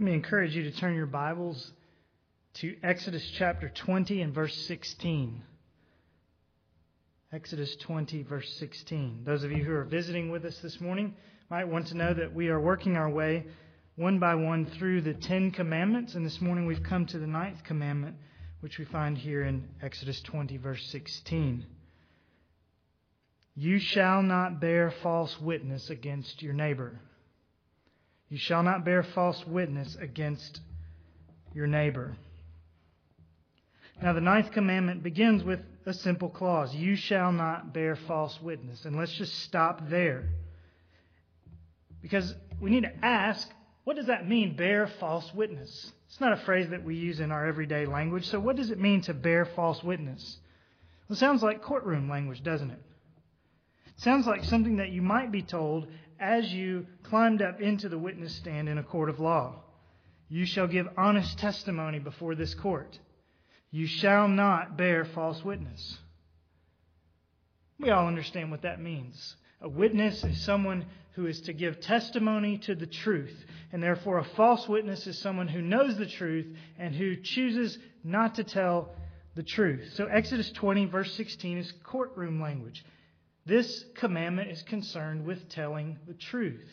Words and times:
Let 0.00 0.04
me 0.04 0.14
encourage 0.14 0.54
you 0.54 0.62
to 0.62 0.70
turn 0.70 0.94
your 0.94 1.06
Bibles 1.06 1.72
to 2.54 2.76
Exodus 2.84 3.28
chapter 3.36 3.68
20 3.68 4.22
and 4.22 4.32
verse 4.32 4.54
16. 4.66 5.42
Exodus 7.32 7.74
20, 7.80 8.22
verse 8.22 8.48
16. 8.58 9.22
Those 9.24 9.42
of 9.42 9.50
you 9.50 9.64
who 9.64 9.72
are 9.72 9.82
visiting 9.82 10.30
with 10.30 10.44
us 10.44 10.56
this 10.58 10.80
morning 10.80 11.16
might 11.50 11.66
want 11.66 11.88
to 11.88 11.96
know 11.96 12.14
that 12.14 12.32
we 12.32 12.46
are 12.46 12.60
working 12.60 12.96
our 12.96 13.10
way 13.10 13.46
one 13.96 14.20
by 14.20 14.36
one 14.36 14.66
through 14.66 15.00
the 15.00 15.14
Ten 15.14 15.50
Commandments, 15.50 16.14
and 16.14 16.24
this 16.24 16.40
morning 16.40 16.66
we've 16.66 16.84
come 16.84 17.04
to 17.06 17.18
the 17.18 17.26
ninth 17.26 17.64
commandment, 17.64 18.14
which 18.60 18.78
we 18.78 18.84
find 18.84 19.18
here 19.18 19.42
in 19.42 19.66
Exodus 19.82 20.20
20, 20.20 20.58
verse 20.58 20.86
16. 20.92 21.66
You 23.56 23.80
shall 23.80 24.22
not 24.22 24.60
bear 24.60 24.92
false 25.02 25.40
witness 25.40 25.90
against 25.90 26.40
your 26.40 26.54
neighbor. 26.54 27.00
You 28.28 28.38
shall 28.38 28.62
not 28.62 28.84
bear 28.84 29.02
false 29.02 29.46
witness 29.46 29.96
against 29.96 30.60
your 31.54 31.66
neighbor. 31.66 32.16
Now, 34.02 34.12
the 34.12 34.20
ninth 34.20 34.52
commandment 34.52 35.02
begins 35.02 35.42
with 35.42 35.60
a 35.86 35.92
simple 35.92 36.28
clause 36.28 36.74
You 36.74 36.94
shall 36.94 37.32
not 37.32 37.72
bear 37.72 37.96
false 37.96 38.40
witness. 38.40 38.84
And 38.84 38.96
let's 38.96 39.12
just 39.12 39.34
stop 39.40 39.88
there. 39.88 40.28
Because 42.00 42.34
we 42.60 42.70
need 42.70 42.84
to 42.84 43.04
ask 43.04 43.48
what 43.88 43.96
does 43.96 44.08
that 44.08 44.28
mean, 44.28 44.54
bear 44.54 44.86
false 44.86 45.32
witness? 45.32 45.92
It's 46.08 46.20
not 46.20 46.34
a 46.34 46.44
phrase 46.44 46.68
that 46.68 46.84
we 46.84 46.94
use 46.94 47.20
in 47.20 47.32
our 47.32 47.46
everyday 47.46 47.86
language. 47.86 48.26
So, 48.26 48.38
what 48.38 48.56
does 48.56 48.70
it 48.70 48.78
mean 48.78 49.00
to 49.02 49.14
bear 49.14 49.46
false 49.46 49.82
witness? 49.82 50.36
Well, 51.08 51.16
it 51.16 51.18
sounds 51.18 51.42
like 51.42 51.62
courtroom 51.62 52.06
language, 52.06 52.42
doesn't 52.42 52.70
it? 52.70 52.82
It 53.96 54.02
sounds 54.02 54.26
like 54.26 54.44
something 54.44 54.76
that 54.76 54.90
you 54.90 55.00
might 55.00 55.32
be 55.32 55.40
told 55.40 55.88
as 56.20 56.52
you 56.52 56.86
climbed 57.04 57.42
up 57.42 57.60
into 57.60 57.88
the 57.88 57.98
witness 57.98 58.34
stand 58.34 58.68
in 58.68 58.78
a 58.78 58.82
court 58.82 59.08
of 59.08 59.20
law. 59.20 59.56
You 60.28 60.44
shall 60.44 60.66
give 60.66 60.88
honest 60.96 61.38
testimony 61.38 61.98
before 61.98 62.34
this 62.34 62.54
court. 62.54 62.98
You 63.70 63.86
shall 63.86 64.28
not 64.28 64.76
bear 64.76 65.04
false 65.04 65.44
witness. 65.44 65.98
We 67.78 67.90
all 67.90 68.06
understand 68.06 68.50
what 68.50 68.62
that 68.62 68.80
means. 68.80 69.36
A 69.60 69.68
witness 69.68 70.24
is 70.24 70.42
someone 70.42 70.86
who 71.12 71.26
is 71.26 71.40
to 71.42 71.52
give 71.52 71.80
testimony 71.80 72.58
to 72.58 72.74
the 72.74 72.86
truth, 72.86 73.34
and 73.72 73.82
therefore 73.82 74.18
a 74.18 74.24
false 74.24 74.68
witness 74.68 75.06
is 75.06 75.18
someone 75.18 75.48
who 75.48 75.62
knows 75.62 75.96
the 75.96 76.06
truth 76.06 76.46
and 76.78 76.94
who 76.94 77.16
chooses 77.16 77.78
not 78.04 78.36
to 78.36 78.44
tell 78.44 78.94
the 79.34 79.42
truth. 79.42 79.92
So 79.94 80.06
Exodus 80.06 80.50
20, 80.52 80.86
verse 80.86 81.12
16, 81.14 81.58
is 81.58 81.72
courtroom 81.84 82.40
language. 82.40 82.84
This 83.48 83.86
commandment 83.94 84.50
is 84.50 84.62
concerned 84.62 85.24
with 85.24 85.48
telling 85.48 85.98
the 86.06 86.12
truth. 86.12 86.68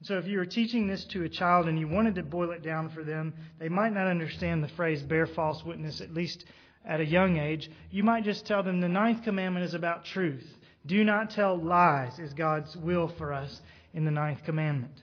So 0.00 0.16
if 0.16 0.26
you 0.26 0.38
were 0.38 0.46
teaching 0.46 0.86
this 0.86 1.04
to 1.06 1.24
a 1.24 1.28
child 1.28 1.68
and 1.68 1.78
you 1.78 1.86
wanted 1.86 2.14
to 2.14 2.22
boil 2.22 2.52
it 2.52 2.62
down 2.62 2.88
for 2.88 3.04
them, 3.04 3.34
they 3.58 3.68
might 3.68 3.92
not 3.92 4.06
understand 4.06 4.64
the 4.64 4.68
phrase 4.68 5.02
bear 5.02 5.26
false 5.26 5.62
witness, 5.62 6.00
at 6.00 6.14
least 6.14 6.46
at 6.86 7.00
a 7.00 7.04
young 7.04 7.36
age. 7.36 7.70
You 7.90 8.02
might 8.02 8.24
just 8.24 8.46
tell 8.46 8.62
them 8.62 8.80
the 8.80 8.88
ninth 8.88 9.24
commandment 9.24 9.66
is 9.66 9.74
about 9.74 10.06
truth. 10.06 10.46
Do 10.86 11.04
not 11.04 11.28
tell 11.28 11.62
lies, 11.62 12.18
is 12.18 12.32
God's 12.32 12.74
will 12.74 13.08
for 13.18 13.34
us 13.34 13.60
in 13.92 14.06
the 14.06 14.10
ninth 14.10 14.44
commandment. 14.44 15.02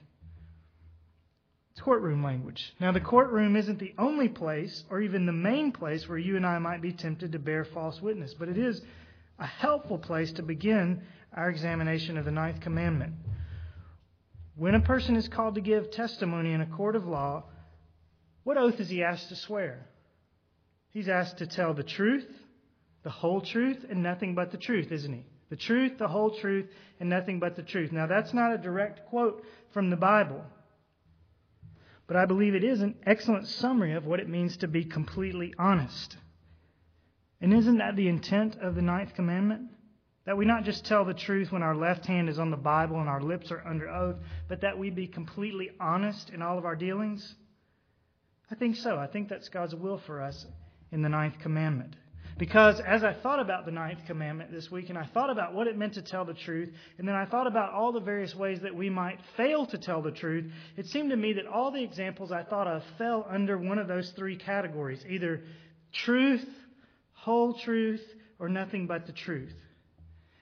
It's 1.70 1.80
courtroom 1.80 2.24
language. 2.24 2.74
Now, 2.80 2.90
the 2.90 3.00
courtroom 3.00 3.54
isn't 3.54 3.78
the 3.78 3.94
only 3.96 4.28
place 4.28 4.82
or 4.90 5.00
even 5.00 5.26
the 5.26 5.32
main 5.32 5.70
place 5.70 6.08
where 6.08 6.18
you 6.18 6.36
and 6.36 6.44
I 6.44 6.58
might 6.58 6.82
be 6.82 6.92
tempted 6.92 7.30
to 7.30 7.38
bear 7.38 7.64
false 7.64 8.02
witness, 8.02 8.34
but 8.34 8.48
it 8.48 8.58
is 8.58 8.82
a 9.40 9.46
helpful 9.46 9.98
place 9.98 10.32
to 10.32 10.42
begin 10.42 11.02
our 11.34 11.48
examination 11.48 12.18
of 12.18 12.26
the 12.26 12.30
ninth 12.30 12.60
commandment. 12.60 13.14
When 14.54 14.74
a 14.74 14.80
person 14.80 15.16
is 15.16 15.28
called 15.28 15.54
to 15.54 15.62
give 15.62 15.90
testimony 15.90 16.52
in 16.52 16.60
a 16.60 16.66
court 16.66 16.94
of 16.94 17.06
law, 17.06 17.44
what 18.44 18.58
oath 18.58 18.78
is 18.78 18.90
he 18.90 19.02
asked 19.02 19.30
to 19.30 19.36
swear? 19.36 19.86
He's 20.90 21.08
asked 21.08 21.38
to 21.38 21.46
tell 21.46 21.72
the 21.72 21.82
truth, 21.82 22.28
the 23.02 23.10
whole 23.10 23.40
truth, 23.40 23.86
and 23.88 24.02
nothing 24.02 24.34
but 24.34 24.50
the 24.50 24.58
truth, 24.58 24.92
isn't 24.92 25.12
he? 25.12 25.24
The 25.48 25.56
truth, 25.56 25.98
the 25.98 26.08
whole 26.08 26.30
truth, 26.30 26.66
and 27.00 27.08
nothing 27.08 27.40
but 27.40 27.56
the 27.56 27.62
truth. 27.62 27.92
Now, 27.92 28.06
that's 28.06 28.34
not 28.34 28.52
a 28.52 28.58
direct 28.58 29.06
quote 29.06 29.44
from 29.72 29.88
the 29.88 29.96
Bible, 29.96 30.44
but 32.06 32.16
I 32.16 32.26
believe 32.26 32.54
it 32.54 32.64
is 32.64 32.82
an 32.82 32.96
excellent 33.06 33.46
summary 33.46 33.94
of 33.94 34.04
what 34.04 34.20
it 34.20 34.28
means 34.28 34.58
to 34.58 34.68
be 34.68 34.84
completely 34.84 35.54
honest. 35.58 36.16
And 37.40 37.54
isn't 37.54 37.78
that 37.78 37.96
the 37.96 38.08
intent 38.08 38.56
of 38.60 38.74
the 38.74 38.82
ninth 38.82 39.14
commandment? 39.14 39.70
That 40.26 40.36
we 40.36 40.44
not 40.44 40.64
just 40.64 40.84
tell 40.84 41.04
the 41.04 41.14
truth 41.14 41.50
when 41.50 41.62
our 41.62 41.74
left 41.74 42.04
hand 42.06 42.28
is 42.28 42.38
on 42.38 42.50
the 42.50 42.56
Bible 42.56 43.00
and 43.00 43.08
our 43.08 43.22
lips 43.22 43.50
are 43.50 43.66
under 43.66 43.88
oath, 43.88 44.16
but 44.48 44.60
that 44.60 44.78
we 44.78 44.90
be 44.90 45.06
completely 45.06 45.70
honest 45.80 46.30
in 46.30 46.42
all 46.42 46.58
of 46.58 46.66
our 46.66 46.76
dealings? 46.76 47.34
I 48.50 48.54
think 48.54 48.76
so. 48.76 48.98
I 48.98 49.06
think 49.06 49.28
that's 49.28 49.48
God's 49.48 49.74
will 49.74 49.98
for 49.98 50.20
us 50.20 50.46
in 50.92 51.02
the 51.02 51.08
ninth 51.08 51.38
commandment. 51.40 51.96
Because 52.36 52.80
as 52.80 53.04
I 53.04 53.12
thought 53.12 53.38
about 53.38 53.66
the 53.66 53.70
ninth 53.70 54.00
commandment 54.06 54.50
this 54.50 54.70
week, 54.70 54.88
and 54.88 54.98
I 54.98 55.04
thought 55.04 55.30
about 55.30 55.52
what 55.52 55.66
it 55.66 55.76
meant 55.76 55.94
to 55.94 56.02
tell 56.02 56.24
the 56.24 56.34
truth, 56.34 56.70
and 56.98 57.06
then 57.06 57.14
I 57.14 57.26
thought 57.26 57.46
about 57.46 57.72
all 57.72 57.92
the 57.92 58.00
various 58.00 58.34
ways 58.34 58.60
that 58.62 58.74
we 58.74 58.88
might 58.88 59.18
fail 59.36 59.66
to 59.66 59.78
tell 59.78 60.00
the 60.00 60.10
truth, 60.10 60.50
it 60.76 60.86
seemed 60.86 61.10
to 61.10 61.16
me 61.16 61.34
that 61.34 61.46
all 61.46 61.70
the 61.70 61.82
examples 61.82 62.32
I 62.32 62.42
thought 62.42 62.66
of 62.66 62.82
fell 62.96 63.26
under 63.28 63.58
one 63.58 63.78
of 63.78 63.88
those 63.88 64.10
three 64.12 64.36
categories 64.36 65.04
either 65.08 65.42
truth, 65.92 66.46
whole 67.22 67.54
truth, 67.54 68.02
or 68.38 68.48
nothing 68.48 68.86
but 68.86 69.06
the 69.06 69.12
truth. 69.12 69.54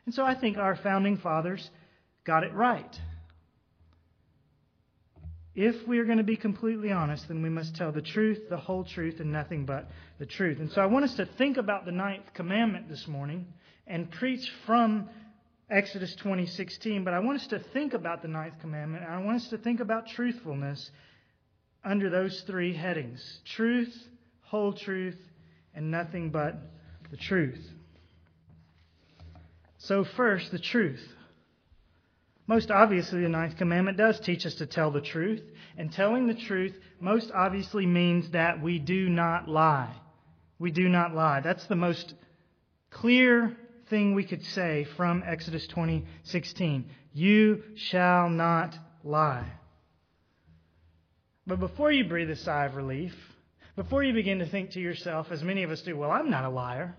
And 0.07 0.15
so 0.15 0.25
I 0.25 0.35
think 0.35 0.57
our 0.57 0.77
founding 0.77 1.19
fathers 1.19 1.69
got 2.25 2.45
it 2.45 2.55
right. 2.55 3.01
If 5.55 5.89
we 5.89 5.99
are 5.99 6.05
going 6.05 6.19
to 6.19 6.25
be 6.25 6.37
completely 6.37 6.93
honest, 6.93 7.27
then 7.27 7.43
we 7.43 7.49
must 7.49 7.75
tell 7.75 7.91
the 7.91 8.01
truth, 8.01 8.49
the 8.49 8.57
whole 8.57 8.85
truth, 8.85 9.19
and 9.19 9.33
nothing 9.33 9.67
but 9.67 9.91
the 10.21 10.27
truth. 10.27 10.61
And 10.61 10.71
so 10.71 10.81
I 10.81 10.87
want 10.87 11.05
us 11.05 11.15
to 11.17 11.27
think 11.27 11.57
about 11.57 11.85
the 11.85 11.91
ninth 11.91 12.33
commandment 12.33 12.89
this 12.89 13.09
morning 13.09 13.47
and 13.87 14.09
preach 14.09 14.49
from 14.65 15.09
Exodus 15.69 16.15
20:16, 16.15 17.05
but 17.05 17.13
I 17.13 17.19
want 17.19 17.41
us 17.41 17.47
to 17.49 17.59
think 17.59 17.93
about 17.93 18.23
the 18.23 18.29
ninth 18.29 18.55
commandment, 18.61 19.05
and 19.05 19.13
I 19.13 19.19
want 19.19 19.43
us 19.43 19.49
to 19.49 19.59
think 19.59 19.81
about 19.81 20.07
truthfulness 20.07 20.91
under 21.85 22.09
those 22.09 22.41
three 22.43 22.73
headings: 22.73 23.43
truth, 23.45 23.95
whole 24.43 24.73
truth, 24.73 25.19
and 25.79 25.93
nothing 25.93 26.31
but 26.31 26.57
the 27.13 27.17
truth. 27.17 27.65
So, 29.77 30.03
first, 30.03 30.51
the 30.51 30.59
truth. 30.59 31.01
Most 32.49 32.73
obviously, 32.73 33.23
the 33.23 33.29
ninth 33.29 33.57
commandment 33.57 33.97
does 33.97 34.19
teach 34.19 34.45
us 34.45 34.57
to 34.57 34.67
tell 34.67 34.91
the 34.91 35.01
truth. 35.01 35.41
And 35.77 35.93
telling 35.93 36.27
the 36.27 36.35
truth 36.35 36.75
most 36.99 37.31
obviously 37.33 37.87
means 37.87 38.29
that 38.31 38.61
we 38.61 38.81
do 38.81 39.09
not 39.09 39.49
lie. 39.49 39.95
We 40.59 40.73
do 40.73 40.89
not 40.89 41.15
lie. 41.15 41.41
That's 41.41 41.67
the 41.67 41.77
most 41.77 42.13
clear 42.91 43.57
thing 43.89 44.17
we 44.17 44.25
could 44.25 44.45
say 44.47 44.83
from 44.97 45.23
Exodus 45.25 45.69
20:16. 45.69 46.87
You 47.13 47.63
shall 47.77 48.29
not 48.29 48.77
lie. 49.05 49.47
But 51.47 51.61
before 51.61 51.93
you 51.93 52.05
breathe 52.09 52.31
a 52.31 52.37
sigh 52.37 52.65
of 52.65 52.75
relief, 52.75 53.15
before 53.79 54.03
you 54.03 54.13
begin 54.13 54.41
to 54.41 54.47
think 54.47 54.73
to 54.73 54.81
yourself, 54.81 55.31
as 55.31 55.41
many 55.45 55.63
of 55.63 55.71
us 55.71 55.81
do, 55.83 55.97
well, 55.97 56.11
I'm 56.11 56.31
not 56.31 56.45
a 56.45 56.49
liar. 56.49 56.97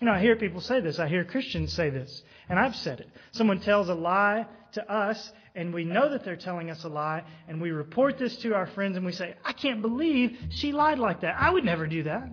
You 0.00 0.06
know, 0.06 0.14
I 0.14 0.20
hear 0.20 0.34
people 0.34 0.62
say 0.62 0.80
this. 0.80 0.98
I 0.98 1.06
hear 1.06 1.26
Christians 1.26 1.74
say 1.74 1.90
this. 1.90 2.22
And 2.48 2.58
I've 2.58 2.74
said 2.74 3.00
it. 3.00 3.10
Someone 3.32 3.60
tells 3.60 3.90
a 3.90 3.94
lie 3.94 4.46
to 4.72 4.90
us, 4.90 5.30
and 5.54 5.74
we 5.74 5.84
know 5.84 6.08
that 6.08 6.24
they're 6.24 6.36
telling 6.36 6.70
us 6.70 6.84
a 6.84 6.88
lie, 6.88 7.22
and 7.48 7.60
we 7.60 7.70
report 7.70 8.16
this 8.18 8.34
to 8.38 8.54
our 8.54 8.66
friends, 8.68 8.96
and 8.96 9.04
we 9.04 9.12
say, 9.12 9.34
I 9.44 9.52
can't 9.52 9.82
believe 9.82 10.38
she 10.48 10.72
lied 10.72 10.98
like 10.98 11.20
that. 11.20 11.36
I 11.38 11.50
would 11.50 11.66
never 11.66 11.86
do 11.86 12.04
that. 12.04 12.30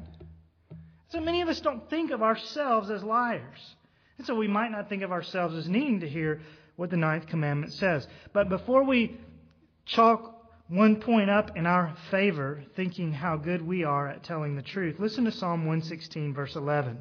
So 1.10 1.20
many 1.20 1.42
of 1.42 1.50
us 1.50 1.60
don't 1.60 1.90
think 1.90 2.12
of 2.12 2.24
ourselves 2.24 2.90
as 2.90 3.04
liars. 3.04 3.76
And 4.18 4.26
so 4.26 4.34
we 4.34 4.48
might 4.48 4.72
not 4.72 4.88
think 4.88 5.04
of 5.04 5.12
ourselves 5.12 5.56
as 5.56 5.68
needing 5.68 6.00
to 6.00 6.08
hear 6.08 6.40
what 6.78 6.90
the 6.90 6.96
ninth 6.96 7.28
commandment 7.28 7.74
says. 7.74 8.08
But 8.31 8.48
before 8.48 8.86
we 8.86 9.18
chalk 9.86 10.39
one 10.69 10.97
point 11.02 11.31
up 11.31 11.57
in 11.57 11.66
our 11.66 11.96
favor, 12.12 12.63
thinking 12.75 13.12
how 13.12 13.36
good 13.38 13.62
we 13.62 13.83
are 13.83 14.07
at 14.07 14.24
telling 14.24 14.56
the 14.56 14.62
truth. 14.62 15.00
Listen 15.00 15.25
to 15.25 15.31
Psalm 15.31 15.66
116, 15.66 16.33
verse 16.33 16.56
11. 16.56 17.00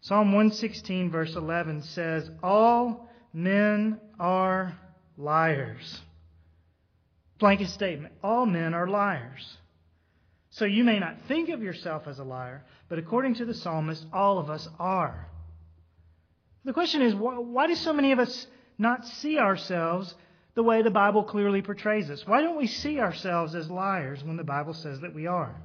Psalm 0.00 0.32
116, 0.32 1.10
verse 1.10 1.36
11 1.36 1.82
says, 1.82 2.28
All 2.42 3.08
men 3.32 4.00
are 4.18 4.76
liars. 5.16 6.00
Blanket 7.38 7.68
statement. 7.68 8.14
All 8.24 8.44
men 8.44 8.74
are 8.74 8.88
liars. 8.88 9.56
So 10.50 10.64
you 10.64 10.82
may 10.82 10.98
not 10.98 11.16
think 11.28 11.48
of 11.48 11.62
yourself 11.62 12.08
as 12.08 12.18
a 12.18 12.24
liar, 12.24 12.64
but 12.88 12.98
according 12.98 13.34
to 13.36 13.44
the 13.44 13.54
psalmist, 13.54 14.04
all 14.12 14.38
of 14.38 14.50
us 14.50 14.68
are. 14.80 15.28
The 16.64 16.72
question 16.72 17.02
is, 17.02 17.14
why 17.14 17.68
do 17.68 17.74
so 17.76 17.92
many 17.92 18.10
of 18.10 18.18
us 18.18 18.46
not 18.76 19.06
see 19.06 19.38
ourselves 19.38 20.14
the 20.60 20.64
way 20.64 20.82
the 20.82 20.90
Bible 20.90 21.22
clearly 21.22 21.62
portrays 21.62 22.10
us. 22.10 22.26
Why 22.26 22.42
don't 22.42 22.58
we 22.58 22.66
see 22.66 23.00
ourselves 23.00 23.54
as 23.54 23.70
liars 23.70 24.22
when 24.22 24.36
the 24.36 24.44
Bible 24.44 24.74
says 24.74 25.00
that 25.00 25.14
we 25.14 25.26
are? 25.26 25.56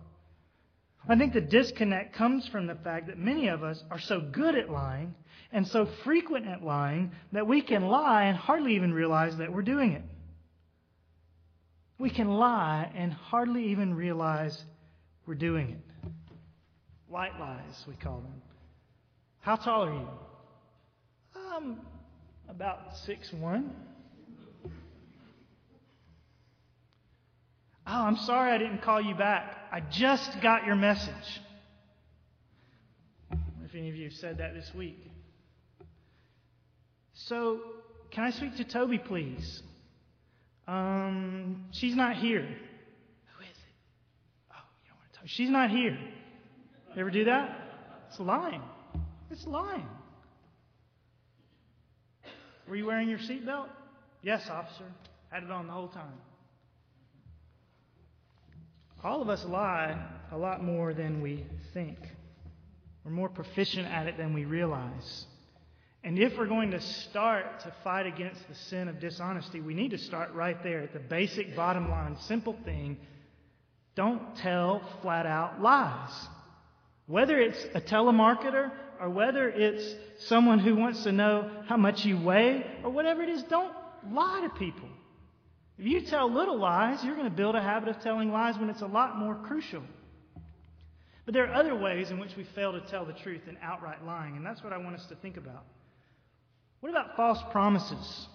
I 1.06 1.18
think 1.18 1.33
the 1.33 1.42
disconnect 1.42 2.15
comes 2.15 2.47
from 2.47 2.65
the 2.65 2.75
fact 2.75 3.07
that 3.07 3.18
many 3.18 3.50
of 3.50 3.62
us 3.62 3.83
are 3.92 4.00
so 4.00 4.21
good 4.21 4.56
at 4.56 4.69
lying 4.69 5.13
and 5.51 5.68
so 5.68 5.86
frequent 6.06 6.47
at 6.47 6.63
lying 6.63 7.12
that 7.33 7.45
we 7.45 7.62
can 7.62 7.89
lie 7.89 8.24
and 8.24 8.38
hardly 8.38 8.75
even 8.75 8.94
realize 8.94 9.36
that 9.36 9.51
we're 9.51 9.63
doing 9.63 9.92
it. 9.92 10.03
We 11.98 12.09
can 12.09 12.30
lie 12.30 12.89
and 12.95 13.12
hardly 13.12 13.71
even 13.71 13.95
realize 13.95 14.63
we're 15.27 15.36
doing 15.36 15.71
it. 15.71 16.12
White 17.09 17.38
lies, 17.38 17.83
we 17.86 17.95
call 17.95 18.21
them. 18.21 18.41
How 19.41 19.57
tall 19.57 19.88
are 19.88 19.94
you? 19.94 20.07
I'm 21.36 21.81
about 22.48 22.95
six 22.95 23.33
one. 23.33 23.75
I'm 28.06 28.18
sorry 28.18 28.52
I 28.52 28.60
didn't 28.60 28.84
call 28.84 29.02
you 29.02 29.16
back. 29.16 29.57
I 29.72 29.80
just 29.80 30.40
got 30.40 30.63
your 30.68 30.75
message. 30.75 31.42
If 33.31 33.74
any 33.74 33.90
of 33.90 33.96
you 33.96 34.04
have 34.04 34.13
said 34.13 34.38
that 34.38 34.54
this 34.54 34.72
week. 34.75 35.10
So, 37.16 37.62
can 38.12 38.25
I 38.25 38.30
speak 38.30 38.57
to 38.57 38.63
Toby, 38.63 39.00
please? 39.00 39.63
Um, 40.68 41.66
she's 41.72 41.96
not 41.96 42.16
here. 42.18 42.42
Who 42.42 43.44
is 43.44 43.50
it? 43.50 43.74
Oh, 44.51 44.62
you 44.84 44.90
don't 44.90 45.00
want 45.00 45.12
to 45.12 45.18
tell. 45.18 45.25
She's 45.25 45.50
not 45.50 45.72
here. 45.72 45.98
You 46.94 47.01
ever 47.01 47.10
do 47.10 47.25
that? 47.25 47.58
It's 48.10 48.19
lying. 48.19 48.62
It's 49.31 49.48
lying. 49.48 49.88
Were 52.68 52.75
you 52.75 52.86
wearing 52.86 53.10
your 53.10 53.18
seatbelt? 53.18 53.69
Yes, 54.22 54.48
officer. 54.48 54.86
Had 55.31 55.42
it 55.42 55.50
on 55.50 55.66
the 55.66 55.74
whole 55.74 55.88
time. 55.88 56.13
All 59.06 59.22
of 59.22 59.30
us 59.30 59.46
lie 59.46 59.96
a 60.31 60.38
lot 60.38 60.63
more 60.63 60.92
than 60.92 61.22
we 61.22 61.46
think. 61.75 62.00
We're 63.04 63.12
more 63.12 63.30
proficient 63.30 63.86
at 63.88 64.07
it 64.07 64.18
than 64.18 64.34
we 64.34 64.46
realize. 64.46 65.28
And 66.04 66.18
if 66.18 66.36
we're 66.36 66.48
going 66.48 66.72
to 66.72 66.81
start 66.81 67.60
to 67.60 67.74
fight 67.84 68.07
against 68.07 68.42
the 68.50 68.56
sin 68.56 68.88
of 68.88 69.00
dishonesty, 69.00 69.62
we 69.62 69.75
need 69.75 69.92
to 69.92 70.00
start 70.00 70.34
right 70.34 70.62
there 70.63 70.81
at 70.81 70.92
the 70.92 71.00
basic 71.00 71.56
bottom 71.56 71.88
line, 71.88 72.18
simple 72.22 72.57
thing. 72.66 72.98
Don't 73.94 74.36
tell 74.38 74.81
flat 75.04 75.28
out 75.28 75.62
lies. 75.62 76.10
Whether 77.06 77.40
it's 77.40 77.63
a 77.75 77.81
telemarketer 77.81 78.72
or 79.00 79.12
whether 79.12 79.48
it's 79.48 79.86
someone 80.25 80.58
who 80.58 80.75
wants 80.75 81.04
to 81.04 81.12
know 81.12 81.51
how 81.68 81.78
much 81.78 82.06
you 82.06 82.18
weigh 82.18 82.66
or 82.84 82.90
whatever 82.90 83.22
it 83.22 83.30
is, 83.30 83.44
don't 83.44 83.74
lie 84.12 84.42
to 84.42 84.50
people. 84.58 84.90
If 85.77 85.86
you 85.86 86.01
tell 86.01 86.31
little 86.31 86.57
lies, 86.57 87.04
you're 87.04 87.16
going 87.16 87.30
to 87.30 87.36
build 87.36 87.56
a 87.56 87.62
habit 87.62 87.89
of 87.89 88.01
telling 88.01 88.31
lies 88.31 88.57
when 88.57 88.69
it's 88.69 88.81
a 88.81 88.88
lot 88.88 89.18
more 89.18 89.36
crucial. 89.36 89.83
But 91.25 91.33
there 91.33 91.45
are 91.48 91.54
other 91.54 91.75
ways 91.75 92.12
in 92.12 92.19
which 92.19 92.36
we 92.38 92.45
fail 92.56 92.72
to 92.72 92.81
tell 92.81 93.06
the 93.06 93.13
truth 93.13 93.42
in 93.48 93.57
outright 93.62 94.06
lying, 94.06 94.38
and 94.38 94.45
that's 94.45 94.63
what 94.63 94.72
I 94.72 94.77
want 94.77 94.95
us 94.95 95.06
to 95.07 95.16
think 95.16 95.38
about. 95.38 95.66
What 96.80 96.89
about 96.89 97.16
false 97.16 97.39
promises? 97.51 98.27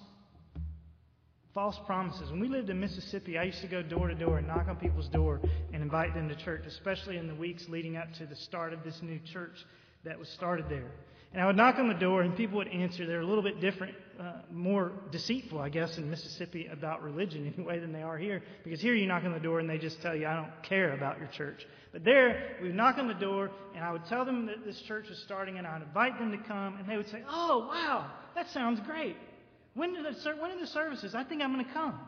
False 1.54 1.78
promises. 1.86 2.30
When 2.30 2.40
we 2.40 2.48
lived 2.48 2.68
in 2.68 2.78
Mississippi, 2.78 3.38
I 3.38 3.44
used 3.44 3.60
to 3.62 3.68
go 3.68 3.82
door 3.82 4.08
to 4.08 4.14
door 4.14 4.38
and 4.38 4.46
knock 4.46 4.68
on 4.68 4.76
people's 4.76 5.08
door 5.08 5.40
and 5.72 5.82
invite 5.82 6.14
them 6.14 6.28
to 6.28 6.36
church, 6.36 6.64
especially 6.66 7.16
in 7.16 7.26
the 7.26 7.34
weeks 7.34 7.68
leading 7.68 7.96
up 7.96 8.12
to 8.14 8.26
the 8.26 8.36
start 8.36 8.72
of 8.72 8.84
this 8.84 9.00
new 9.02 9.18
church 9.32 9.64
that 10.04 10.18
was 10.18 10.28
started 10.28 10.68
there. 10.68 10.90
And 11.32 11.40
I 11.40 11.46
would 11.46 11.56
knock 11.56 11.78
on 11.78 11.86
the 11.86 11.94
door, 11.94 12.22
and 12.22 12.36
people 12.36 12.56
would 12.58 12.68
answer. 12.68 13.06
They're 13.06 13.20
a 13.20 13.26
little 13.26 13.44
bit 13.44 13.60
different, 13.60 13.94
uh, 14.18 14.32
more 14.50 14.90
deceitful, 15.12 15.60
I 15.60 15.68
guess, 15.68 15.96
in 15.96 16.10
Mississippi 16.10 16.66
about 16.66 17.04
religion 17.04 17.52
anyway 17.56 17.78
than 17.78 17.92
they 17.92 18.02
are 18.02 18.18
here. 18.18 18.42
Because 18.64 18.80
here 18.80 18.94
you 18.94 19.06
knock 19.06 19.22
on 19.24 19.32
the 19.32 19.38
door 19.38 19.60
and 19.60 19.70
they 19.70 19.78
just 19.78 20.02
tell 20.02 20.16
you, 20.16 20.26
I 20.26 20.34
don't 20.34 20.62
care 20.64 20.92
about 20.92 21.18
your 21.18 21.28
church. 21.28 21.64
But 21.92 22.04
there, 22.04 22.56
we 22.60 22.68
would 22.68 22.76
knock 22.76 22.98
on 22.98 23.06
the 23.06 23.14
door, 23.14 23.50
and 23.76 23.84
I 23.84 23.92
would 23.92 24.04
tell 24.06 24.24
them 24.24 24.46
that 24.46 24.64
this 24.64 24.80
church 24.82 25.08
was 25.08 25.18
starting, 25.18 25.58
and 25.58 25.66
I 25.66 25.78
would 25.78 25.86
invite 25.86 26.18
them 26.18 26.32
to 26.32 26.38
come, 26.38 26.76
and 26.78 26.88
they 26.88 26.96
would 26.96 27.08
say, 27.08 27.22
Oh, 27.28 27.68
wow, 27.68 28.10
that 28.34 28.50
sounds 28.50 28.80
great. 28.80 29.16
When 29.74 29.96
are 29.96 30.02
the, 30.02 30.30
when 30.40 30.50
are 30.50 30.60
the 30.60 30.66
services? 30.66 31.14
I 31.14 31.22
think 31.22 31.42
I'm 31.42 31.52
going 31.52 31.64
to 31.64 31.72
come. 31.72 31.98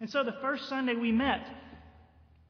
And 0.00 0.08
so 0.08 0.22
the 0.22 0.36
first 0.40 0.68
Sunday 0.68 0.94
we 0.94 1.10
met, 1.10 1.48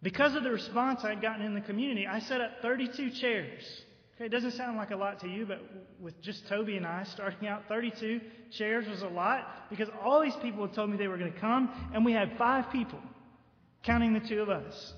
because 0.02 0.34
of 0.34 0.42
the 0.42 0.50
response 0.50 1.04
I'd 1.04 1.22
gotten 1.22 1.44
in 1.44 1.54
the 1.54 1.60
community, 1.60 2.06
I 2.06 2.18
set 2.18 2.40
up 2.40 2.50
32 2.60 3.10
chairs. 3.10 3.81
Okay, 4.14 4.26
it 4.26 4.28
doesn't 4.28 4.52
sound 4.52 4.76
like 4.76 4.90
a 4.90 4.96
lot 4.96 5.20
to 5.20 5.28
you, 5.28 5.46
but 5.46 5.60
with 6.00 6.20
just 6.20 6.46
Toby 6.48 6.76
and 6.76 6.86
I 6.86 7.04
starting 7.04 7.48
out, 7.48 7.62
32 7.68 8.20
chairs 8.50 8.86
was 8.86 9.02
a 9.02 9.08
lot 9.08 9.70
because 9.70 9.88
all 10.02 10.20
these 10.20 10.36
people 10.36 10.66
had 10.66 10.74
told 10.74 10.90
me 10.90 10.96
they 10.96 11.08
were 11.08 11.16
going 11.16 11.32
to 11.32 11.40
come, 11.40 11.70
and 11.94 12.04
we 12.04 12.12
had 12.12 12.36
five 12.36 12.70
people, 12.70 12.98
counting 13.82 14.12
the 14.12 14.20
two 14.20 14.42
of 14.42 14.50
us. 14.50 14.94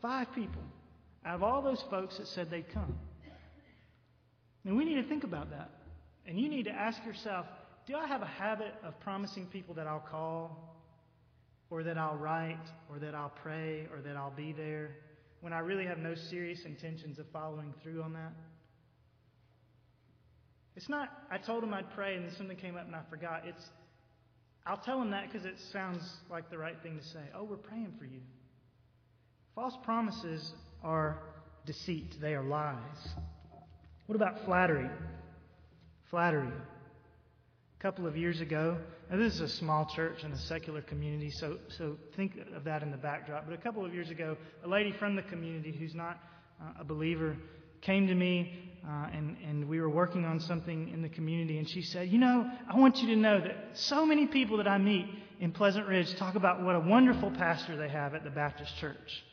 Five 0.00 0.32
people 0.34 0.62
out 1.26 1.34
of 1.34 1.42
all 1.42 1.60
those 1.60 1.82
folks 1.90 2.16
that 2.18 2.28
said 2.28 2.50
they'd 2.50 2.72
come. 2.72 2.96
And 4.64 4.76
we 4.76 4.84
need 4.84 5.02
to 5.02 5.08
think 5.08 5.24
about 5.24 5.50
that. 5.50 5.70
And 6.26 6.38
you 6.38 6.48
need 6.48 6.64
to 6.64 6.70
ask 6.70 7.04
yourself 7.04 7.46
do 7.86 7.96
I 7.96 8.06
have 8.06 8.22
a 8.22 8.26
habit 8.26 8.74
of 8.84 8.98
promising 9.00 9.46
people 9.46 9.74
that 9.74 9.86
I'll 9.86 10.06
call, 10.08 10.76
or 11.70 11.82
that 11.82 11.98
I'll 11.98 12.16
write, 12.16 12.58
or 12.88 12.98
that 13.00 13.14
I'll 13.14 13.32
pray, 13.42 13.88
or 13.92 14.00
that 14.02 14.16
I'll 14.16 14.30
be 14.30 14.52
there, 14.52 14.90
when 15.40 15.52
I 15.52 15.60
really 15.60 15.86
have 15.86 15.98
no 15.98 16.14
serious 16.14 16.60
intentions 16.64 17.18
of 17.18 17.26
following 17.32 17.74
through 17.82 18.02
on 18.02 18.12
that? 18.12 18.32
It's 20.76 20.88
not, 20.88 21.08
I 21.30 21.38
told 21.38 21.62
him 21.62 21.74
I'd 21.74 21.90
pray 21.94 22.16
and 22.16 22.24
then 22.24 22.32
something 22.36 22.56
came 22.56 22.76
up 22.76 22.86
and 22.86 22.94
I 22.94 23.00
forgot. 23.10 23.42
It's, 23.44 23.62
I'll 24.66 24.78
tell 24.78 25.00
him 25.00 25.10
that 25.10 25.30
because 25.30 25.46
it 25.46 25.56
sounds 25.72 26.02
like 26.30 26.50
the 26.50 26.58
right 26.58 26.76
thing 26.82 26.98
to 26.98 27.04
say. 27.04 27.20
Oh, 27.34 27.44
we're 27.44 27.56
praying 27.56 27.94
for 27.98 28.04
you. 28.04 28.20
False 29.54 29.74
promises 29.82 30.52
are 30.82 31.18
deceit, 31.66 32.14
they 32.20 32.34
are 32.34 32.44
lies. 32.44 33.08
What 34.06 34.16
about 34.16 34.44
flattery? 34.44 34.88
Flattery. 36.10 36.52
A 37.80 37.82
couple 37.82 38.06
of 38.06 38.14
years 38.14 38.42
ago, 38.42 38.76
this 39.10 39.36
is 39.36 39.40
a 39.40 39.48
small 39.48 39.86
church 39.86 40.22
in 40.22 40.32
a 40.32 40.36
secular 40.36 40.82
community, 40.82 41.30
so, 41.30 41.56
so 41.78 41.96
think 42.14 42.36
of 42.54 42.62
that 42.64 42.82
in 42.82 42.90
the 42.90 42.98
backdrop. 42.98 43.46
But 43.46 43.54
a 43.54 43.62
couple 43.62 43.86
of 43.86 43.94
years 43.94 44.10
ago, 44.10 44.36
a 44.62 44.68
lady 44.68 44.92
from 44.92 45.16
the 45.16 45.22
community 45.22 45.72
who's 45.72 45.94
not 45.94 46.18
uh, 46.60 46.80
a 46.80 46.84
believer 46.84 47.38
came 47.80 48.06
to 48.06 48.14
me, 48.14 48.70
uh, 48.86 49.06
and, 49.14 49.34
and 49.48 49.66
we 49.66 49.80
were 49.80 49.88
working 49.88 50.26
on 50.26 50.40
something 50.40 50.90
in 50.90 51.00
the 51.00 51.08
community, 51.08 51.56
and 51.56 51.66
she 51.66 51.80
said, 51.80 52.10
You 52.10 52.18
know, 52.18 52.50
I 52.70 52.78
want 52.78 52.98
you 52.98 53.08
to 53.14 53.16
know 53.16 53.40
that 53.40 53.70
so 53.72 54.04
many 54.04 54.26
people 54.26 54.58
that 54.58 54.68
I 54.68 54.76
meet 54.76 55.06
in 55.40 55.50
Pleasant 55.50 55.86
Ridge 55.88 56.14
talk 56.16 56.34
about 56.34 56.62
what 56.62 56.76
a 56.76 56.80
wonderful 56.80 57.30
pastor 57.30 57.78
they 57.78 57.88
have 57.88 58.14
at 58.14 58.24
the 58.24 58.30
Baptist 58.30 58.76
church. 58.76 59.24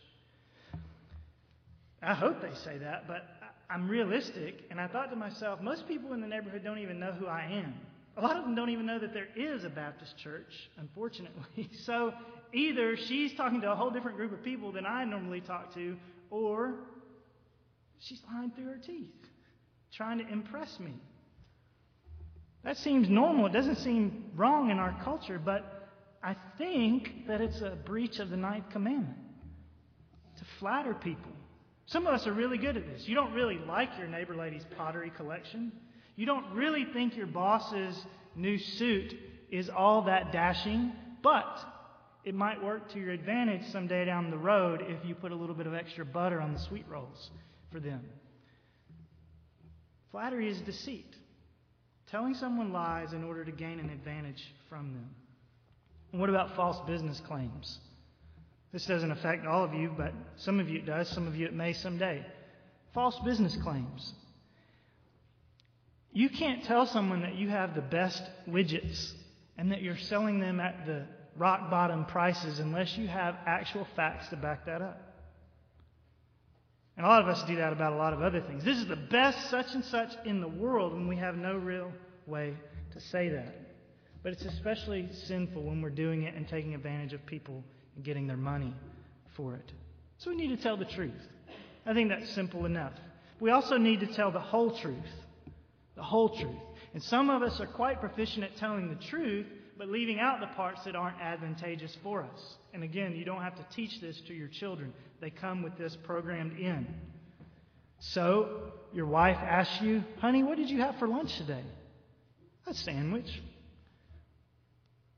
I 2.01 2.13
hope 2.13 2.41
they 2.41 2.55
say 2.63 2.77
that, 2.77 3.09
but 3.09 3.25
I'm 3.69 3.89
realistic, 3.89 4.63
and 4.71 4.79
I 4.79 4.87
thought 4.87 5.09
to 5.09 5.17
myself, 5.17 5.59
most 5.59 5.85
people 5.85 6.13
in 6.13 6.21
the 6.21 6.27
neighborhood 6.27 6.63
don't 6.63 6.79
even 6.79 6.97
know 6.97 7.11
who 7.11 7.27
I 7.27 7.43
am. 7.51 7.73
A 8.17 8.21
lot 8.21 8.35
of 8.35 8.43
them 8.43 8.55
don't 8.55 8.71
even 8.71 8.87
know 8.87 8.97
that 8.97 9.13
there 9.13 9.27
is 9.35 9.63
a 9.63 9.69
Baptist 9.69 10.17
church, 10.17 10.69
unfortunately. 10.77 11.69
So 11.85 12.13
either 12.53 12.97
she's 12.97 13.33
talking 13.35 13.61
to 13.61 13.71
a 13.71 13.75
whole 13.75 13.91
different 13.91 14.17
group 14.17 14.33
of 14.33 14.43
people 14.43 14.71
than 14.71 14.85
I 14.85 15.05
normally 15.05 15.41
talk 15.41 15.73
to, 15.75 15.95
or 16.31 16.75
she's 17.99 18.21
lying 18.33 18.51
through 18.51 18.65
her 18.65 18.77
teeth, 18.77 19.13
trying 19.93 20.17
to 20.17 20.27
impress 20.27 20.79
me. 20.79 20.93
That 22.63 22.77
seems 22.77 23.07
normal. 23.07 23.45
It 23.45 23.53
doesn't 23.53 23.77
seem 23.77 24.31
wrong 24.35 24.71
in 24.71 24.79
our 24.79 24.99
culture, 25.03 25.39
but 25.43 25.89
I 26.23 26.35
think 26.57 27.27
that 27.27 27.39
it's 27.39 27.61
a 27.61 27.77
breach 27.85 28.19
of 28.19 28.29
the 28.29 28.37
ninth 28.37 28.69
commandment 28.71 29.17
to 30.37 30.43
flatter 30.59 30.93
people. 30.93 31.31
Some 31.85 32.07
of 32.07 32.13
us 32.13 32.27
are 32.27 32.33
really 32.33 32.57
good 32.57 32.75
at 32.75 32.85
this. 32.85 33.07
You 33.07 33.15
don't 33.15 33.33
really 33.33 33.59
like 33.59 33.89
your 33.97 34.07
neighbor 34.07 34.35
lady's 34.35 34.65
pottery 34.75 35.11
collection. 35.15 35.71
You 36.17 36.25
don't 36.25 36.51
really 36.53 36.83
think 36.83 37.15
your 37.15 37.27
boss's 37.27 37.95
new 38.35 38.57
suit 38.57 39.15
is 39.49 39.69
all 39.69 40.01
that 40.03 40.31
dashing, 40.31 40.91
but 41.21 41.59
it 42.25 42.33
might 42.33 42.61
work 42.61 42.91
to 42.91 42.99
your 42.99 43.11
advantage 43.11 43.61
someday 43.71 44.03
down 44.03 44.31
the 44.31 44.37
road 44.37 44.83
if 44.87 45.05
you 45.07 45.13
put 45.13 45.31
a 45.31 45.35
little 45.35 45.55
bit 45.55 45.67
of 45.67 45.75
extra 45.75 46.03
butter 46.03 46.41
on 46.41 46.53
the 46.53 46.59
sweet 46.59 46.85
rolls 46.89 47.29
for 47.71 47.79
them. 47.79 48.03
Flattery 50.11 50.49
is 50.49 50.59
deceit, 50.61 51.15
telling 52.09 52.33
someone 52.33 52.73
lies 52.73 53.13
in 53.13 53.23
order 53.23 53.45
to 53.45 53.51
gain 53.51 53.79
an 53.79 53.91
advantage 53.91 54.43
from 54.67 54.93
them. 54.93 55.09
And 56.11 56.19
what 56.19 56.31
about 56.31 56.55
false 56.55 56.79
business 56.87 57.21
claims? 57.27 57.77
This 58.73 58.87
doesn't 58.87 59.11
affect 59.11 59.45
all 59.45 59.63
of 59.63 59.73
you, 59.73 59.93
but 59.95 60.13
some 60.37 60.59
of 60.59 60.67
you 60.67 60.79
it 60.79 60.85
does. 60.87 61.09
Some 61.09 61.27
of 61.27 61.35
you 61.35 61.45
it 61.45 61.53
may 61.53 61.73
someday. 61.73 62.25
False 62.93 63.19
business 63.19 63.55
claims. 63.57 64.13
You 66.17 66.29
can't 66.29 66.63
tell 66.63 66.87
someone 66.87 67.21
that 67.21 67.35
you 67.35 67.49
have 67.49 67.75
the 67.75 67.81
best 67.81 68.23
widgets 68.49 69.13
and 69.55 69.71
that 69.71 69.83
you're 69.83 69.99
selling 69.99 70.39
them 70.39 70.59
at 70.59 70.87
the 70.87 71.05
rock 71.35 71.69
bottom 71.69 72.05
prices 72.05 72.57
unless 72.57 72.97
you 72.97 73.07
have 73.07 73.35
actual 73.45 73.87
facts 73.95 74.27
to 74.29 74.35
back 74.35 74.65
that 74.65 74.81
up. 74.81 74.99
And 76.95 77.05
a 77.05 77.09
lot 77.09 77.21
of 77.21 77.27
us 77.27 77.43
do 77.43 77.57
that 77.57 77.71
about 77.71 77.93
a 77.93 77.97
lot 77.97 78.13
of 78.13 78.23
other 78.23 78.41
things. 78.41 78.63
This 78.63 78.79
is 78.79 78.87
the 78.87 78.95
best 78.95 79.51
such 79.51 79.75
and 79.75 79.85
such 79.85 80.11
in 80.25 80.41
the 80.41 80.47
world 80.47 80.93
when 80.93 81.07
we 81.07 81.17
have 81.17 81.35
no 81.35 81.55
real 81.55 81.91
way 82.25 82.55
to 82.93 82.99
say 82.99 83.29
that. 83.29 83.53
But 84.23 84.31
it's 84.33 84.45
especially 84.45 85.09
sinful 85.27 85.61
when 85.61 85.83
we're 85.83 85.91
doing 85.91 86.23
it 86.23 86.33
and 86.33 86.47
taking 86.47 86.73
advantage 86.73 87.13
of 87.13 87.23
people 87.27 87.63
and 87.95 88.03
getting 88.03 88.25
their 88.25 88.37
money 88.37 88.73
for 89.35 89.53
it. 89.53 89.71
So 90.17 90.31
we 90.31 90.35
need 90.35 90.47
to 90.47 90.57
tell 90.57 90.77
the 90.77 90.85
truth. 90.85 91.13
I 91.85 91.93
think 91.93 92.09
that's 92.09 92.31
simple 92.31 92.65
enough. 92.65 92.93
We 93.39 93.51
also 93.51 93.77
need 93.77 93.99
to 93.99 94.07
tell 94.07 94.31
the 94.31 94.39
whole 94.39 94.71
truth. 94.79 94.95
The 95.97 96.03
whole 96.03 96.29
truth. 96.29 96.55
And 96.93 97.03
some 97.03 97.29
of 97.29 97.41
us 97.41 97.59
are 97.59 97.67
quite 97.67 97.99
proficient 97.99 98.43
at 98.43 98.55
telling 98.55 98.87
the 98.87 99.03
truth, 99.07 99.47
but 99.77 99.89
leaving 99.89 100.19
out 100.19 100.39
the 100.39 100.47
parts 100.47 100.83
that 100.85 100.95
aren't 100.95 101.19
advantageous 101.19 101.95
for 102.01 102.23
us. 102.23 102.55
And 102.73 102.83
again, 102.83 103.15
you 103.15 103.25
don't 103.25 103.41
have 103.41 103.55
to 103.55 103.65
teach 103.75 103.99
this 103.99 104.19
to 104.27 104.33
your 104.33 104.47
children, 104.47 104.93
they 105.19 105.31
come 105.31 105.63
with 105.63 105.77
this 105.77 105.97
programmed 106.03 106.57
in. 106.57 106.87
So, 107.99 108.71
your 108.93 109.07
wife 109.07 109.37
asks 109.37 109.81
you, 109.81 110.03
honey, 110.19 110.43
what 110.43 110.57
did 110.57 110.69
you 110.69 110.81
have 110.81 110.97
for 110.99 111.07
lunch 111.07 111.35
today? 111.37 111.63
A 112.67 112.73
sandwich. 112.75 113.41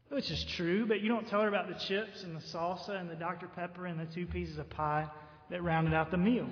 Which 0.08 0.32
is 0.32 0.44
true, 0.56 0.88
but 0.88 1.02
you 1.02 1.10
don't 1.10 1.28
tell 1.28 1.42
her 1.42 1.50
about 1.50 1.68
the 1.68 1.76
chips 1.88 2.24
and 2.24 2.36
the 2.36 2.42
salsa 2.42 3.00
and 3.00 3.10
the 3.10 3.16
Dr. 3.16 3.48
Pepper 3.48 3.86
and 3.86 4.00
the 4.00 4.08
two 4.14 4.26
pieces 4.26 4.58
of 4.58 4.70
pie 4.70 5.08
that 5.52 5.62
rounded 5.62 5.94
out 5.94 6.10
the 6.10 6.18
meal, 6.18 6.48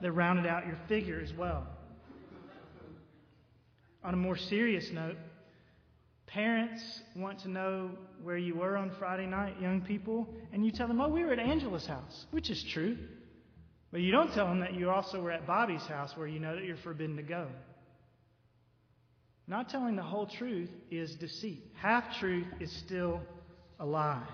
that 0.00 0.12
rounded 0.12 0.46
out 0.46 0.66
your 0.66 0.78
figure 0.88 1.20
as 1.20 1.32
well. 1.34 1.66
On 4.06 4.14
a 4.14 4.16
more 4.16 4.36
serious 4.36 4.88
note, 4.92 5.16
parents 6.28 6.80
want 7.16 7.40
to 7.40 7.48
know 7.48 7.90
where 8.22 8.36
you 8.36 8.54
were 8.54 8.76
on 8.76 8.92
Friday 9.00 9.26
night, 9.26 9.60
young 9.60 9.80
people, 9.80 10.28
and 10.52 10.64
you 10.64 10.70
tell 10.70 10.86
them, 10.86 11.00
oh, 11.00 11.08
we 11.08 11.24
were 11.24 11.32
at 11.32 11.40
Angela's 11.40 11.86
house, 11.86 12.26
which 12.30 12.48
is 12.48 12.64
true. 12.72 12.96
But 13.90 14.02
you 14.02 14.12
don't 14.12 14.32
tell 14.32 14.46
them 14.46 14.60
that 14.60 14.74
you 14.74 14.90
also 14.90 15.20
were 15.20 15.32
at 15.32 15.44
Bobby's 15.44 15.82
house 15.82 16.16
where 16.16 16.28
you 16.28 16.38
know 16.38 16.54
that 16.54 16.62
you're 16.62 16.76
forbidden 16.76 17.16
to 17.16 17.22
go. 17.24 17.48
Not 19.48 19.70
telling 19.70 19.96
the 19.96 20.02
whole 20.02 20.26
truth 20.26 20.70
is 20.88 21.12
deceit. 21.16 21.64
Half 21.74 22.18
truth 22.20 22.46
is 22.60 22.70
still 22.86 23.20
a 23.80 23.86
lie. 23.86 24.26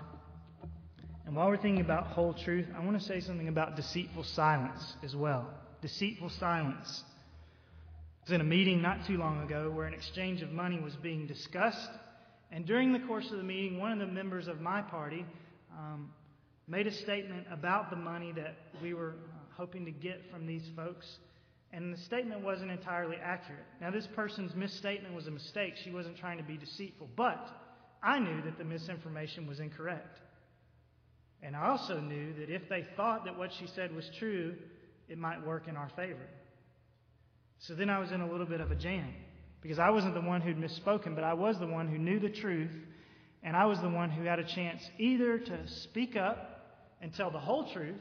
And 1.25 1.35
while 1.35 1.49
we're 1.49 1.57
thinking 1.57 1.81
about 1.81 2.09
whole 2.09 2.35
truth, 2.35 2.67
I 2.77 2.85
want 2.85 3.01
to 3.01 3.07
say 3.07 3.21
something 3.21 3.49
about 3.49 3.77
deceitful 3.77 4.25
silence 4.25 4.97
as 5.03 5.17
well. 5.17 5.49
Deceitful 5.81 6.29
silence. 6.39 7.05
I 8.23 8.25
was 8.27 8.33
in 8.35 8.41
a 8.41 8.45
meeting 8.45 8.81
not 8.81 9.05
too 9.05 9.19
long 9.19 9.43
ago 9.43 9.69
where 9.69 9.89
an 9.89 9.95
exchange 9.95 10.43
of 10.43 10.53
money 10.53 10.79
was 10.79 10.95
being 10.95 11.27
discussed. 11.27 11.91
And 12.53 12.65
during 12.65 12.93
the 12.93 13.01
course 13.01 13.29
of 13.33 13.39
the 13.39 13.43
meeting, 13.43 13.81
one 13.81 13.91
of 13.91 13.99
the 13.99 14.07
members 14.07 14.47
of 14.47 14.61
my 14.61 14.81
party 14.81 15.27
um, 15.77 16.09
made 16.69 16.87
a 16.87 16.93
statement 16.93 17.49
about 17.51 17.91
the 17.91 17.97
money 17.97 18.31
that 18.31 18.55
we 18.81 18.95
were 18.95 19.17
uh, 19.17 19.57
hoping 19.57 19.85
to 19.87 19.91
get 19.91 20.31
from 20.31 20.47
these 20.47 20.63
folks 20.77 21.19
and 21.73 21.93
the 21.93 21.99
statement 21.99 22.43
wasn't 22.43 22.71
entirely 22.71 23.17
accurate. 23.17 23.65
Now, 23.81 23.91
this 23.91 24.07
person's 24.07 24.55
misstatement 24.55 25.17
was 25.17 25.27
a 25.27 25.33
mistake. 25.33 25.75
She 25.83 25.91
wasn't 25.91 26.17
trying 26.17 26.39
to 26.39 26.45
be 26.45 26.57
deceitful. 26.57 27.09
But 27.17 27.49
I 28.05 28.21
knew 28.21 28.41
that 28.43 28.57
the 28.57 28.65
misinformation 28.65 29.49
was 29.49 29.59
incorrect. 29.59 30.21
And 31.43 31.57
I 31.57 31.67
also 31.71 31.99
knew 31.99 32.35
that 32.35 32.51
if 32.51 32.69
they 32.69 32.87
thought 32.97 33.25
that 33.25 33.37
what 33.37 33.53
she 33.53 33.67
said 33.67 33.93
was 33.93 34.09
true, 34.17 34.55
it 35.09 35.19
might 35.19 35.45
work 35.45 35.67
in 35.67 35.77
our 35.77 35.91
favor. 35.97 36.29
So 37.63 37.75
then 37.75 37.91
I 37.91 38.01
was 38.01 38.11
in 38.11 38.21
a 38.21 38.29
little 38.29 38.47
bit 38.47 38.61
of 38.61 38.73
a 38.73 38.75
jam 38.75 39.15
because 39.61 39.79
I 39.79 39.91
wasn't 39.91 40.15
the 40.15 40.21
one 40.21 40.41
who'd 40.41 40.59
misspoken, 40.59 41.15
but 41.15 41.23
I 41.23 41.35
was 41.35 41.61
the 41.61 41.67
one 41.67 41.87
who 41.87 41.97
knew 41.97 42.19
the 42.19 42.29
truth, 42.29 42.73
and 43.45 43.57
I 43.57 43.67
was 43.67 43.81
the 43.81 43.89
one 43.89 44.11
who 44.11 44.25
had 44.25 44.41
a 44.41 44.45
chance 44.45 44.83
either 44.99 45.39
to 45.39 45.69
speak 45.69 46.17
up 46.17 46.89
and 47.01 47.15
tell 47.15 47.31
the 47.31 47.39
whole 47.39 47.73
truth 47.73 48.01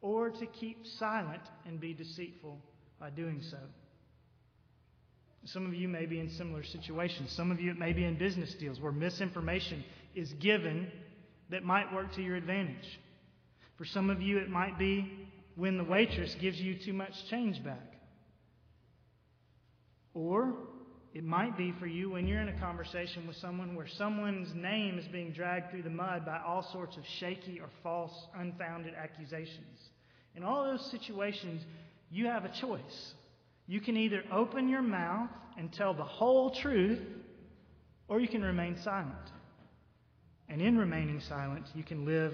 or 0.00 0.30
to 0.30 0.46
keep 0.46 0.86
silent 0.86 1.42
and 1.66 1.78
be 1.78 1.92
deceitful 1.92 2.58
by 2.98 3.10
doing 3.10 3.42
so. 3.42 3.58
Some 5.44 5.66
of 5.66 5.74
you 5.74 5.86
may 5.86 6.06
be 6.06 6.18
in 6.18 6.30
similar 6.30 6.62
situations. 6.62 7.32
Some 7.32 7.50
of 7.50 7.60
you 7.60 7.74
may 7.74 7.92
be 7.92 8.04
in 8.04 8.16
business 8.16 8.54
deals 8.54 8.80
where 8.80 8.92
misinformation 8.92 9.84
is 10.14 10.32
given 10.34 10.90
that 11.50 11.64
might 11.64 11.92
work 11.92 12.14
to 12.14 12.22
your 12.22 12.36
advantage. 12.36 12.98
For 13.76 13.84
some 13.84 14.08
of 14.08 14.22
you, 14.22 14.38
it 14.38 14.48
might 14.48 14.78
be 14.78 15.28
when 15.56 15.76
the 15.76 15.84
waitress 15.84 16.34
gives 16.40 16.58
you 16.58 16.76
too 16.78 16.94
much 16.94 17.12
change 17.28 17.62
back. 17.62 17.89
Or 20.14 20.54
it 21.12 21.24
might 21.24 21.56
be 21.56 21.72
for 21.78 21.86
you 21.86 22.10
when 22.10 22.26
you're 22.26 22.40
in 22.40 22.48
a 22.48 22.60
conversation 22.60 23.26
with 23.26 23.36
someone 23.36 23.74
where 23.74 23.88
someone's 23.88 24.54
name 24.54 24.98
is 24.98 25.06
being 25.08 25.32
dragged 25.32 25.70
through 25.70 25.82
the 25.82 25.90
mud 25.90 26.24
by 26.24 26.38
all 26.46 26.68
sorts 26.72 26.96
of 26.96 27.02
shaky 27.18 27.60
or 27.60 27.68
false, 27.82 28.12
unfounded 28.36 28.94
accusations. 28.94 29.78
In 30.36 30.44
all 30.44 30.64
those 30.64 30.88
situations, 30.90 31.62
you 32.10 32.26
have 32.26 32.44
a 32.44 32.60
choice. 32.60 33.14
You 33.66 33.80
can 33.80 33.96
either 33.96 34.22
open 34.32 34.68
your 34.68 34.82
mouth 34.82 35.30
and 35.58 35.72
tell 35.72 35.94
the 35.94 36.04
whole 36.04 36.50
truth, 36.50 37.00
or 38.08 38.20
you 38.20 38.28
can 38.28 38.42
remain 38.42 38.76
silent. 38.82 39.14
And 40.48 40.60
in 40.60 40.76
remaining 40.76 41.20
silent, 41.28 41.66
you 41.74 41.84
can 41.84 42.04
live 42.04 42.32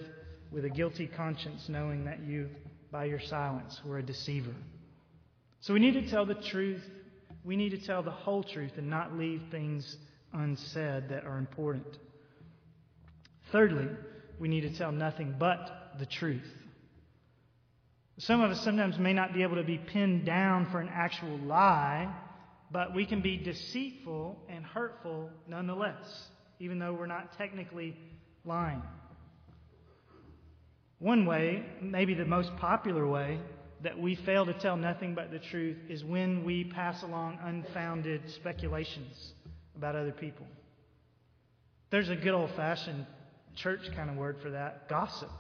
with 0.51 0.65
a 0.65 0.71
guilty 0.71 1.07
conscience, 1.07 1.67
knowing 1.69 2.05
that 2.05 2.21
you, 2.21 2.49
by 2.91 3.05
your 3.05 3.21
silence, 3.21 3.79
were 3.85 3.99
a 3.99 4.03
deceiver. 4.03 4.55
So 5.61 5.75
we 5.75 5.81
need 5.81 5.95
to 5.95 6.09
tell 6.11 6.25
the 6.25 6.35
truth. 6.35 6.83
We 7.47 7.55
need 7.55 7.71
to 7.71 7.79
tell 7.79 8.03
the 8.03 8.11
whole 8.11 8.43
truth 8.43 8.73
and 8.77 8.91
not 8.91 9.17
leave 9.17 9.41
things 9.53 9.97
unsaid 10.33 11.09
that 11.11 11.25
are 11.25 11.39
important. 11.39 11.97
Thirdly, 13.53 13.89
we 14.41 14.49
need 14.49 14.63
to 14.63 14.77
tell 14.77 14.91
nothing 14.91 15.37
but 15.39 15.93
the 16.01 16.07
truth. 16.07 16.51
Some 18.19 18.41
of 18.41 18.51
us 18.51 18.61
sometimes 18.63 18.99
may 18.99 19.13
not 19.13 19.33
be 19.33 19.45
able 19.45 19.57
to 19.57 19.63
be 19.63 19.79
pinned 19.79 20.27
down 20.27 20.67
for 20.73 20.81
an 20.81 20.91
actual 20.93 21.39
lie, 21.39 22.13
but 22.73 22.95
we 22.97 23.07
can 23.07 23.23
be 23.23 23.37
deceitful 23.37 24.43
and 24.49 24.65
hurtful 24.65 25.31
nonetheless, 25.47 26.29
even 26.59 26.81
though 26.81 26.95
we're 26.95 27.07
not 27.07 27.39
technically 27.39 27.97
lying. 28.45 28.83
One 30.99 31.27
way, 31.27 31.65
maybe 31.81 32.15
the 32.15 32.25
most 32.25 32.57
popular 32.57 33.07
way, 33.07 33.39
that 33.83 33.99
we 33.99 34.15
fail 34.15 34.47
to 34.47 34.55
tell 34.55 34.77
nothing 34.77 35.15
but 35.15 35.31
the 35.31 35.39
truth 35.39 35.77
is 35.89 36.03
when 36.03 36.45
we 36.45 36.65
pass 36.65 37.03
along 37.03 37.39
unfounded 37.43 38.23
speculations 38.31 39.33
about 39.77 39.95
other 39.95 40.13
people. 40.13 40.47
There's 41.91 42.09
a 42.09 42.17
good 42.17 42.35
old 42.35 42.51
fashioned 42.57 43.07
church 43.55 43.83
kind 43.95 44.11
of 44.11 44.17
word 44.17 44.37
for 44.43 44.51
that 44.51 44.89
gossip. 44.89 45.31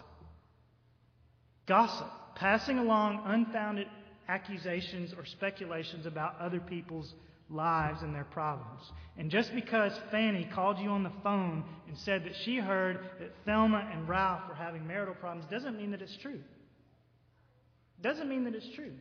Gossip 1.66 2.10
passing 2.36 2.78
along 2.78 3.22
unfounded 3.24 3.88
accusations 4.28 5.14
or 5.16 5.24
speculations 5.24 6.06
about 6.06 6.38
other 6.40 6.60
people's 6.60 7.14
lives 7.48 8.02
and 8.02 8.14
their 8.14 8.24
problems. 8.24 8.80
And 9.16 9.30
just 9.30 9.54
because 9.54 9.92
Fanny 10.10 10.48
called 10.52 10.78
you 10.78 10.90
on 10.90 11.02
the 11.02 11.12
phone 11.22 11.64
and 11.88 11.96
said 11.98 12.24
that 12.24 12.34
she 12.44 12.56
heard 12.56 12.98
that 13.20 13.32
Thelma 13.44 13.88
and 13.92 14.08
Ralph 14.08 14.48
were 14.48 14.54
having 14.54 14.86
marital 14.86 15.14
problems 15.14 15.50
doesn't 15.50 15.76
mean 15.76 15.92
that 15.92 16.02
it's 16.02 16.16
true. 16.16 16.40
Doesn't 18.02 18.28
mean 18.28 18.44
that 18.44 18.54
it's 18.54 18.68
true. 18.74 18.92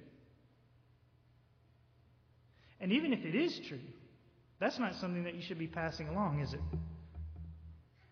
And 2.79 2.91
even 2.91 3.13
if 3.13 3.25
it 3.25 3.35
is 3.35 3.59
true, 3.67 3.79
that's 4.59 4.79
not 4.79 4.95
something 4.95 5.23
that 5.23 5.35
you 5.35 5.41
should 5.41 5.59
be 5.59 5.67
passing 5.67 6.07
along, 6.07 6.41
is 6.41 6.53
it? 6.53 6.61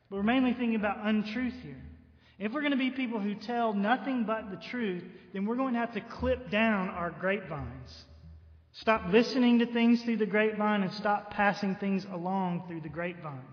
But 0.09 0.17
we're 0.17 0.23
mainly 0.23 0.53
thinking 0.53 0.75
about 0.75 0.97
untruth 1.03 1.53
here. 1.63 1.81
If 2.39 2.51
we're 2.51 2.61
going 2.61 2.71
to 2.71 2.77
be 2.77 2.91
people 2.91 3.19
who 3.19 3.35
tell 3.35 3.73
nothing 3.73 4.25
but 4.25 4.49
the 4.49 4.57
truth, 4.57 5.03
then 5.33 5.45
we're 5.45 5.55
going 5.55 5.73
to 5.73 5.79
have 5.79 5.93
to 5.93 6.01
clip 6.01 6.49
down 6.49 6.89
our 6.89 7.11
grapevines. 7.11 8.05
Stop 8.73 9.11
listening 9.11 9.59
to 9.59 9.67
things 9.67 10.01
through 10.01 10.17
the 10.17 10.25
grapevine 10.25 10.81
and 10.81 10.91
stop 10.93 11.31
passing 11.31 11.75
things 11.75 12.05
along 12.11 12.65
through 12.67 12.81
the 12.81 12.89
grapevine. 12.89 13.45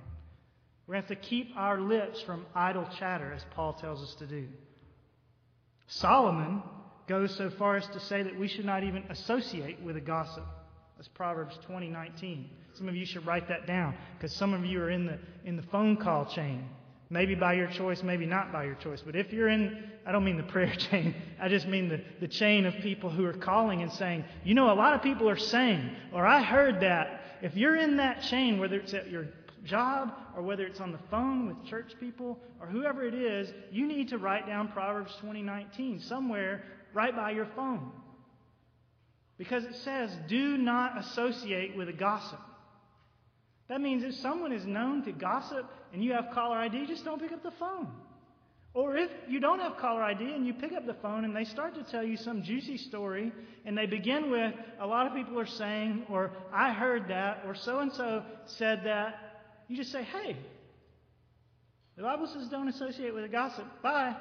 We're 0.86 0.94
going 0.94 1.04
to 1.04 1.08
have 1.14 1.22
to 1.22 1.28
keep 1.28 1.52
our 1.56 1.80
lips 1.80 2.20
from 2.22 2.46
idle 2.54 2.88
chatter, 2.98 3.32
as 3.32 3.44
Paul 3.50 3.74
tells 3.74 4.02
us 4.02 4.14
to 4.16 4.26
do. 4.26 4.48
Solomon 5.86 6.62
goes 7.10 7.34
so 7.34 7.50
far 7.50 7.76
as 7.76 7.88
to 7.88 7.98
say 7.98 8.22
that 8.22 8.38
we 8.38 8.46
should 8.46 8.64
not 8.64 8.84
even 8.84 9.02
associate 9.10 9.82
with 9.82 9.96
a 9.96 10.00
gossip. 10.00 10.44
That's 10.96 11.08
Proverbs 11.08 11.58
20:19. 11.66 12.48
Some 12.74 12.88
of 12.88 12.94
you 12.94 13.04
should 13.04 13.26
write 13.26 13.48
that 13.48 13.66
down 13.66 13.96
because 14.16 14.32
some 14.32 14.54
of 14.54 14.64
you 14.64 14.80
are 14.80 14.90
in 14.90 15.06
the 15.06 15.18
in 15.44 15.56
the 15.56 15.62
phone 15.64 15.96
call 15.96 16.24
chain. 16.26 16.68
Maybe 17.12 17.34
by 17.34 17.54
your 17.54 17.66
choice, 17.66 18.04
maybe 18.04 18.26
not 18.26 18.52
by 18.52 18.62
your 18.62 18.76
choice. 18.76 19.02
But 19.04 19.16
if 19.16 19.32
you're 19.32 19.48
in, 19.48 19.90
I 20.06 20.12
don't 20.12 20.24
mean 20.24 20.36
the 20.36 20.52
prayer 20.54 20.72
chain, 20.76 21.16
I 21.40 21.48
just 21.48 21.66
mean 21.66 21.88
the, 21.88 22.00
the 22.20 22.28
chain 22.28 22.64
of 22.64 22.74
people 22.74 23.10
who 23.10 23.24
are 23.24 23.32
calling 23.32 23.82
and 23.82 23.90
saying, 23.90 24.24
you 24.44 24.54
know, 24.54 24.72
a 24.72 24.78
lot 24.84 24.94
of 24.94 25.02
people 25.02 25.28
are 25.28 25.36
saying, 25.36 25.90
or 26.12 26.24
I 26.24 26.40
heard 26.40 26.78
that. 26.82 27.22
If 27.42 27.56
you're 27.56 27.74
in 27.74 27.96
that 27.96 28.22
chain, 28.22 28.60
whether 28.60 28.76
it's 28.76 28.94
at 28.94 29.10
your 29.10 29.26
job 29.64 30.12
or 30.36 30.42
whether 30.42 30.64
it's 30.64 30.80
on 30.80 30.92
the 30.92 31.00
phone 31.10 31.48
with 31.48 31.66
church 31.66 31.92
people 31.98 32.38
or 32.60 32.68
whoever 32.68 33.02
it 33.02 33.14
is, 33.14 33.52
you 33.72 33.86
need 33.88 34.08
to 34.10 34.18
write 34.18 34.46
down 34.46 34.68
Proverbs 34.68 35.12
2019 35.16 35.98
somewhere 35.98 36.62
right 36.94 37.14
by 37.14 37.30
your 37.30 37.46
phone. 37.56 37.90
Because 39.38 39.64
it 39.64 39.74
says, 39.76 40.10
do 40.28 40.58
not 40.58 40.98
associate 40.98 41.76
with 41.76 41.88
a 41.88 41.92
gossip. 41.92 42.40
That 43.68 43.80
means 43.80 44.02
if 44.02 44.14
someone 44.16 44.52
is 44.52 44.66
known 44.66 45.02
to 45.04 45.12
gossip 45.12 45.70
and 45.92 46.04
you 46.04 46.12
have 46.12 46.26
caller 46.34 46.56
ID, 46.56 46.86
just 46.86 47.04
don't 47.04 47.20
pick 47.20 47.32
up 47.32 47.42
the 47.42 47.52
phone. 47.52 47.88
Or 48.72 48.96
if 48.96 49.10
you 49.28 49.40
don't 49.40 49.58
have 49.60 49.76
caller 49.78 50.02
ID 50.02 50.22
and 50.22 50.46
you 50.46 50.54
pick 50.54 50.72
up 50.72 50.86
the 50.86 50.94
phone 50.94 51.24
and 51.24 51.34
they 51.34 51.44
start 51.44 51.74
to 51.74 51.82
tell 51.82 52.04
you 52.04 52.16
some 52.16 52.42
juicy 52.42 52.76
story 52.76 53.32
and 53.64 53.76
they 53.76 53.86
begin 53.86 54.30
with, 54.30 54.54
a 54.80 54.86
lot 54.86 55.06
of 55.06 55.14
people 55.14 55.38
are 55.40 55.46
saying, 55.46 56.04
or 56.08 56.32
I 56.52 56.72
heard 56.72 57.08
that, 57.08 57.42
or 57.46 57.54
so 57.54 57.80
and 57.80 57.92
so 57.92 58.22
said 58.46 58.82
that, 58.84 59.54
you 59.68 59.76
just 59.76 59.90
say, 59.90 60.02
hey, 60.04 60.36
the 61.96 62.02
Bible 62.02 62.26
says 62.26 62.48
don't 62.48 62.68
associate 62.68 63.14
with 63.14 63.24
a 63.24 63.28
gossip. 63.28 63.66
Bye. 63.82 64.16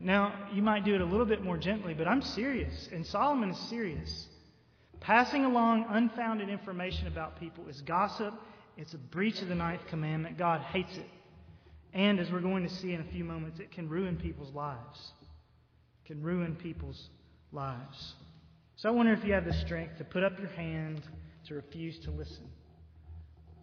Now, 0.00 0.32
you 0.52 0.62
might 0.62 0.84
do 0.84 0.94
it 0.94 1.02
a 1.02 1.04
little 1.04 1.26
bit 1.26 1.44
more 1.44 1.58
gently, 1.58 1.92
but 1.92 2.08
I'm 2.08 2.22
serious, 2.22 2.88
and 2.90 3.04
Solomon 3.04 3.50
is 3.50 3.58
serious. 3.68 4.28
Passing 5.00 5.44
along 5.44 5.86
unfounded 5.90 6.48
information 6.48 7.06
about 7.06 7.38
people 7.38 7.68
is 7.68 7.82
gossip. 7.82 8.32
It's 8.78 8.94
a 8.94 8.98
breach 8.98 9.42
of 9.42 9.48
the 9.48 9.54
ninth 9.54 9.82
commandment. 9.88 10.38
God 10.38 10.62
hates 10.62 10.96
it. 10.96 11.08
And 11.92 12.18
as 12.18 12.30
we're 12.30 12.40
going 12.40 12.66
to 12.66 12.74
see 12.74 12.94
in 12.94 13.00
a 13.02 13.12
few 13.12 13.24
moments, 13.24 13.60
it 13.60 13.72
can 13.72 13.90
ruin 13.90 14.16
people's 14.16 14.54
lives. 14.54 15.12
It 16.04 16.08
can 16.08 16.22
ruin 16.22 16.56
people's 16.56 17.10
lives. 17.52 18.14
So 18.76 18.88
I 18.88 18.92
wonder 18.92 19.12
if 19.12 19.22
you 19.22 19.34
have 19.34 19.44
the 19.44 19.52
strength 19.52 19.98
to 19.98 20.04
put 20.04 20.22
up 20.22 20.38
your 20.38 20.48
hand, 20.48 21.02
to 21.46 21.54
refuse 21.54 21.98
to 22.00 22.10
listen, 22.10 22.48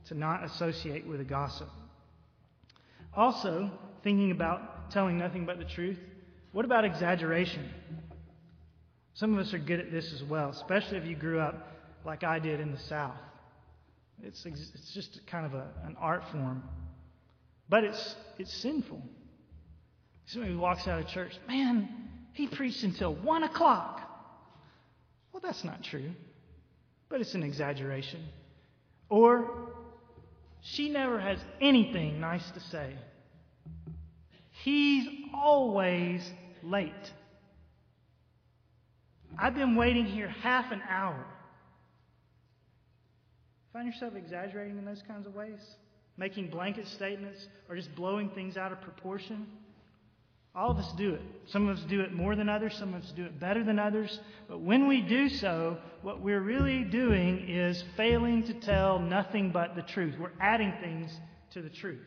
to 0.06 0.14
not 0.14 0.44
associate 0.44 1.08
with 1.08 1.20
a 1.20 1.24
gossip. 1.24 1.70
Also, 3.16 3.72
thinking 4.04 4.30
about 4.30 4.92
telling 4.92 5.18
nothing 5.18 5.46
but 5.46 5.58
the 5.58 5.66
truth, 5.66 5.98
what 6.58 6.66
about 6.66 6.86
exaggeration? 6.86 7.70
Some 9.14 9.38
of 9.38 9.46
us 9.46 9.54
are 9.54 9.60
good 9.60 9.80
at 9.80 9.92
this 9.92 10.12
as 10.12 10.24
well, 10.24 10.50
especially 10.50 10.98
if 10.98 11.06
you 11.06 11.16
grew 11.16 11.40
up 11.40 11.72
like 12.04 12.24
I 12.24 12.40
did 12.40 12.60
in 12.60 12.72
the 12.72 12.80
South. 12.80 13.14
It's, 14.24 14.44
it's 14.44 14.92
just 14.92 15.22
kind 15.28 15.46
of 15.46 15.54
a, 15.54 15.68
an 15.86 15.96
art 16.00 16.24
form. 16.32 16.64
But 17.70 17.84
it's, 17.84 18.16
it's 18.40 18.52
sinful. 18.52 19.00
Somebody 20.26 20.56
walks 20.56 20.88
out 20.88 21.00
of 21.00 21.08
church, 21.10 21.34
man, 21.48 21.90
he 22.34 22.48
preached 22.48 22.82
until 22.82 23.14
1 23.14 23.44
o'clock. 23.44 24.02
Well, 25.32 25.42
that's 25.46 25.64
not 25.64 25.84
true, 25.84 26.10
but 27.08 27.22
it's 27.22 27.36
an 27.36 27.44
exaggeration. 27.44 28.26
Or, 29.10 29.74
she 30.62 30.90
never 30.90 31.20
has 31.20 31.38
anything 31.62 32.20
nice 32.20 32.50
to 32.50 32.60
say. 32.62 32.96
He's 34.64 35.08
always 35.36 36.28
late. 36.64 37.14
I've 39.38 39.56
been 39.56 39.76
waiting 39.76 40.06
here 40.06 40.30
half 40.30 40.72
an 40.72 40.82
hour. 40.90 41.26
Find 43.74 43.86
yourself 43.86 44.16
exaggerating 44.16 44.78
in 44.78 44.86
those 44.86 45.04
kinds 45.08 45.28
of 45.28 45.36
ways? 45.36 45.60
Making 46.18 46.50
blanket 46.50 46.88
statements 46.88 47.48
or 47.70 47.76
just 47.76 47.94
blowing 47.96 48.30
things 48.30 48.58
out 48.58 48.72
of 48.72 48.82
proportion? 48.82 49.46
All 50.56 50.72
of 50.72 50.80
us 50.80 50.92
do 50.94 51.14
it. 51.14 51.22
Some 51.46 51.70
of 51.70 51.78
us 51.78 51.84
do 51.84 52.02
it 52.02 52.14
more 52.14 52.36
than 52.36 52.50
others, 52.50 52.74
some 52.76 52.96
of 52.96 53.04
us 53.04 53.12
do 53.16 53.24
it 53.24 53.40
better 53.40 53.64
than 53.64 53.78
others. 53.78 54.20
But 54.50 54.62
when 54.62 54.88
we 54.88 55.02
do 55.02 55.30
so, 55.30 55.78
what 56.02 56.22
we're 56.22 56.42
really 56.42 56.84
doing 56.84 57.48
is 57.48 57.84
failing 57.96 58.42
to 58.46 58.56
tell 58.56 58.98
nothing 58.98 59.52
but 59.52 59.76
the 59.76 59.84
truth. 59.84 60.16
We're 60.20 60.32
adding 60.42 60.74
things 60.82 61.16
to 61.52 61.62
the 61.62 61.70
truth. 61.70 62.02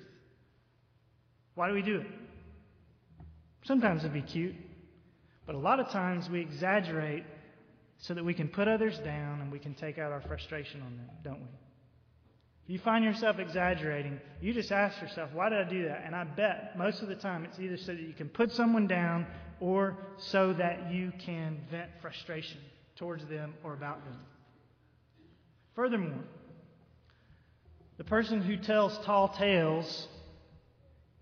Why 1.55 1.69
do 1.69 1.75
we 1.75 1.83
do 1.83 2.01
it? 2.01 2.07
Sometimes 3.65 4.03
it'd 4.03 4.13
be 4.13 4.23
cute, 4.23 4.55
but 5.47 5.55
a 5.55 5.59
lot 5.59 5.81
of 5.81 5.89
times 5.91 6.29
we 6.31 6.41
exaggerate 6.41 7.25
so 7.99 8.15
that 8.15 8.25
we 8.25 8.33
can 8.33 8.49
put 8.49 8.67
others 8.67 8.99
down 9.01 9.41
and 9.41 9.53
we 9.53 9.59
can 9.59 9.75
take 9.75 9.99
out 9.99 10.13
our 10.13 10.23
frustration 10.23 10.81
on 10.83 10.97
them, 10.97 11.11
don't 11.23 11.41
we? 11.41 11.49
If 12.65 12.71
you 12.71 12.79
find 12.79 13.05
yourself 13.05 13.39
exaggerating, 13.39 14.21
you 14.41 14.55
just 14.55 14.73
ask 14.73 15.01
yourself, 15.03 15.31
why 15.33 15.49
did 15.49 15.59
I 15.59 15.69
do 15.69 15.85
that? 15.89 16.05
And 16.07 16.15
I 16.15 16.25
bet 16.25 16.79
most 16.79 17.03
of 17.03 17.09
the 17.09 17.15
time 17.15 17.45
it's 17.45 17.59
either 17.59 17.77
so 17.77 17.93
that 17.93 18.01
you 18.01 18.15
can 18.15 18.29
put 18.29 18.53
someone 18.53 18.87
down 18.87 19.27
or 19.61 19.97
so 20.17 20.53
that 20.55 20.91
you 20.91 21.13
can 21.19 21.61
vent 21.71 21.91
frustration 22.01 22.59
towards 22.97 23.27
them 23.27 23.55
or 23.65 23.75
about 23.75 24.05
them. 24.05 24.19
Furthermore, 25.75 26.25
the 27.99 28.05
person 28.05 28.41
who 28.41 28.57
tells 28.57 28.97
tall 29.05 29.29
tales 29.29 30.09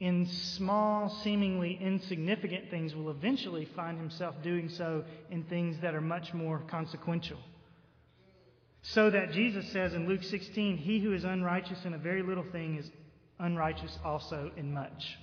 in 0.00 0.26
small, 0.26 1.08
seemingly 1.24 1.76
insignificant 1.80 2.70
things 2.70 2.94
will 2.94 3.10
eventually 3.10 3.68
find 3.74 3.98
himself 3.98 4.36
doing 4.42 4.68
so 4.68 5.04
in 5.30 5.42
things 5.44 5.76
that 5.82 5.94
are 5.94 6.00
much 6.00 6.32
more 6.32 6.60
consequential. 6.70 7.38
So 8.82 9.10
that 9.10 9.32
Jesus 9.32 9.70
says 9.72 9.94
in 9.94 10.06
Luke 10.08 10.22
16, 10.22 10.76
He 10.76 11.00
who 11.00 11.12
is 11.12 11.24
unrighteous 11.24 11.84
in 11.84 11.94
a 11.94 11.98
very 11.98 12.22
little 12.22 12.46
thing 12.52 12.78
is 12.78 12.90
unrighteous 13.40 13.98
also 14.04 14.52
in 14.56 14.72
much. 14.72 15.18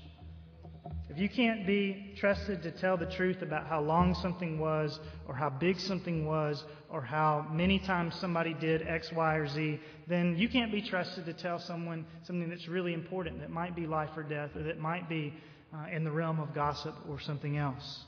If 1.10 1.18
you 1.18 1.30
can't 1.30 1.66
be 1.66 2.14
trusted 2.18 2.62
to 2.64 2.72
tell 2.72 2.98
the 2.98 3.06
truth 3.06 3.42
about 3.42 3.68
how 3.68 3.82
long 3.82 4.14
something 4.16 4.60
was, 4.60 5.00
or 5.28 5.36
how 5.36 5.50
big 5.50 5.80
something 5.80 6.26
was, 6.26 6.64
or 6.90 7.02
how 7.02 7.48
many 7.52 7.80
times 7.80 8.16
somebody 8.16 8.54
did 8.54 8.86
X, 8.88 9.12
Y, 9.12 9.36
or 9.36 9.48
Z, 9.48 9.80
then 10.08 10.36
you 10.38 10.50
can't 10.50 10.72
be 10.72 10.82
trusted 10.82 11.26
to 11.26 11.34
tell 11.34 11.60
someone 11.60 12.06
something 12.24 12.50
that's 12.50 12.68
really 12.68 12.94
important, 12.94 13.40
that 13.40 13.50
might 13.50 13.76
be 13.76 13.88
life 13.88 14.10
or 14.18 14.24
death, 14.24 14.52
or 14.56 14.64
that 14.64 14.80
might 14.80 15.08
be 15.08 15.34
uh, 15.74 15.88
in 15.92 16.04
the 16.04 16.12
realm 16.12 16.40
of 16.40 16.54
gossip 16.54 16.96
or 17.10 17.20
something 17.20 17.58
else. 17.58 18.04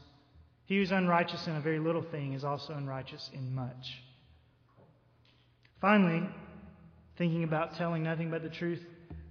He 0.66 0.78
who's 0.78 0.92
unrighteous 0.92 1.48
in 1.48 1.56
a 1.56 1.62
very 1.62 1.80
little 1.80 2.04
thing 2.04 2.34
is 2.34 2.44
also 2.44 2.74
unrighteous 2.74 3.30
in 3.34 3.56
much. 3.56 4.02
Finally, 5.80 6.28
thinking 7.18 7.44
about 7.44 7.76
telling 7.76 8.04
nothing 8.04 8.30
but 8.30 8.44
the 8.44 8.50
truth, 8.50 8.84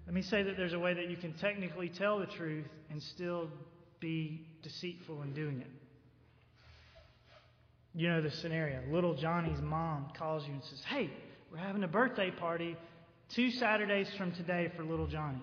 let 0.07 0.15
me 0.15 0.23
say 0.23 0.43
that 0.43 0.57
there's 0.57 0.73
a 0.73 0.79
way 0.79 0.95
that 0.95 1.11
you 1.11 1.17
can 1.17 1.33
technically 1.35 1.89
tell 1.89 2.19
the 2.19 2.27
truth 2.27 2.67
and 2.91 3.03
still 3.03 3.51
be 4.01 4.47
deceitful 4.63 5.23
in 5.23 5.33
doing 5.33 5.61
it. 5.61 5.71
You 7.95 8.11
know 8.11 8.21
the 8.21 8.31
scenario. 8.31 8.83
Little 8.91 9.15
Johnny's 9.15 9.61
mom 9.61 10.09
calls 10.17 10.47
you 10.47 10.53
and 10.53 10.63
says, 10.65 10.83
Hey, 10.85 11.11
we're 11.51 11.59
having 11.59 11.83
a 11.83 11.89
birthday 11.89 12.31
party 12.31 12.77
two 13.31 13.51
Saturdays 13.51 14.09
from 14.17 14.33
today 14.33 14.71
for 14.77 14.85
little 14.85 15.07
Johnny. 15.07 15.43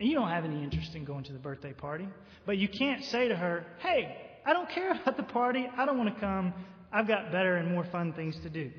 And 0.00 0.08
you 0.08 0.14
don't 0.14 0.28
have 0.28 0.44
any 0.44 0.62
interest 0.62 0.94
in 0.94 1.04
going 1.04 1.24
to 1.24 1.32
the 1.32 1.38
birthday 1.38 1.72
party. 1.72 2.08
But 2.46 2.58
you 2.58 2.68
can't 2.68 3.04
say 3.04 3.28
to 3.28 3.36
her, 3.36 3.66
Hey, 3.78 4.16
I 4.44 4.52
don't 4.52 4.68
care 4.70 4.92
about 4.92 5.16
the 5.16 5.22
party. 5.22 5.68
I 5.76 5.84
don't 5.86 5.98
want 5.98 6.14
to 6.14 6.20
come. 6.20 6.54
I've 6.92 7.06
got 7.06 7.30
better 7.30 7.56
and 7.56 7.70
more 7.70 7.84
fun 7.84 8.12
things 8.12 8.36
to 8.40 8.50
do. 8.50 8.70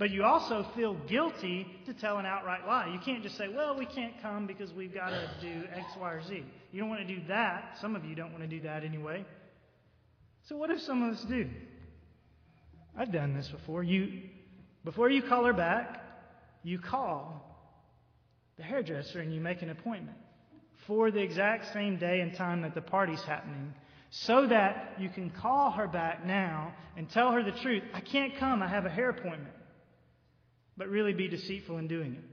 But 0.00 0.12
you 0.12 0.24
also 0.24 0.66
feel 0.74 0.94
guilty 1.06 1.66
to 1.84 1.92
tell 1.92 2.16
an 2.16 2.24
outright 2.24 2.66
lie. 2.66 2.90
You 2.90 2.98
can't 3.04 3.22
just 3.22 3.36
say, 3.36 3.48
well, 3.54 3.78
we 3.78 3.84
can't 3.84 4.14
come 4.22 4.46
because 4.46 4.72
we've 4.72 4.94
got 4.94 5.10
to 5.10 5.30
do 5.42 5.64
X, 5.74 5.92
Y, 6.00 6.10
or 6.10 6.22
Z. 6.22 6.42
You 6.72 6.80
don't 6.80 6.88
want 6.88 7.06
to 7.06 7.14
do 7.14 7.20
that. 7.28 7.76
Some 7.82 7.94
of 7.94 8.06
you 8.06 8.14
don't 8.14 8.30
want 8.30 8.42
to 8.42 8.48
do 8.48 8.62
that 8.62 8.82
anyway. 8.82 9.26
So 10.48 10.56
what 10.56 10.70
if 10.70 10.80
some 10.80 11.02
of 11.02 11.12
us 11.12 11.22
do? 11.24 11.50
I've 12.96 13.12
done 13.12 13.34
this 13.34 13.48
before. 13.48 13.82
You, 13.82 14.22
before 14.86 15.10
you 15.10 15.20
call 15.20 15.44
her 15.44 15.52
back, 15.52 16.02
you 16.62 16.78
call 16.78 17.44
the 18.56 18.62
hairdresser 18.62 19.20
and 19.20 19.34
you 19.34 19.40
make 19.42 19.60
an 19.60 19.68
appointment 19.68 20.16
for 20.86 21.10
the 21.10 21.20
exact 21.20 21.74
same 21.74 21.98
day 21.98 22.20
and 22.20 22.34
time 22.34 22.62
that 22.62 22.74
the 22.74 22.80
party's 22.80 23.22
happening 23.24 23.74
so 24.08 24.46
that 24.46 24.94
you 24.98 25.10
can 25.10 25.28
call 25.28 25.72
her 25.72 25.86
back 25.86 26.24
now 26.24 26.72
and 26.96 27.10
tell 27.10 27.32
her 27.32 27.42
the 27.42 27.52
truth. 27.60 27.82
I 27.92 28.00
can't 28.00 28.34
come. 28.38 28.62
I 28.62 28.68
have 28.68 28.86
a 28.86 28.90
hair 28.90 29.10
appointment 29.10 29.56
but 30.80 30.88
really 30.88 31.12
be 31.12 31.28
deceitful 31.28 31.76
in 31.76 31.86
doing 31.86 32.14
it. 32.14 32.24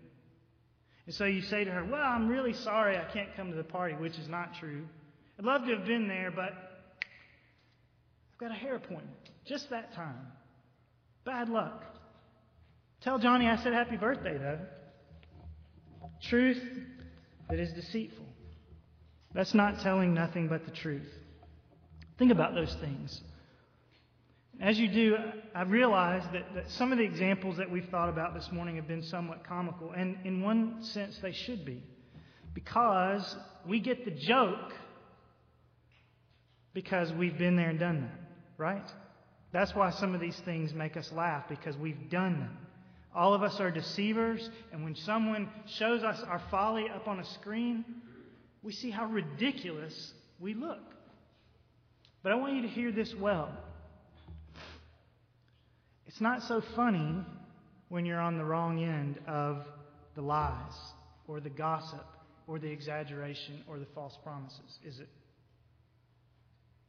And 1.05 1.13
so 1.13 1.25
you 1.25 1.41
say 1.41 1.65
to 1.65 1.69
her, 1.69 1.83
Well, 1.83 2.01
I'm 2.01 2.29
really 2.29 2.53
sorry 2.53 2.97
I 2.97 3.03
can't 3.03 3.27
come 3.35 3.49
to 3.51 3.57
the 3.57 3.63
party, 3.63 3.93
which 3.95 4.17
is 4.17 4.29
not 4.29 4.55
true. 4.57 4.85
I'd 5.37 5.43
love 5.43 5.65
to 5.65 5.75
have 5.75 5.85
been 5.85 6.07
there, 6.07 6.31
but 6.31 6.53
I've 7.03 8.39
got 8.39 8.51
a 8.51 8.53
hair 8.53 8.77
appointment 8.77 9.17
just 9.45 9.69
that 9.71 9.93
time. 9.93 10.27
Bad 11.25 11.49
luck. 11.49 11.83
Tell 13.01 13.19
Johnny 13.19 13.47
I 13.47 13.57
said 13.57 13.73
happy 13.73 13.97
birthday, 13.97 14.37
though. 14.37 14.59
Truth 16.29 16.63
that 17.49 17.59
is 17.59 17.73
deceitful. 17.73 18.25
That's 19.33 19.53
not 19.53 19.81
telling 19.81 20.13
nothing 20.13 20.47
but 20.47 20.63
the 20.63 20.71
truth. 20.71 21.11
Think 22.17 22.31
about 22.31 22.55
those 22.55 22.73
things. 22.79 23.21
As 24.59 24.79
you 24.79 24.87
do, 24.87 25.17
I 25.53 25.61
realize 25.63 26.23
that, 26.33 26.55
that 26.55 26.71
some 26.71 26.91
of 26.91 26.97
the 26.97 27.03
examples 27.03 27.57
that 27.57 27.69
we've 27.69 27.87
thought 27.89 28.09
about 28.09 28.33
this 28.33 28.51
morning 28.51 28.77
have 28.77 28.87
been 28.87 29.03
somewhat 29.03 29.43
comical, 29.43 29.91
and 29.95 30.17
in 30.25 30.41
one 30.41 30.83
sense, 30.83 31.19
they 31.21 31.31
should 31.31 31.63
be. 31.63 31.83
Because 32.55 33.35
we 33.67 33.79
get 33.79 34.03
the 34.03 34.11
joke 34.11 34.73
because 36.73 37.11
we've 37.13 37.37
been 37.37 37.55
there 37.55 37.69
and 37.69 37.79
done 37.79 38.01
that, 38.01 38.19
right? 38.57 38.87
That's 39.51 39.75
why 39.75 39.91
some 39.91 40.15
of 40.15 40.21
these 40.21 40.39
things 40.39 40.73
make 40.73 40.97
us 40.97 41.11
laugh, 41.11 41.45
because 41.49 41.77
we've 41.77 42.09
done 42.09 42.39
them. 42.39 42.57
All 43.15 43.33
of 43.33 43.43
us 43.43 43.59
are 43.59 43.69
deceivers, 43.69 44.49
and 44.71 44.83
when 44.83 44.95
someone 44.95 45.49
shows 45.67 46.03
us 46.03 46.21
our 46.27 46.41
folly 46.49 46.89
up 46.89 47.07
on 47.07 47.19
a 47.19 47.25
screen, 47.25 47.85
we 48.63 48.71
see 48.71 48.89
how 48.89 49.05
ridiculous 49.05 50.13
we 50.39 50.55
look. 50.55 50.81
But 52.23 52.31
I 52.31 52.35
want 52.35 52.55
you 52.55 52.63
to 52.63 52.67
hear 52.67 52.91
this 52.91 53.13
well. 53.15 53.55
It's 56.07 56.21
not 56.21 56.41
so 56.43 56.61
funny 56.75 57.25
when 57.89 58.05
you're 58.05 58.19
on 58.19 58.37
the 58.37 58.45
wrong 58.45 58.81
end 58.81 59.19
of 59.27 59.65
the 60.15 60.21
lies 60.21 60.73
or 61.27 61.39
the 61.39 61.49
gossip 61.49 62.05
or 62.47 62.59
the 62.59 62.69
exaggeration 62.69 63.63
or 63.67 63.77
the 63.77 63.85
false 63.93 64.17
promises, 64.23 64.79
is 64.85 64.99
it? 64.99 65.09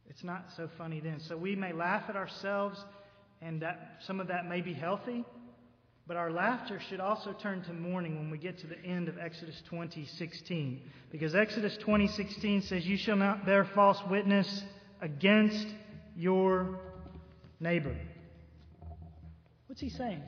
It's 0.09 0.23
not 0.23 0.45
so 0.55 0.69
funny 0.77 1.01
then. 1.01 1.19
So 1.19 1.37
we 1.37 1.55
may 1.55 1.73
laugh 1.73 2.03
at 2.09 2.15
ourselves, 2.15 2.83
and 3.41 3.61
that 3.61 3.97
some 4.07 4.19
of 4.19 4.27
that 4.27 4.47
may 4.47 4.61
be 4.61 4.73
healthy, 4.73 5.23
but 6.07 6.17
our 6.17 6.31
laughter 6.31 6.79
should 6.89 6.99
also 6.99 7.33
turn 7.33 7.61
to 7.63 7.73
mourning 7.73 8.15
when 8.17 8.31
we 8.31 8.37
get 8.37 8.57
to 8.59 8.67
the 8.67 8.79
end 8.83 9.09
of 9.09 9.17
Exodus 9.19 9.61
20:16, 9.69 10.79
because 11.11 11.35
Exodus 11.35 11.77
20:16 11.77 12.63
says, 12.63 12.87
"You 12.87 12.97
shall 12.97 13.17
not 13.17 13.45
bear 13.45 13.65
false 13.65 14.01
witness 14.09 14.63
against 15.01 15.67
your 16.15 16.79
neighbor." 17.59 17.95
What's 19.79 19.93
he 19.93 19.97
saying? 19.97 20.23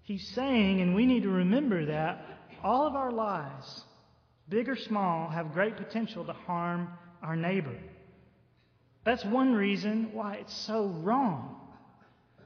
He's 0.00 0.26
saying, 0.28 0.80
and 0.80 0.94
we 0.94 1.04
need 1.04 1.24
to 1.24 1.28
remember 1.28 1.84
that 1.84 2.24
all 2.62 2.86
of 2.86 2.94
our 2.94 3.12
lies, 3.12 3.82
big 4.48 4.66
or 4.66 4.76
small, 4.76 5.28
have 5.28 5.52
great 5.52 5.76
potential 5.76 6.24
to 6.24 6.32
harm 6.32 6.88
our 7.22 7.36
neighbor. 7.36 7.76
That's 9.04 9.26
one 9.26 9.52
reason 9.52 10.14
why 10.14 10.36
it's 10.36 10.56
so 10.56 10.86
wrong. 10.86 11.68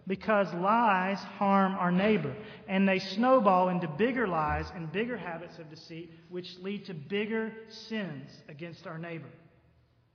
Because 0.09 0.53
lies 0.53 1.21
harm 1.21 1.75
our 1.75 1.93
neighbor, 1.93 2.35
and 2.67 2.88
they 2.88 2.99
snowball 2.99 3.69
into 3.69 3.87
bigger 3.87 4.27
lies 4.27 4.67
and 4.75 4.91
bigger 4.91 5.17
habits 5.17 5.61
of 5.61 5.71
deceit, 5.71 6.11
which 6.29 6.59
lead 6.61 6.87
to 6.87 6.95
bigger 6.95 7.53
sins 7.69 8.29
against 8.49 8.88
our 8.88 8.99
neighbor. 8.99 9.31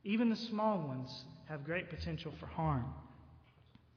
Even 0.04 0.30
the 0.30 0.36
small 0.36 0.86
ones 0.86 1.24
have 1.48 1.64
great 1.64 1.90
potential 1.90 2.34
for 2.38 2.48
harm. 2.48 2.84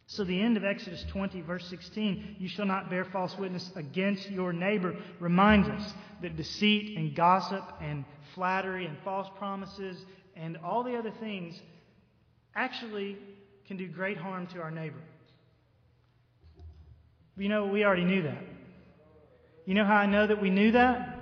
So, 0.08 0.22
the 0.22 0.40
end 0.40 0.56
of 0.56 0.64
Exodus 0.64 1.04
20, 1.10 1.40
verse 1.40 1.66
16, 1.68 2.36
you 2.38 2.48
shall 2.48 2.66
not 2.66 2.88
bear 2.88 3.04
false 3.04 3.36
witness 3.36 3.72
against 3.74 4.30
your 4.30 4.52
neighbor, 4.52 4.94
reminds 5.18 5.68
us 5.68 5.94
that 6.22 6.36
deceit 6.36 6.96
and 6.96 7.14
gossip 7.14 7.64
and 7.80 8.04
flattery 8.34 8.86
and 8.86 8.96
false 9.04 9.28
promises 9.36 10.04
and 10.36 10.58
all 10.58 10.84
the 10.84 10.96
other 10.96 11.10
things 11.10 11.60
actually 12.54 13.16
can 13.66 13.76
do 13.76 13.88
great 13.88 14.16
harm 14.16 14.46
to 14.48 14.60
our 14.60 14.70
neighbor. 14.70 15.00
You 17.36 17.48
know, 17.48 17.66
we 17.66 17.84
already 17.84 18.04
knew 18.04 18.22
that. 18.22 18.42
You 19.64 19.74
know 19.74 19.84
how 19.84 19.96
I 19.96 20.06
know 20.06 20.26
that 20.26 20.40
we 20.40 20.50
knew 20.50 20.72
that? 20.72 21.20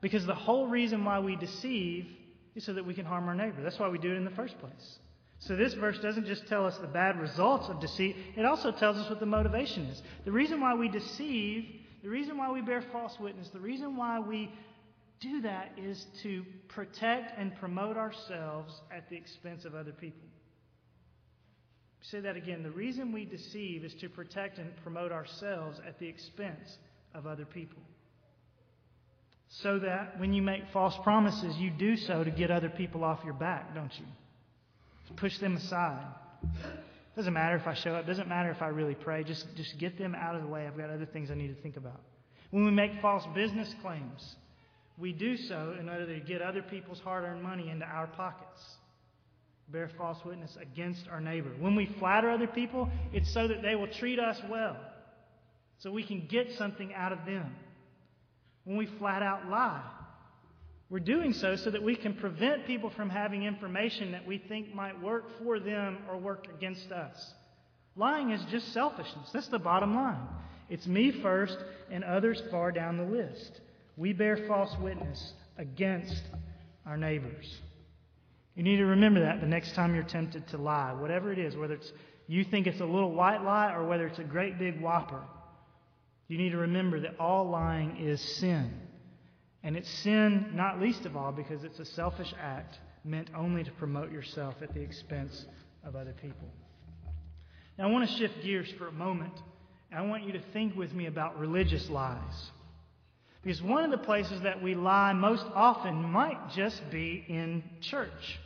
Because 0.00 0.26
the 0.26 0.34
whole 0.34 0.66
reason 0.66 1.04
why 1.04 1.20
we 1.20 1.36
deceive 1.36 2.06
is 2.54 2.64
so 2.64 2.74
that 2.74 2.84
we 2.84 2.92
can 2.94 3.06
harm 3.06 3.26
our 3.26 3.34
neighbor. 3.34 3.62
That's 3.62 3.78
why 3.78 3.88
we 3.88 3.98
do 3.98 4.12
it 4.12 4.16
in 4.16 4.24
the 4.24 4.30
first 4.30 4.58
place. 4.58 4.98
So 5.46 5.56
this 5.56 5.74
verse 5.74 5.98
doesn't 5.98 6.26
just 6.26 6.46
tell 6.46 6.64
us 6.66 6.78
the 6.78 6.86
bad 6.86 7.18
results 7.20 7.68
of 7.68 7.80
deceit, 7.80 8.16
it 8.36 8.44
also 8.44 8.70
tells 8.70 8.96
us 8.96 9.10
what 9.10 9.18
the 9.18 9.26
motivation 9.26 9.86
is. 9.86 10.00
The 10.24 10.30
reason 10.30 10.60
why 10.60 10.74
we 10.74 10.88
deceive, 10.88 11.64
the 12.02 12.08
reason 12.08 12.38
why 12.38 12.52
we 12.52 12.60
bear 12.60 12.80
false 12.92 13.18
witness, 13.18 13.48
the 13.48 13.60
reason 13.60 13.96
why 13.96 14.20
we 14.20 14.52
do 15.20 15.40
that 15.42 15.72
is 15.76 16.06
to 16.22 16.44
protect 16.68 17.36
and 17.36 17.56
promote 17.56 17.96
ourselves 17.96 18.72
at 18.96 19.08
the 19.10 19.16
expense 19.16 19.64
of 19.64 19.74
other 19.74 19.90
people. 19.90 20.28
Say 22.02 22.20
that 22.20 22.36
again. 22.36 22.62
The 22.62 22.70
reason 22.70 23.12
we 23.12 23.24
deceive 23.24 23.84
is 23.84 23.94
to 23.94 24.08
protect 24.08 24.58
and 24.58 24.70
promote 24.82 25.10
ourselves 25.10 25.80
at 25.86 25.98
the 25.98 26.06
expense 26.06 26.78
of 27.14 27.26
other 27.26 27.44
people. 27.44 27.82
So 29.48 29.80
that 29.80 30.18
when 30.20 30.32
you 30.32 30.42
make 30.42 30.62
false 30.72 30.96
promises, 31.02 31.56
you 31.56 31.70
do 31.70 31.96
so 31.96 32.22
to 32.22 32.30
get 32.30 32.50
other 32.52 32.70
people 32.70 33.02
off 33.02 33.20
your 33.24 33.34
back, 33.34 33.74
don't 33.74 33.92
you? 33.98 34.06
Push 35.16 35.38
them 35.38 35.56
aside. 35.56 36.04
Doesn't 37.16 37.32
matter 37.32 37.56
if 37.56 37.66
I 37.66 37.74
show 37.74 37.94
up. 37.94 38.06
Doesn't 38.06 38.28
matter 38.28 38.50
if 38.50 38.62
I 38.62 38.68
really 38.68 38.94
pray. 38.94 39.22
Just, 39.22 39.46
just 39.56 39.78
get 39.78 39.98
them 39.98 40.14
out 40.14 40.34
of 40.34 40.42
the 40.42 40.48
way. 40.48 40.66
I've 40.66 40.76
got 40.76 40.90
other 40.90 41.06
things 41.06 41.30
I 41.30 41.34
need 41.34 41.54
to 41.54 41.62
think 41.62 41.76
about. 41.76 42.00
When 42.50 42.64
we 42.64 42.70
make 42.70 43.00
false 43.00 43.24
business 43.34 43.74
claims, 43.82 44.36
we 44.98 45.12
do 45.12 45.36
so 45.36 45.76
in 45.78 45.88
order 45.88 46.06
to 46.06 46.20
get 46.20 46.42
other 46.42 46.62
people's 46.62 47.00
hard 47.00 47.24
earned 47.24 47.42
money 47.42 47.70
into 47.70 47.84
our 47.84 48.06
pockets. 48.06 48.60
Bear 49.68 49.90
false 49.96 50.18
witness 50.24 50.56
against 50.60 51.08
our 51.08 51.20
neighbor. 51.20 51.50
When 51.58 51.74
we 51.74 51.86
flatter 51.98 52.30
other 52.30 52.46
people, 52.46 52.90
it's 53.12 53.32
so 53.32 53.48
that 53.48 53.62
they 53.62 53.74
will 53.74 53.88
treat 53.88 54.18
us 54.18 54.38
well, 54.50 54.76
so 55.78 55.90
we 55.90 56.04
can 56.04 56.26
get 56.28 56.52
something 56.58 56.92
out 56.94 57.12
of 57.12 57.24
them. 57.24 57.54
When 58.64 58.76
we 58.76 58.86
flat 58.98 59.22
out 59.22 59.48
lie, 59.48 59.82
we're 60.92 61.00
doing 61.00 61.32
so 61.32 61.56
so 61.56 61.70
that 61.70 61.82
we 61.82 61.96
can 61.96 62.12
prevent 62.12 62.66
people 62.66 62.90
from 62.90 63.08
having 63.08 63.44
information 63.44 64.12
that 64.12 64.26
we 64.26 64.36
think 64.36 64.74
might 64.74 65.00
work 65.00 65.24
for 65.42 65.58
them 65.58 65.96
or 66.06 66.18
work 66.18 66.46
against 66.54 66.92
us. 66.92 67.32
Lying 67.96 68.30
is 68.30 68.44
just 68.50 68.74
selfishness. 68.74 69.30
That's 69.32 69.48
the 69.48 69.58
bottom 69.58 69.94
line. 69.94 70.20
It's 70.68 70.86
me 70.86 71.10
first 71.10 71.56
and 71.90 72.04
others 72.04 72.42
far 72.50 72.72
down 72.72 72.98
the 72.98 73.04
list. 73.04 73.62
We 73.96 74.12
bear 74.12 74.46
false 74.46 74.76
witness 74.82 75.32
against 75.56 76.24
our 76.84 76.98
neighbors. 76.98 77.50
You 78.54 78.62
need 78.62 78.76
to 78.76 78.84
remember 78.84 79.20
that 79.20 79.40
the 79.40 79.46
next 79.46 79.74
time 79.74 79.94
you're 79.94 80.04
tempted 80.04 80.46
to 80.48 80.58
lie, 80.58 80.92
whatever 80.92 81.32
it 81.32 81.38
is, 81.38 81.56
whether 81.56 81.74
it's 81.74 81.90
you 82.26 82.44
think 82.44 82.66
it's 82.66 82.80
a 82.80 82.84
little 82.84 83.12
white 83.12 83.42
lie 83.42 83.72
or 83.72 83.86
whether 83.86 84.06
it's 84.06 84.18
a 84.18 84.24
great 84.24 84.58
big 84.58 84.78
whopper. 84.78 85.22
You 86.28 86.36
need 86.36 86.50
to 86.50 86.58
remember 86.58 87.00
that 87.00 87.18
all 87.18 87.48
lying 87.48 87.96
is 87.96 88.20
sin. 88.20 88.74
And 89.64 89.76
it's 89.76 89.90
sin, 90.00 90.50
not 90.54 90.80
least 90.80 91.06
of 91.06 91.16
all, 91.16 91.32
because 91.32 91.62
it's 91.64 91.78
a 91.78 91.84
selfish 91.84 92.32
act 92.40 92.78
meant 93.04 93.30
only 93.36 93.64
to 93.64 93.70
promote 93.72 94.10
yourself 94.10 94.54
at 94.62 94.74
the 94.74 94.80
expense 94.80 95.46
of 95.84 95.96
other 95.96 96.14
people. 96.20 96.48
Now, 97.78 97.88
I 97.88 97.90
want 97.90 98.08
to 98.08 98.16
shift 98.16 98.42
gears 98.42 98.72
for 98.78 98.88
a 98.88 98.92
moment. 98.92 99.32
I 99.94 100.02
want 100.02 100.24
you 100.24 100.32
to 100.32 100.42
think 100.52 100.74
with 100.74 100.92
me 100.92 101.06
about 101.06 101.38
religious 101.38 101.88
lies. 101.90 102.50
Because 103.42 103.60
one 103.60 103.84
of 103.84 103.90
the 103.90 103.98
places 103.98 104.40
that 104.42 104.62
we 104.62 104.74
lie 104.74 105.12
most 105.12 105.44
often 105.54 106.02
might 106.02 106.50
just 106.50 106.80
be 106.90 107.24
in 107.28 107.62
church. 107.80 108.40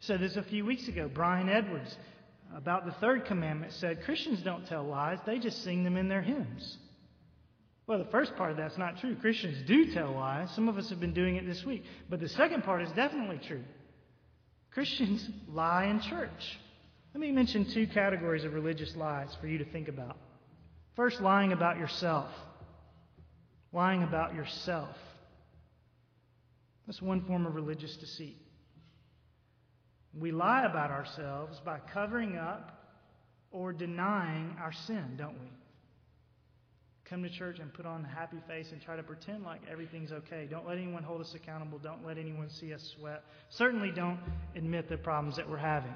So 0.00 0.16
this 0.16 0.36
a 0.36 0.42
few 0.42 0.64
weeks 0.64 0.86
ago. 0.88 1.10
Brian 1.12 1.48
Edwards, 1.48 1.96
about 2.54 2.84
the 2.84 2.92
third 2.92 3.24
commandment, 3.26 3.72
said 3.72 4.02
Christians 4.04 4.42
don't 4.42 4.66
tell 4.66 4.82
lies, 4.82 5.18
they 5.26 5.38
just 5.38 5.62
sing 5.64 5.84
them 5.84 5.96
in 5.96 6.08
their 6.08 6.22
hymns. 6.22 6.78
Well, 7.90 7.98
the 7.98 8.04
first 8.04 8.36
part 8.36 8.52
of 8.52 8.56
that's 8.56 8.78
not 8.78 9.00
true. 9.00 9.16
Christians 9.16 9.66
do 9.66 9.92
tell 9.92 10.12
lies. 10.12 10.48
Some 10.52 10.68
of 10.68 10.78
us 10.78 10.88
have 10.90 11.00
been 11.00 11.12
doing 11.12 11.34
it 11.34 11.44
this 11.44 11.64
week. 11.64 11.82
But 12.08 12.20
the 12.20 12.28
second 12.28 12.62
part 12.62 12.82
is 12.82 12.92
definitely 12.92 13.40
true. 13.44 13.64
Christians 14.70 15.28
lie 15.48 15.86
in 15.86 16.00
church. 16.00 16.60
Let 17.12 17.20
me 17.20 17.32
mention 17.32 17.64
two 17.64 17.88
categories 17.88 18.44
of 18.44 18.54
religious 18.54 18.94
lies 18.94 19.36
for 19.40 19.48
you 19.48 19.58
to 19.58 19.64
think 19.64 19.88
about. 19.88 20.16
First, 20.94 21.20
lying 21.20 21.52
about 21.52 21.78
yourself. 21.78 22.30
Lying 23.72 24.04
about 24.04 24.36
yourself. 24.36 24.94
That's 26.86 27.02
one 27.02 27.22
form 27.22 27.44
of 27.44 27.56
religious 27.56 27.96
deceit. 27.96 28.36
We 30.16 30.30
lie 30.30 30.64
about 30.64 30.92
ourselves 30.92 31.60
by 31.64 31.80
covering 31.92 32.36
up 32.36 32.70
or 33.50 33.72
denying 33.72 34.54
our 34.62 34.72
sin, 34.86 35.16
don't 35.16 35.40
we? 35.40 35.50
Come 37.10 37.24
to 37.24 37.28
church 37.28 37.58
and 37.58 37.74
put 37.74 37.84
on 37.84 38.04
a 38.04 38.08
happy 38.08 38.36
face 38.46 38.70
and 38.70 38.80
try 38.80 38.94
to 38.94 39.02
pretend 39.02 39.42
like 39.42 39.60
everything's 39.70 40.12
okay. 40.12 40.46
Don't 40.48 40.66
let 40.66 40.78
anyone 40.78 41.02
hold 41.02 41.20
us 41.20 41.34
accountable. 41.34 41.76
Don't 41.78 42.06
let 42.06 42.16
anyone 42.16 42.48
see 42.48 42.72
us 42.72 42.94
sweat. 42.96 43.24
Certainly 43.48 43.90
don't 43.90 44.20
admit 44.54 44.88
the 44.88 44.96
problems 44.96 45.34
that 45.36 45.50
we're 45.50 45.56
having. 45.56 45.92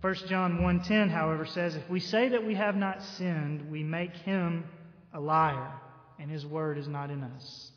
1 0.00 0.14
John 0.26 0.58
1:10 0.58 1.08
however 1.08 1.46
says 1.46 1.76
if 1.76 1.88
we 1.88 2.00
say 2.00 2.30
that 2.30 2.44
we 2.44 2.56
have 2.56 2.74
not 2.74 3.00
sinned, 3.00 3.70
we 3.70 3.84
make 3.84 4.10
him 4.10 4.64
a 5.12 5.20
liar 5.20 5.70
and 6.18 6.28
his 6.28 6.44
word 6.44 6.78
is 6.78 6.88
not 6.88 7.10
in 7.10 7.22
us. 7.22 7.70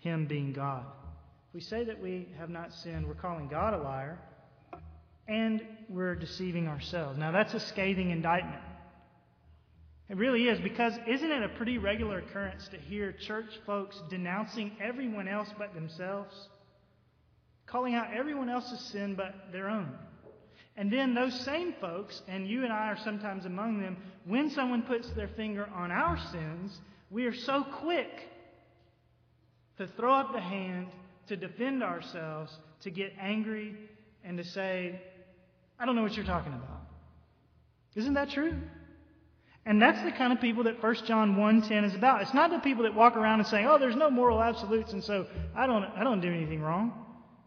Him 0.00 0.24
being 0.24 0.54
God. 0.54 0.86
If 1.48 1.54
we 1.54 1.60
say 1.60 1.84
that 1.84 2.00
we 2.00 2.28
have 2.38 2.48
not 2.48 2.72
sinned, 2.72 3.06
we're 3.06 3.14
calling 3.14 3.46
God 3.48 3.74
a 3.74 3.78
liar 3.78 4.18
and 5.28 5.62
we're 5.90 6.14
deceiving 6.14 6.66
ourselves. 6.66 7.18
Now 7.18 7.30
that's 7.30 7.52
a 7.52 7.60
scathing 7.60 8.10
indictment. 8.10 8.62
It 10.08 10.16
really 10.16 10.48
is, 10.48 10.60
because 10.60 10.92
isn't 11.06 11.30
it 11.30 11.42
a 11.42 11.48
pretty 11.48 11.78
regular 11.78 12.18
occurrence 12.18 12.68
to 12.68 12.76
hear 12.76 13.12
church 13.12 13.58
folks 13.64 14.00
denouncing 14.10 14.72
everyone 14.80 15.28
else 15.28 15.48
but 15.58 15.74
themselves? 15.74 16.34
Calling 17.66 17.94
out 17.94 18.12
everyone 18.14 18.50
else's 18.50 18.80
sin 18.80 19.14
but 19.14 19.34
their 19.50 19.70
own. 19.70 19.94
And 20.76 20.92
then 20.92 21.14
those 21.14 21.38
same 21.40 21.74
folks, 21.80 22.20
and 22.28 22.46
you 22.46 22.64
and 22.64 22.72
I 22.72 22.88
are 22.88 22.98
sometimes 23.02 23.46
among 23.46 23.80
them, 23.80 23.96
when 24.26 24.50
someone 24.50 24.82
puts 24.82 25.08
their 25.10 25.28
finger 25.28 25.68
on 25.74 25.90
our 25.90 26.18
sins, 26.32 26.78
we 27.10 27.24
are 27.26 27.34
so 27.34 27.64
quick 27.80 28.10
to 29.78 29.86
throw 29.86 30.14
up 30.14 30.32
the 30.32 30.40
hand, 30.40 30.88
to 31.28 31.36
defend 31.36 31.82
ourselves, 31.82 32.52
to 32.82 32.90
get 32.90 33.12
angry, 33.18 33.74
and 34.24 34.36
to 34.36 34.44
say, 34.44 35.00
I 35.78 35.86
don't 35.86 35.96
know 35.96 36.02
what 36.02 36.16
you're 36.16 36.26
talking 36.26 36.52
about. 36.52 36.82
Isn't 37.94 38.14
that 38.14 38.30
true? 38.30 38.54
And 39.66 39.80
that's 39.80 40.02
the 40.02 40.12
kind 40.12 40.32
of 40.32 40.40
people 40.40 40.64
that 40.64 40.82
1 40.82 40.94
John 41.06 41.36
1:10 41.36 41.84
is 41.84 41.94
about. 41.94 42.20
It's 42.20 42.34
not 42.34 42.50
the 42.50 42.58
people 42.58 42.82
that 42.82 42.94
walk 42.94 43.16
around 43.16 43.40
and 43.40 43.48
say, 43.48 43.64
"Oh, 43.64 43.78
there's 43.78 43.96
no 43.96 44.10
moral 44.10 44.42
absolutes, 44.42 44.92
and 44.92 45.02
so 45.02 45.26
I 45.54 45.66
don't 45.66 45.84
I 45.84 46.04
don't 46.04 46.20
do 46.20 46.32
anything 46.32 46.60
wrong." 46.60 46.92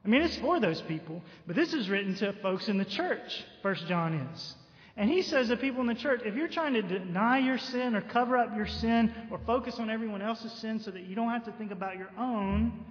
I 0.03 0.07
mean, 0.09 0.21
it's 0.21 0.37
for 0.37 0.59
those 0.59 0.81
people, 0.81 1.21
but 1.45 1.55
this 1.55 1.73
is 1.73 1.89
written 1.89 2.15
to 2.15 2.33
folks 2.41 2.69
in 2.69 2.77
the 2.77 2.85
church. 2.85 3.45
1 3.61 3.75
John 3.87 4.13
is. 4.13 4.55
And 4.95 5.09
he 5.09 5.21
says 5.21 5.49
to 5.49 5.57
people 5.57 5.81
in 5.81 5.87
the 5.87 5.95
church, 5.95 6.21
if 6.23 6.33
you're 6.33 6.47
trying 6.47 6.73
to 6.73 6.81
deny 6.81 7.37
your 7.39 7.57
sin 7.57 7.93
or 7.93 8.01
cover 8.01 8.37
up 8.37 8.55
your 8.55 8.65
sin 8.65 9.13
or 9.29 9.37
focus 9.45 9.79
on 9.79 9.89
everyone 9.89 10.21
else's 10.21 10.51
sin 10.53 10.79
so 10.79 10.91
that 10.91 11.03
you 11.03 11.13
don't 11.13 11.29
have 11.29 11.45
to 11.45 11.51
think 11.51 11.71
about 11.71 11.97
your 11.97 12.09
own, 12.17 12.85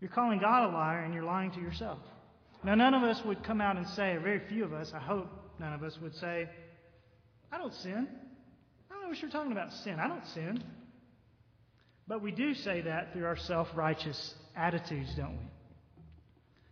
you're 0.00 0.10
calling 0.10 0.38
God 0.38 0.68
a 0.68 0.72
liar 0.72 1.00
and 1.00 1.12
you're 1.12 1.24
lying 1.24 1.50
to 1.52 1.60
yourself. 1.60 1.98
Now, 2.62 2.74
none 2.76 2.94
of 2.94 3.02
us 3.02 3.24
would 3.24 3.42
come 3.42 3.60
out 3.60 3.76
and 3.76 3.88
say, 3.88 4.12
or 4.12 4.20
very 4.20 4.40
few 4.48 4.64
of 4.64 4.72
us, 4.72 4.92
I 4.92 5.00
hope 5.00 5.28
none 5.58 5.72
of 5.72 5.82
us 5.82 5.98
would 6.00 6.14
say, 6.14 6.48
I 7.50 7.58
don't 7.58 7.74
sin 7.74 8.06
know 9.08 9.12
what 9.12 9.22
you're 9.22 9.30
talking 9.30 9.52
about 9.52 9.72
sin. 9.72 9.98
I 9.98 10.06
don't 10.06 10.26
sin. 10.34 10.62
But 12.06 12.22
we 12.22 12.30
do 12.30 12.54
say 12.54 12.82
that 12.82 13.12
through 13.12 13.24
our 13.24 13.36
self 13.36 13.68
righteous 13.74 14.34
attitudes, 14.54 15.14
don't 15.16 15.38
we? 15.38 15.44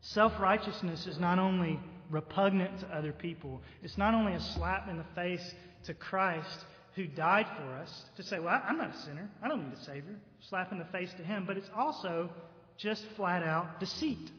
Self 0.03 0.39
righteousness 0.39 1.07
is 1.07 1.19
not 1.19 1.39
only 1.39 1.81
repugnant 2.11 2.81
to 2.81 2.87
other 2.89 3.13
people, 3.13 3.63
it's 3.83 3.97
not 3.97 4.13
only 4.13 4.35
a 4.35 4.41
slap 4.41 4.89
in 4.89 4.99
the 4.99 5.07
face 5.15 5.55
to 5.85 5.95
Christ 5.95 6.65
who 6.95 7.07
died 7.07 7.47
for 7.57 7.75
us, 7.75 8.05
to 8.17 8.23
say, 8.23 8.39
well, 8.39 8.61
I'm 8.67 8.79
not 8.79 8.95
a 8.95 9.01
sinner. 9.03 9.31
I 9.43 9.49
don't 9.49 9.65
need 9.65 9.79
a 9.79 9.85
Savior. 9.85 10.17
Slap 10.49 10.73
in 10.73 10.79
the 10.79 10.87
face 10.87 11.13
to 11.17 11.23
him. 11.23 11.45
But 11.47 11.57
it's 11.57 11.71
also 11.77 12.31
just 12.79 13.05
flat 13.17 13.43
out 13.43 13.81
deceit. 13.81 14.31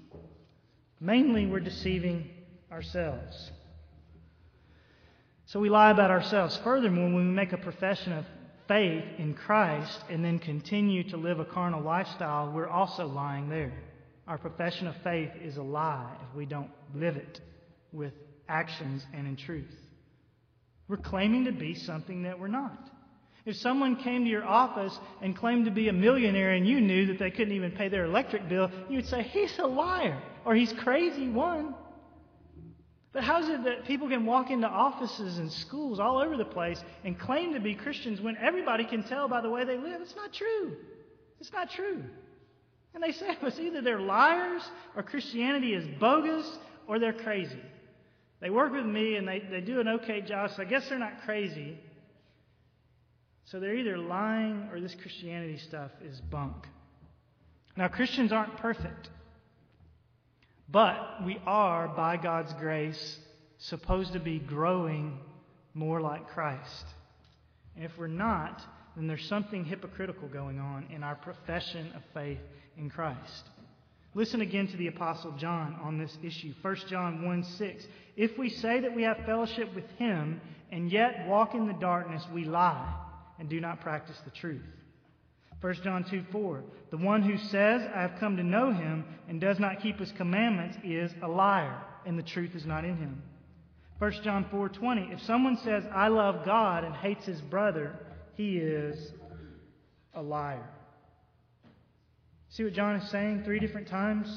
Mainly, 1.00 1.46
we're 1.46 1.60
deceiving 1.60 2.30
ourselves. 2.72 3.52
So 5.48 5.62
we 5.62 5.70
lie 5.70 5.92
about 5.92 6.12
ourselves. 6.12 6.60
Furthermore, 6.62 7.06
when 7.06 7.16
we 7.16 7.34
make 7.34 7.54
a 7.54 7.58
profession 7.58 8.12
of 8.12 8.26
faith 8.68 9.06
in 9.18 9.34
Christ 9.34 9.98
and 10.10 10.24
then 10.24 10.40
continue 10.40 11.10
to 11.10 11.16
live 11.16 11.40
a 11.40 11.46
carnal 11.46 11.82
lifestyle, 11.82 12.52
we're 12.52 12.68
also 12.68 13.08
lying 13.08 13.48
there. 13.48 13.72
Our 14.28 14.38
profession 14.38 14.88
of 14.88 14.96
faith 15.06 15.30
is 15.42 15.56
a 15.56 15.64
lie 15.64 16.12
if 16.28 16.36
we 16.36 16.46
don't 16.46 16.70
live 16.94 17.16
it 17.16 17.40
with 17.94 18.12
actions 18.50 19.06
and 19.14 19.26
in 19.26 19.38
truth. 19.38 19.74
We're 20.90 20.98
claiming 20.98 21.46
to 21.46 21.54
be 21.54 21.76
something 21.76 22.24
that 22.24 22.38
we're 22.38 22.50
not. 22.50 22.90
If 23.46 23.56
someone 23.56 23.96
came 23.96 24.26
to 24.26 24.30
your 24.30 24.44
office 24.44 25.00
and 25.22 25.34
claimed 25.34 25.64
to 25.64 25.72
be 25.72 25.88
a 25.88 25.94
millionaire 25.94 26.52
and 26.52 26.68
you 26.68 26.82
knew 26.82 27.06
that 27.06 27.20
they 27.20 27.32
couldn't 27.32 27.56
even 27.56 27.72
pay 27.72 27.88
their 27.88 28.04
electric 28.04 28.50
bill, 28.50 28.70
you 28.90 28.98
would 28.98 29.08
say, 29.08 29.24
he's 29.24 29.58
a 29.60 29.66
liar 29.66 30.22
or 30.44 30.56
he's 30.56 30.74
crazy, 30.74 31.30
one. 31.30 31.74
But 33.18 33.24
how 33.24 33.42
is 33.42 33.50
it 33.50 33.64
that 33.64 33.86
people 33.86 34.08
can 34.08 34.28
walk 34.28 34.52
into 34.52 34.68
offices 34.68 35.40
and 35.40 35.52
schools 35.52 36.00
all 36.00 36.20
over 36.20 36.38
the 36.38 36.46
place 36.46 36.80
and 37.04 37.18
claim 37.18 37.56
to 37.56 37.60
be 37.60 37.74
Christians 37.74 38.22
when 38.22 38.38
everybody 38.38 38.86
can 38.86 39.02
tell 39.02 39.28
by 39.28 39.42
the 39.42 39.50
way 39.50 39.66
they 39.66 39.76
live? 39.76 40.02
It's 40.04 40.16
not 40.16 40.32
true. 40.32 40.76
It's 41.40 41.52
not 41.52 41.72
true. 41.72 42.04
And 42.94 43.02
they 43.02 43.12
say 43.12 43.36
it's 43.42 43.60
either 43.60 43.82
they're 43.82 44.00
liars 44.00 44.62
or 44.96 45.02
Christianity 45.02 45.74
is 45.74 45.84
bogus 46.00 46.46
or 46.88 47.00
they're 47.00 47.12
crazy. 47.12 47.64
They 48.40 48.52
work 48.52 48.72
with 48.72 48.86
me 48.86 49.16
and 49.16 49.28
they, 49.28 49.40
they 49.40 49.62
do 49.62 49.80
an 49.80 49.88
okay 49.88 50.22
job, 50.22 50.52
so 50.56 50.62
I 50.62 50.66
guess 50.66 50.88
they're 50.88 51.00
not 51.00 51.24
crazy. 51.26 51.76
So 53.46 53.60
they're 53.60 53.78
either 53.78 53.98
lying 53.98 54.70
or 54.72 54.80
this 54.80 54.94
Christianity 54.94 55.58
stuff 55.58 55.90
is 56.06 56.22
bunk. 56.22 56.68
Now, 57.76 57.88
Christians 57.88 58.32
aren't 58.32 58.58
perfect. 58.58 59.10
But 60.70 61.24
we 61.26 61.40
are, 61.46 61.88
by 61.88 62.18
God's 62.18 62.54
grace, 62.54 63.20
supposed 63.58 64.14
to 64.14 64.20
be 64.20 64.40
growing 64.40 65.20
more 65.74 66.02
like 66.02 66.28
Christ. 66.28 66.86
And 67.76 67.86
if 67.86 67.92
we're 67.98 68.08
not, 68.08 68.62
then 68.96 69.08
there's 69.08 69.26
something 69.28 69.64
hypocritical 69.64 70.28
going 70.28 70.60
on 70.60 70.88
in 70.94 71.04
our 71.04 71.16
profession 71.16 71.92
of 71.96 72.02
faith 72.14 72.40
in 72.78 72.90
Christ. 72.90 73.50
Listen 74.14 74.42
again 74.42 74.68
to 74.68 74.78
the 74.78 74.88
Apostle 74.88 75.32
John 75.34 75.78
on 75.84 75.98
this 76.00 76.18
issue. 76.24 76.54
1 76.62 76.76
John 76.90 77.24
1 77.24 77.44
6. 77.44 77.88
If 78.16 78.38
we 78.38 78.50
say 78.50 78.80
that 78.80 78.96
we 78.96 79.04
have 79.04 79.18
fellowship 79.26 79.74
with 79.76 79.88
him 79.98 80.42
and 80.72 80.92
yet 80.92 81.28
walk 81.28 81.54
in 81.54 81.68
the 81.68 81.74
darkness, 81.74 82.24
we 82.34 82.44
lie 82.44 82.96
and 83.40 83.48
do 83.48 83.62
not 83.62 83.80
practice 83.82 84.20
the 84.26 84.32
truth. 84.32 84.64
1 85.62 85.74
John 85.84 86.06
2 86.10 86.26
4. 86.32 86.64
The 86.92 86.98
one 86.98 87.24
who 87.24 87.38
says, 87.38 87.82
I 87.94 88.02
have 88.02 88.20
come 88.20 88.38
to 88.38 88.44
know 88.44 88.72
him, 88.72 89.06
and 89.28 89.42
does 89.42 89.60
not 89.60 89.82
keep 89.82 90.00
his 90.00 90.12
commandments 90.14 90.78
is 90.84 91.12
a 91.22 91.28
liar, 91.28 91.82
and 92.06 92.18
the 92.18 92.24
truth 92.24 92.56
is 92.56 92.66
not 92.66 92.86
in 92.86 92.98
him. 92.98 93.22
1 94.00 94.12
John 94.24 94.46
4 94.52 94.70
20. 94.70 95.10
If 95.12 95.22
someone 95.24 95.58
says, 95.64 95.84
I 95.94 96.10
love 96.10 96.46
God, 96.46 96.84
and 96.84 96.96
hates 96.96 97.26
his 97.26 97.42
brother, 97.42 97.98
he 98.36 98.58
is 98.58 99.12
a 100.14 100.22
liar. 100.22 100.70
See 102.50 102.64
what 102.64 102.74
John 102.74 102.96
is 102.96 103.10
saying 103.10 103.44
three 103.44 103.60
different 103.60 103.88
times? 103.88 104.28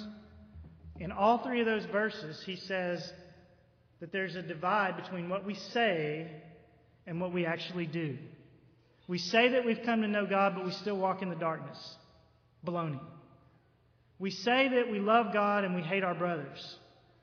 In 0.98 1.12
all 1.12 1.38
three 1.38 1.60
of 1.60 1.66
those 1.66 1.84
verses, 1.86 2.42
he 2.44 2.56
says 2.56 3.12
that 4.00 4.12
there's 4.12 4.34
a 4.34 4.42
divide 4.42 4.96
between 4.96 5.28
what 5.28 5.44
we 5.44 5.54
say 5.54 6.30
and 7.06 7.20
what 7.20 7.32
we 7.32 7.46
actually 7.46 7.86
do. 7.86 8.16
We 9.10 9.18
say 9.18 9.48
that 9.48 9.66
we've 9.66 9.82
come 9.84 10.02
to 10.02 10.06
know 10.08 10.24
God, 10.24 10.52
but 10.54 10.64
we 10.64 10.70
still 10.70 10.96
walk 10.96 11.20
in 11.20 11.30
the 11.30 11.34
darkness. 11.34 11.76
Baloney. 12.64 13.00
We 14.20 14.30
say 14.30 14.68
that 14.68 14.88
we 14.88 15.00
love 15.00 15.32
God 15.32 15.64
and 15.64 15.74
we 15.74 15.82
hate 15.82 16.04
our 16.04 16.14
brothers. 16.14 16.76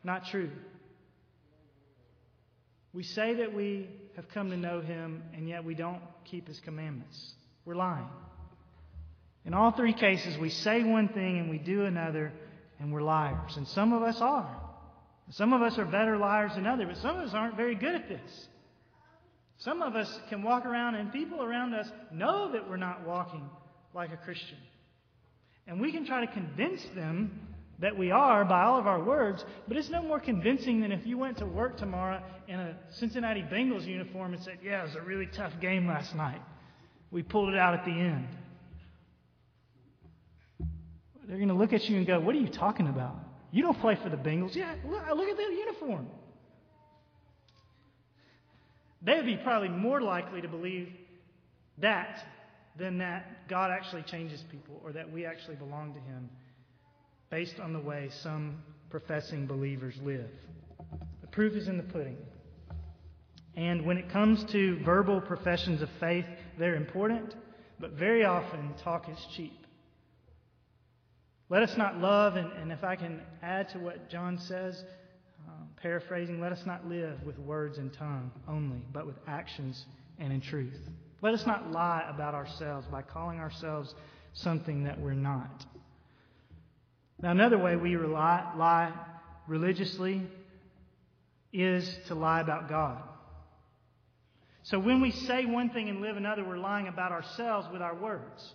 Not 0.04 0.26
true. 0.26 0.52
We 2.92 3.04
say 3.04 3.36
that 3.36 3.54
we 3.54 3.88
have 4.18 4.28
come 4.28 4.50
to 4.50 4.58
know 4.58 4.82
Him, 4.82 5.24
and 5.34 5.48
yet 5.48 5.64
we 5.64 5.76
don't 5.76 6.02
keep 6.26 6.50
His 6.50 6.60
commandments. 6.60 7.34
We're 7.64 7.76
lying. 7.76 8.10
In 9.46 9.54
all 9.54 9.72
three 9.72 9.94
cases, 9.94 10.38
we 10.38 10.50
say 10.50 10.84
one 10.84 11.08
thing 11.08 11.40
and 11.40 11.50
we 11.50 11.58
do 11.58 11.86
another, 11.86 12.34
and 12.82 12.92
we're 12.92 13.02
liars. 13.02 13.56
And 13.56 13.66
some 13.66 13.94
of 13.94 14.04
us 14.04 14.20
are. 14.20 14.60
Some 15.32 15.54
of 15.54 15.62
us 15.62 15.78
are 15.78 15.86
better 15.86 16.18
liars 16.18 16.52
than 16.56 16.68
others, 16.68 16.88
but 16.90 16.98
some 16.98 17.18
of 17.18 17.30
us 17.30 17.34
aren't 17.34 17.56
very 17.56 17.76
good 17.76 17.96
at 17.96 18.10
this. 18.10 18.48
Some 19.60 19.82
of 19.82 19.96
us 19.96 20.20
can 20.30 20.44
walk 20.44 20.66
around 20.66 20.96
and 20.96 21.12
people 21.12 21.42
around 21.42 21.74
us 21.74 21.90
know 22.12 22.52
that 22.52 22.70
we're 22.70 22.78
not 22.78 23.06
walking 23.08 23.50
like 23.94 24.14
a 24.14 24.18
Christian. 24.18 24.58
And 25.66 25.82
we 25.82 25.92
can 25.92 26.06
try 26.06 26.26
to 26.26 26.32
convince 26.32 26.84
them 26.96 27.48
that 27.80 27.98
we 27.98 28.12
are 28.12 28.46
by 28.46 28.64
all 28.64 28.80
of 28.80 28.88
our 28.88 29.04
words, 29.04 29.44
but 29.68 29.78
it's 29.78 29.90
no 29.90 30.02
more 30.02 30.20
convincing 30.20 30.82
than 30.82 30.92
if 30.92 31.06
you 31.06 31.18
went 31.18 31.38
to 31.38 31.46
work 31.46 31.78
tomorrow 31.78 32.22
in 32.48 32.60
a 32.60 32.76
Cincinnati 32.92 33.42
Bengals 33.42 33.86
uniform 33.86 34.34
and 34.34 34.42
said, 34.44 34.60
Yeah, 34.64 34.82
it 34.82 34.86
was 34.86 34.96
a 34.96 35.02
really 35.02 35.28
tough 35.28 35.54
game 35.60 35.88
last 35.88 36.16
night. 36.16 36.42
We 37.12 37.24
pulled 37.24 37.50
it 37.50 37.58
out 37.58 37.74
at 37.74 37.86
the 37.86 37.92
end. 37.92 38.28
They're 41.28 41.38
going 41.38 41.50
to 41.50 41.56
look 41.56 41.74
at 41.74 41.88
you 41.90 41.98
and 41.98 42.08
go, 42.08 42.20
What 42.20 42.36
are 42.36 42.40
you 42.40 42.48
talking 42.48 42.88
about? 42.88 43.16
You 43.52 43.64
don't 43.64 43.80
play 43.80 43.96
for 43.96 44.10
the 44.10 44.18
Bengals. 44.18 44.56
Yeah, 44.56 44.74
look, 44.88 45.04
look 45.16 45.30
at 45.30 45.38
that 45.38 45.52
uniform 45.52 46.08
they 49.02 49.16
would 49.16 49.26
be 49.26 49.38
probably 49.38 49.70
more 49.70 50.02
likely 50.02 50.42
to 50.42 50.48
believe 50.48 50.92
that 51.78 52.24
than 52.78 52.98
that 53.00 53.48
God 53.48 53.72
actually 53.72 54.04
changes 54.04 54.44
people 54.52 54.80
or 54.84 54.92
that 54.94 55.12
we 55.12 55.26
actually 55.26 55.56
belong 55.56 55.94
to 55.94 56.00
Him 56.00 56.30
based 57.30 57.60
on 57.60 57.74
the 57.74 57.80
way 57.80 58.10
some 58.22 58.62
professing 58.90 59.48
believers 59.48 59.96
live. 60.04 60.30
The 61.22 61.28
proof 61.28 61.54
is 61.54 61.68
in 61.68 61.78
the 61.78 61.84
pudding. 61.84 62.18
And 63.56 63.86
when 63.86 63.98
it 63.98 64.10
comes 64.10 64.44
to 64.52 64.80
verbal 64.84 65.20
professions 65.20 65.82
of 65.82 65.90
faith, 66.00 66.26
they're 66.60 66.76
important, 66.76 67.36
but 67.80 67.92
very 67.92 68.24
often 68.24 68.74
talk 68.84 69.10
is 69.10 69.18
cheap. 69.36 69.66
Let 71.50 71.64
us 71.64 71.76
not 71.78 71.98
love, 71.98 72.36
and, 72.36 72.52
and 72.54 72.72
if 72.72 72.84
I 72.84 72.96
can 72.96 73.22
add 73.42 73.70
to 73.70 73.80
what 73.80 74.10
John 74.10 74.38
says, 74.38 74.84
paraphrasing, 75.82 76.42
let 76.42 76.52
us 76.52 76.66
not 76.66 76.88
live 76.88 77.22
with 77.24 77.38
words 77.40 77.78
and 77.78 77.94
tongue 77.94 78.32
only, 78.48 78.82
but 78.92 79.06
with 79.06 79.16
actions 79.28 79.86
and 80.20 80.34
in 80.34 80.42
truth. 80.42 80.80
Let 81.22 81.34
us 81.34 81.46
not 81.46 81.72
lie 81.72 82.06
about 82.10 82.34
ourselves 82.34 82.88
by 82.88 83.02
calling 83.02 83.40
ourselves 83.40 83.94
something 84.34 84.84
that 84.84 85.00
we're 85.00 85.14
not. 85.14 85.66
Now, 87.22 87.32
another 87.32 87.58
way 87.58 87.76
we 87.76 87.96
rely, 87.96 88.54
lie 88.56 88.94
religiously 89.48 90.22
is 91.52 91.98
to 92.08 92.16
lie 92.16 92.42
about 92.42 92.70
God. 92.70 93.02
So 94.64 94.78
when 94.80 95.02
we 95.02 95.12
say 95.12 95.46
one 95.46 95.70
thing 95.70 95.90
and 95.90 96.02
live 96.02 96.18
another, 96.18 96.44
we're 96.44 96.58
lying 96.58 96.88
about 96.88 97.12
ourselves 97.12 97.68
with 97.72 97.82
our 97.82 97.96
words. 97.96 98.54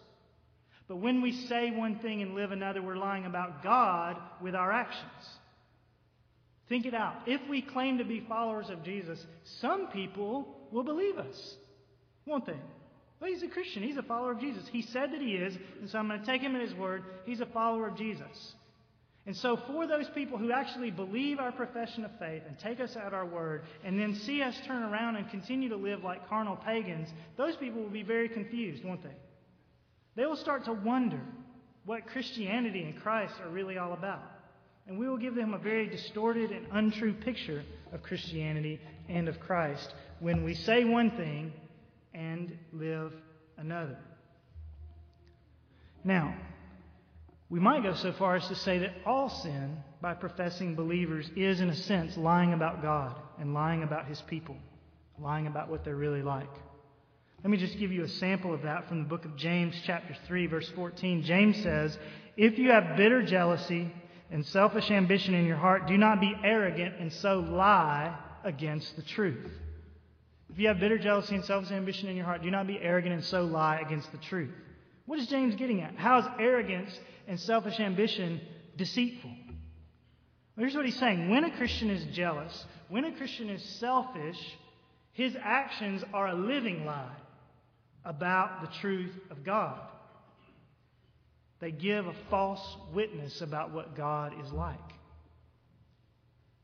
But 0.86 0.96
when 0.96 1.22
we 1.22 1.32
say 1.32 1.70
one 1.70 2.00
thing 2.00 2.20
and 2.20 2.34
live 2.34 2.52
another, 2.52 2.82
we're 2.82 2.96
lying 2.96 3.24
about 3.24 3.62
God 3.62 4.18
with 4.42 4.54
our 4.54 4.70
actions. 4.70 5.38
Think 6.72 6.86
it 6.86 6.94
out. 6.94 7.16
If 7.26 7.42
we 7.50 7.60
claim 7.60 7.98
to 7.98 8.04
be 8.04 8.24
followers 8.26 8.70
of 8.70 8.82
Jesus, 8.82 9.22
some 9.60 9.88
people 9.88 10.48
will 10.70 10.84
believe 10.84 11.18
us, 11.18 11.56
won't 12.24 12.46
they? 12.46 12.56
Well, 13.20 13.30
he's 13.30 13.42
a 13.42 13.48
Christian. 13.48 13.82
He's 13.82 13.98
a 13.98 14.02
follower 14.02 14.32
of 14.32 14.40
Jesus. 14.40 14.64
He 14.72 14.80
said 14.80 15.12
that 15.12 15.20
he 15.20 15.34
is, 15.34 15.54
and 15.82 15.90
so 15.90 15.98
I'm 15.98 16.08
going 16.08 16.20
to 16.20 16.24
take 16.24 16.40
him 16.40 16.56
at 16.56 16.62
his 16.62 16.72
word. 16.72 17.04
He's 17.26 17.42
a 17.42 17.46
follower 17.46 17.88
of 17.88 17.98
Jesus. 17.98 18.54
And 19.26 19.36
so, 19.36 19.58
for 19.66 19.86
those 19.86 20.08
people 20.14 20.38
who 20.38 20.50
actually 20.50 20.90
believe 20.90 21.40
our 21.40 21.52
profession 21.52 22.06
of 22.06 22.10
faith 22.18 22.40
and 22.48 22.58
take 22.58 22.80
us 22.80 22.96
at 22.96 23.12
our 23.12 23.26
word, 23.26 23.64
and 23.84 24.00
then 24.00 24.14
see 24.14 24.40
us 24.40 24.58
turn 24.66 24.82
around 24.82 25.16
and 25.16 25.28
continue 25.28 25.68
to 25.68 25.76
live 25.76 26.02
like 26.02 26.26
carnal 26.26 26.56
pagans, 26.56 27.10
those 27.36 27.54
people 27.56 27.82
will 27.82 27.90
be 27.90 28.02
very 28.02 28.30
confused, 28.30 28.82
won't 28.82 29.02
they? 29.02 29.16
They 30.16 30.24
will 30.24 30.36
start 30.36 30.64
to 30.64 30.72
wonder 30.72 31.20
what 31.84 32.06
Christianity 32.06 32.82
and 32.82 32.98
Christ 32.98 33.34
are 33.44 33.50
really 33.50 33.76
all 33.76 33.92
about. 33.92 34.22
And 34.92 35.00
we 35.00 35.08
will 35.08 35.16
give 35.16 35.34
them 35.34 35.54
a 35.54 35.58
very 35.58 35.86
distorted 35.86 36.50
and 36.50 36.66
untrue 36.70 37.14
picture 37.14 37.64
of 37.94 38.02
Christianity 38.02 38.78
and 39.08 39.26
of 39.26 39.40
Christ 39.40 39.94
when 40.20 40.44
we 40.44 40.52
say 40.52 40.84
one 40.84 41.12
thing 41.12 41.50
and 42.12 42.54
live 42.74 43.14
another. 43.56 43.96
Now, 46.04 46.36
we 47.48 47.58
might 47.58 47.82
go 47.82 47.94
so 47.94 48.12
far 48.12 48.36
as 48.36 48.46
to 48.48 48.54
say 48.54 48.80
that 48.80 48.92
all 49.06 49.30
sin 49.30 49.78
by 50.02 50.12
professing 50.12 50.74
believers 50.74 51.30
is, 51.36 51.62
in 51.62 51.70
a 51.70 51.74
sense, 51.74 52.18
lying 52.18 52.52
about 52.52 52.82
God 52.82 53.16
and 53.38 53.54
lying 53.54 53.84
about 53.84 54.08
His 54.08 54.20
people, 54.20 54.58
lying 55.18 55.46
about 55.46 55.70
what 55.70 55.86
they're 55.86 55.96
really 55.96 56.22
like. 56.22 56.52
Let 57.42 57.50
me 57.50 57.56
just 57.56 57.78
give 57.78 57.92
you 57.92 58.04
a 58.04 58.08
sample 58.10 58.52
of 58.52 58.60
that 58.64 58.90
from 58.90 59.04
the 59.04 59.08
book 59.08 59.24
of 59.24 59.36
James, 59.36 59.74
chapter 59.86 60.14
3, 60.26 60.48
verse 60.48 60.70
14. 60.74 61.22
James 61.22 61.62
says, 61.62 61.98
If 62.36 62.58
you 62.58 62.72
have 62.72 62.98
bitter 62.98 63.22
jealousy 63.22 63.90
and 64.32 64.46
selfish 64.46 64.90
ambition 64.90 65.34
in 65.34 65.44
your 65.44 65.58
heart, 65.58 65.86
do 65.86 65.98
not 65.98 66.20
be 66.20 66.34
arrogant 66.42 66.94
and 66.98 67.12
so 67.12 67.40
lie 67.40 68.16
against 68.44 68.96
the 68.96 69.02
truth. 69.02 69.50
If 70.50 70.58
you 70.58 70.68
have 70.68 70.80
bitter 70.80 70.98
jealousy 70.98 71.34
and 71.34 71.44
selfish 71.44 71.70
ambition 71.70 72.08
in 72.08 72.16
your 72.16 72.24
heart, 72.24 72.42
do 72.42 72.50
not 72.50 72.66
be 72.66 72.78
arrogant 72.80 73.14
and 73.14 73.24
so 73.24 73.44
lie 73.44 73.80
against 73.80 74.10
the 74.10 74.18
truth. 74.18 74.50
What 75.04 75.18
is 75.18 75.26
James 75.26 75.54
getting 75.56 75.82
at? 75.82 75.96
How 75.96 76.18
is 76.18 76.24
arrogance 76.38 76.98
and 77.28 77.38
selfish 77.38 77.78
ambition 77.78 78.40
deceitful? 78.76 79.30
Well, 79.30 80.64
here's 80.64 80.74
what 80.74 80.86
he's 80.86 80.98
saying. 80.98 81.28
When 81.28 81.44
a 81.44 81.56
Christian 81.56 81.90
is 81.90 82.04
jealous, 82.16 82.64
when 82.88 83.04
a 83.04 83.12
Christian 83.12 83.50
is 83.50 83.62
selfish, 83.80 84.38
his 85.12 85.36
actions 85.42 86.02
are 86.14 86.28
a 86.28 86.34
living 86.34 86.86
lie 86.86 87.16
about 88.04 88.62
the 88.62 88.78
truth 88.80 89.12
of 89.30 89.44
God. 89.44 89.78
They 91.62 91.70
give 91.70 92.08
a 92.08 92.14
false 92.28 92.76
witness 92.92 93.40
about 93.40 93.72
what 93.72 93.96
God 93.96 94.32
is 94.44 94.50
like. 94.50 94.78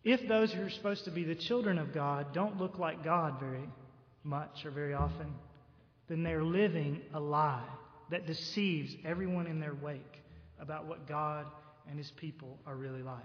If 0.02 0.26
those 0.26 0.52
who 0.52 0.62
are 0.62 0.70
supposed 0.70 1.04
to 1.04 1.12
be 1.12 1.22
the 1.22 1.36
children 1.36 1.78
of 1.78 1.94
God 1.94 2.34
don't 2.34 2.58
look 2.58 2.80
like 2.80 3.04
God 3.04 3.38
very 3.38 3.68
much 4.24 4.64
or 4.64 4.72
very 4.72 4.94
often, 4.94 5.32
then 6.08 6.24
they're 6.24 6.42
living 6.42 7.00
a 7.14 7.20
lie 7.20 7.68
that 8.10 8.26
deceives 8.26 8.92
everyone 9.04 9.46
in 9.46 9.60
their 9.60 9.76
wake 9.80 10.20
about 10.58 10.86
what 10.86 11.06
God 11.06 11.46
and 11.88 11.96
his 11.96 12.10
people 12.16 12.58
are 12.66 12.74
really 12.74 13.04
like. 13.04 13.22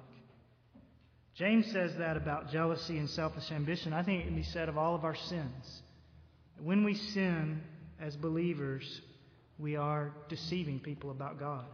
James 1.33 1.65
says 1.71 1.95
that 1.97 2.17
about 2.17 2.51
jealousy 2.51 2.99
and 2.99 3.09
selfish 3.09 3.51
ambition. 3.51 3.93
I 3.93 4.03
think 4.03 4.21
it 4.21 4.25
can 4.27 4.35
be 4.35 4.43
said 4.43 4.69
of 4.69 4.77
all 4.77 4.93
of 4.93 5.03
our 5.05 5.15
sins. 5.15 5.81
When 6.61 6.83
we 6.83 6.93
sin 6.93 7.63
as 7.99 8.15
believers, 8.15 9.01
we 9.63 9.77
are 9.77 10.11
deceiving 10.27 10.79
people 10.79 11.09
about 11.09 11.39
God. 11.39 11.65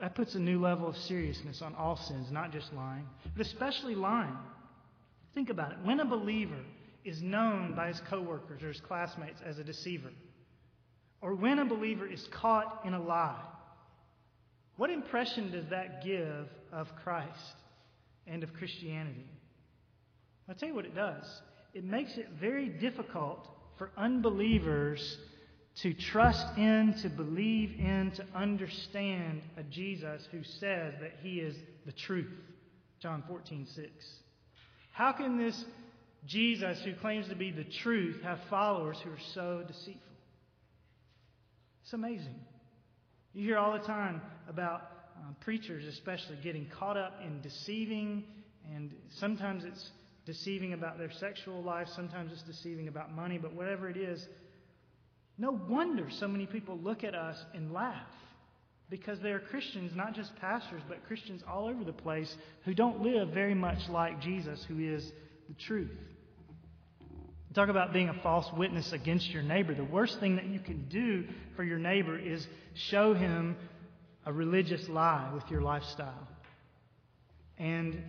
That 0.00 0.14
puts 0.14 0.34
a 0.34 0.40
new 0.40 0.58
level 0.58 0.88
of 0.88 0.96
seriousness 0.96 1.60
on 1.60 1.74
all 1.74 1.96
sins, 1.96 2.32
not 2.32 2.50
just 2.50 2.72
lying, 2.72 3.06
but 3.36 3.46
especially 3.46 3.94
lying. 3.94 4.36
Think 5.34 5.50
about 5.50 5.72
it. 5.72 5.78
When 5.84 6.00
a 6.00 6.04
believer 6.04 6.64
is 7.04 7.22
known 7.22 7.74
by 7.74 7.88
his 7.88 8.00
coworkers 8.08 8.62
or 8.62 8.68
his 8.68 8.80
classmates 8.80 9.40
as 9.44 9.58
a 9.58 9.64
deceiver, 9.64 10.10
or 11.20 11.34
when 11.34 11.58
a 11.58 11.64
believer 11.66 12.06
is 12.06 12.26
caught 12.32 12.80
in 12.84 12.94
a 12.94 13.00
lie, 13.00 13.44
what 14.76 14.90
impression 14.90 15.52
does 15.52 15.66
that 15.70 16.02
give 16.02 16.48
of 16.72 16.88
Christ 17.04 17.54
and 18.26 18.42
of 18.42 18.54
Christianity? 18.54 19.26
I'll 20.48 20.54
tell 20.54 20.70
you 20.70 20.74
what 20.74 20.86
it 20.86 20.96
does. 20.96 21.24
It 21.74 21.84
makes 21.84 22.16
it 22.16 22.28
very 22.40 22.68
difficult 22.68 23.48
for 23.76 23.90
unbelievers 23.96 25.18
to 25.80 25.94
trust 25.94 26.44
in, 26.58 26.94
to 27.02 27.08
believe 27.08 27.70
in, 27.78 28.12
to 28.16 28.24
understand 28.34 29.42
a 29.56 29.62
Jesus 29.62 30.26
who 30.30 30.42
says 30.42 30.94
that 31.00 31.14
he 31.22 31.40
is 31.40 31.56
the 31.86 31.92
truth. 31.92 32.30
John 33.00 33.24
14, 33.26 33.66
6. 33.74 33.88
How 34.92 35.12
can 35.12 35.38
this 35.38 35.64
Jesus 36.26 36.78
who 36.84 36.94
claims 36.94 37.28
to 37.28 37.34
be 37.34 37.50
the 37.50 37.64
truth 37.64 38.22
have 38.22 38.38
followers 38.50 38.98
who 39.02 39.10
are 39.10 39.18
so 39.34 39.64
deceitful? 39.66 40.12
It's 41.82 41.92
amazing. 41.94 42.34
You 43.32 43.46
hear 43.46 43.58
all 43.58 43.72
the 43.72 43.86
time 43.86 44.20
about 44.48 44.82
uh, 45.16 45.32
preachers, 45.40 45.84
especially, 45.86 46.36
getting 46.42 46.68
caught 46.78 46.96
up 46.96 47.20
in 47.24 47.40
deceiving, 47.40 48.24
and 48.74 48.92
sometimes 49.18 49.64
it's 49.64 49.90
deceiving 50.26 50.74
about 50.74 50.98
their 50.98 51.10
sexual 51.10 51.62
life, 51.62 51.88
sometimes 51.96 52.30
it's 52.32 52.42
deceiving 52.42 52.88
about 52.88 53.12
money, 53.14 53.38
but 53.38 53.54
whatever 53.54 53.88
it 53.88 53.96
is, 53.96 54.26
no 55.38 55.50
wonder 55.68 56.08
so 56.10 56.28
many 56.28 56.46
people 56.46 56.78
look 56.78 57.04
at 57.04 57.14
us 57.14 57.42
and 57.54 57.72
laugh 57.72 58.06
because 58.90 59.18
they 59.20 59.30
are 59.30 59.40
Christians, 59.40 59.92
not 59.94 60.14
just 60.14 60.36
pastors, 60.36 60.82
but 60.86 61.06
Christians 61.06 61.42
all 61.48 61.66
over 61.66 61.82
the 61.82 61.92
place 61.92 62.36
who 62.64 62.74
don't 62.74 63.00
live 63.00 63.30
very 63.30 63.54
much 63.54 63.88
like 63.88 64.20
Jesus, 64.20 64.62
who 64.68 64.78
is 64.78 65.10
the 65.48 65.54
truth. 65.54 65.90
Talk 67.54 67.68
about 67.68 67.92
being 67.92 68.08
a 68.08 68.14
false 68.22 68.50
witness 68.56 68.92
against 68.92 69.30
your 69.30 69.42
neighbor. 69.42 69.74
The 69.74 69.84
worst 69.84 70.20
thing 70.20 70.36
that 70.36 70.46
you 70.46 70.58
can 70.58 70.88
do 70.88 71.26
for 71.54 71.64
your 71.64 71.78
neighbor 71.78 72.18
is 72.18 72.46
show 72.74 73.12
him 73.12 73.56
a 74.24 74.32
religious 74.32 74.88
lie 74.88 75.30
with 75.34 75.44
your 75.50 75.60
lifestyle 75.60 76.28
and 77.58 78.02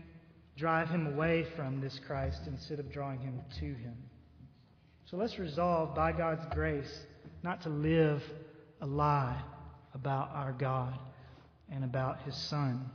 drive 0.58 0.90
him 0.90 1.08
away 1.08 1.46
from 1.56 1.82
this 1.82 2.00
Christ 2.08 2.42
instead 2.48 2.80
of 2.80 2.92
drawing 2.92 3.20
him 3.20 3.42
to 3.60 3.66
him. 3.66 3.96
So 5.06 5.18
let's 5.18 5.38
resolve 5.38 5.94
by 5.94 6.14
God's 6.14 6.46
grace 6.54 7.06
not 7.44 7.62
to 7.64 7.70
live 7.70 8.24
a 8.82 8.86
lie 8.86 9.42
about 9.94 10.32
our 10.34 10.54
God 10.54 10.98
and 11.70 11.84
about 11.84 12.22
His 12.24 12.36
Son. 12.36 12.90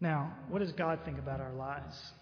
Now, 0.00 0.34
what 0.48 0.58
does 0.58 0.72
God 0.72 1.00
think 1.04 1.18
about 1.18 1.40
our 1.40 1.52
lies? 1.52 2.12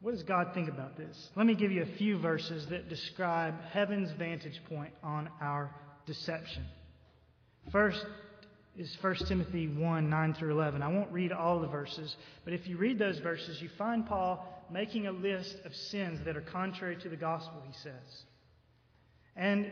What 0.00 0.12
does 0.12 0.22
God 0.22 0.52
think 0.54 0.68
about 0.68 0.96
this? 0.96 1.30
Let 1.36 1.46
me 1.46 1.54
give 1.54 1.72
you 1.72 1.82
a 1.82 1.96
few 1.98 2.18
verses 2.18 2.66
that 2.66 2.88
describe 2.88 3.54
heaven's 3.72 4.10
vantage 4.12 4.60
point 4.68 4.94
on 5.02 5.28
our 5.40 5.74
deception. 6.06 6.64
First 7.70 8.04
is 8.78 8.96
1 9.02 9.16
Timothy 9.26 9.68
1 9.68 10.08
9 10.08 10.34
through 10.34 10.52
11. 10.52 10.82
I 10.82 10.88
won't 10.88 11.12
read 11.12 11.32
all 11.32 11.60
the 11.60 11.66
verses, 11.66 12.16
but 12.44 12.54
if 12.54 12.66
you 12.66 12.78
read 12.78 12.98
those 12.98 13.18
verses, 13.18 13.60
you 13.60 13.68
find 13.76 14.06
Paul 14.06 14.59
making 14.72 15.06
a 15.06 15.12
list 15.12 15.56
of 15.64 15.74
sins 15.74 16.20
that 16.24 16.36
are 16.36 16.42
contrary 16.42 16.96
to 16.96 17.08
the 17.08 17.16
gospel, 17.16 17.62
he 17.66 17.72
says. 17.72 18.24
And 19.36 19.70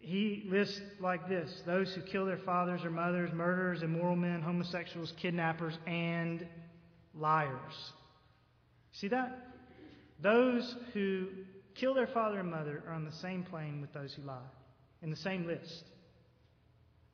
he 0.00 0.44
lists 0.48 0.80
like 1.00 1.28
this 1.28 1.62
those 1.64 1.94
who 1.94 2.02
kill 2.02 2.26
their 2.26 2.38
fathers 2.38 2.84
or 2.84 2.90
mothers, 2.90 3.32
murderers, 3.32 3.82
immoral 3.82 4.16
men, 4.16 4.42
homosexuals, 4.42 5.12
kidnappers, 5.16 5.78
and 5.86 6.46
liars. 7.14 7.92
See 8.92 9.08
that? 9.08 9.46
Those 10.20 10.76
who 10.92 11.28
kill 11.74 11.94
their 11.94 12.06
father 12.06 12.40
and 12.40 12.50
mother 12.50 12.82
are 12.86 12.94
on 12.94 13.04
the 13.04 13.12
same 13.12 13.44
plane 13.44 13.80
with 13.80 13.92
those 13.92 14.12
who 14.14 14.22
lie, 14.22 14.38
in 15.02 15.10
the 15.10 15.16
same 15.16 15.46
list. 15.46 15.84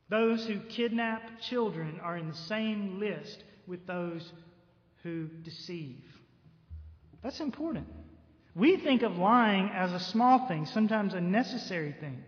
Those 0.09 0.45
who 0.45 0.59
kidnap 0.61 1.39
children 1.41 1.99
are 2.01 2.17
in 2.17 2.27
the 2.27 2.35
same 2.35 2.99
list 2.99 3.43
with 3.67 3.85
those 3.85 4.31
who 5.03 5.27
deceive. 5.43 6.03
That's 7.23 7.39
important. 7.39 7.87
We 8.55 8.77
think 8.77 9.03
of 9.03 9.17
lying 9.17 9.69
as 9.73 9.93
a 9.93 9.99
small 9.99 10.47
thing, 10.47 10.65
sometimes 10.65 11.13
a 11.13 11.21
necessary 11.21 11.95
thing, 11.99 12.23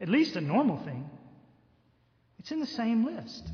at 0.00 0.08
least 0.08 0.36
a 0.36 0.40
normal 0.40 0.78
thing. 0.84 1.08
It's 2.38 2.50
in 2.50 2.60
the 2.60 2.66
same 2.66 3.04
list. 3.04 3.50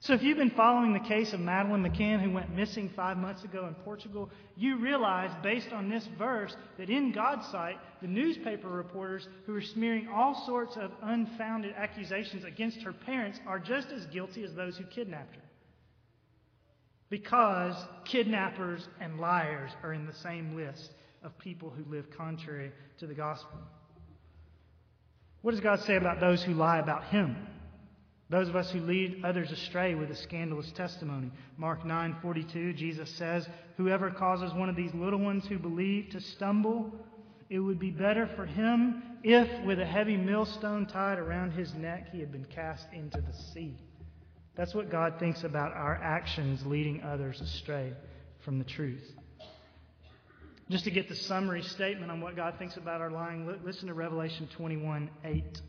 So, 0.00 0.14
if 0.14 0.22
you've 0.24 0.38
been 0.38 0.50
following 0.50 0.94
the 0.94 0.98
case 0.98 1.32
of 1.32 1.38
Madeleine 1.38 1.84
McCann, 1.84 2.20
who 2.20 2.32
went 2.32 2.56
missing 2.56 2.90
five 2.96 3.16
months 3.16 3.44
ago 3.44 3.68
in 3.68 3.74
Portugal, 3.84 4.30
you 4.56 4.78
realize, 4.78 5.30
based 5.44 5.72
on 5.72 5.88
this 5.88 6.04
verse, 6.18 6.56
that 6.76 6.90
in 6.90 7.12
God's 7.12 7.46
sight, 7.52 7.76
the 8.00 8.08
newspaper 8.08 8.68
reporters 8.68 9.28
who 9.46 9.54
are 9.54 9.62
smearing 9.62 10.08
all 10.12 10.44
sorts 10.44 10.76
of 10.76 10.90
unfounded 11.02 11.74
accusations 11.76 12.42
against 12.42 12.82
her 12.82 12.92
parents 12.92 13.38
are 13.46 13.60
just 13.60 13.92
as 13.92 14.06
guilty 14.06 14.42
as 14.42 14.52
those 14.54 14.76
who 14.76 14.82
kidnapped 14.86 15.36
her. 15.36 15.42
Because 17.12 17.76
kidnappers 18.06 18.88
and 18.98 19.20
liars 19.20 19.70
are 19.82 19.92
in 19.92 20.06
the 20.06 20.14
same 20.14 20.56
list 20.56 20.92
of 21.22 21.36
people 21.36 21.68
who 21.68 21.84
live 21.94 22.06
contrary 22.16 22.72
to 23.00 23.06
the 23.06 23.12
gospel. 23.12 23.58
What 25.42 25.50
does 25.50 25.60
God 25.60 25.80
say 25.80 25.96
about 25.96 26.20
those 26.20 26.42
who 26.42 26.54
lie 26.54 26.78
about 26.78 27.04
Him? 27.04 27.36
Those 28.30 28.48
of 28.48 28.56
us 28.56 28.70
who 28.70 28.80
lead 28.80 29.26
others 29.26 29.52
astray 29.52 29.94
with 29.94 30.10
a 30.10 30.16
scandalous 30.16 30.72
testimony. 30.72 31.30
Mark 31.58 31.84
9:42 31.84 32.74
Jesus 32.74 33.10
says, 33.10 33.46
"Whoever 33.76 34.10
causes 34.10 34.54
one 34.54 34.70
of 34.70 34.76
these 34.76 34.94
little 34.94 35.20
ones 35.20 35.46
who 35.46 35.58
believe 35.58 36.08
to 36.12 36.20
stumble, 36.20 36.98
it 37.50 37.58
would 37.58 37.78
be 37.78 37.90
better 37.90 38.26
for 38.26 38.46
him 38.46 39.02
if 39.22 39.62
with 39.66 39.80
a 39.80 39.84
heavy 39.84 40.16
millstone 40.16 40.86
tied 40.86 41.18
around 41.18 41.50
his 41.50 41.74
neck 41.74 42.08
he 42.08 42.20
had 42.20 42.32
been 42.32 42.46
cast 42.46 42.90
into 42.94 43.20
the 43.20 43.34
sea." 43.34 43.76
That's 44.54 44.74
what 44.74 44.90
God 44.90 45.14
thinks 45.18 45.44
about 45.44 45.72
our 45.72 45.94
actions 45.94 46.64
leading 46.66 47.02
others 47.02 47.40
astray 47.40 47.92
from 48.44 48.58
the 48.58 48.64
truth. 48.64 49.02
Just 50.70 50.84
to 50.84 50.90
get 50.90 51.08
the 51.08 51.14
summary 51.14 51.62
statement 51.62 52.10
on 52.10 52.20
what 52.20 52.36
God 52.36 52.54
thinks 52.58 52.76
about 52.76 53.00
our 53.00 53.10
lying, 53.10 53.46
listen 53.64 53.88
to 53.88 53.94
Revelation 53.94 54.48
21 54.56 55.10
8. 55.24 55.62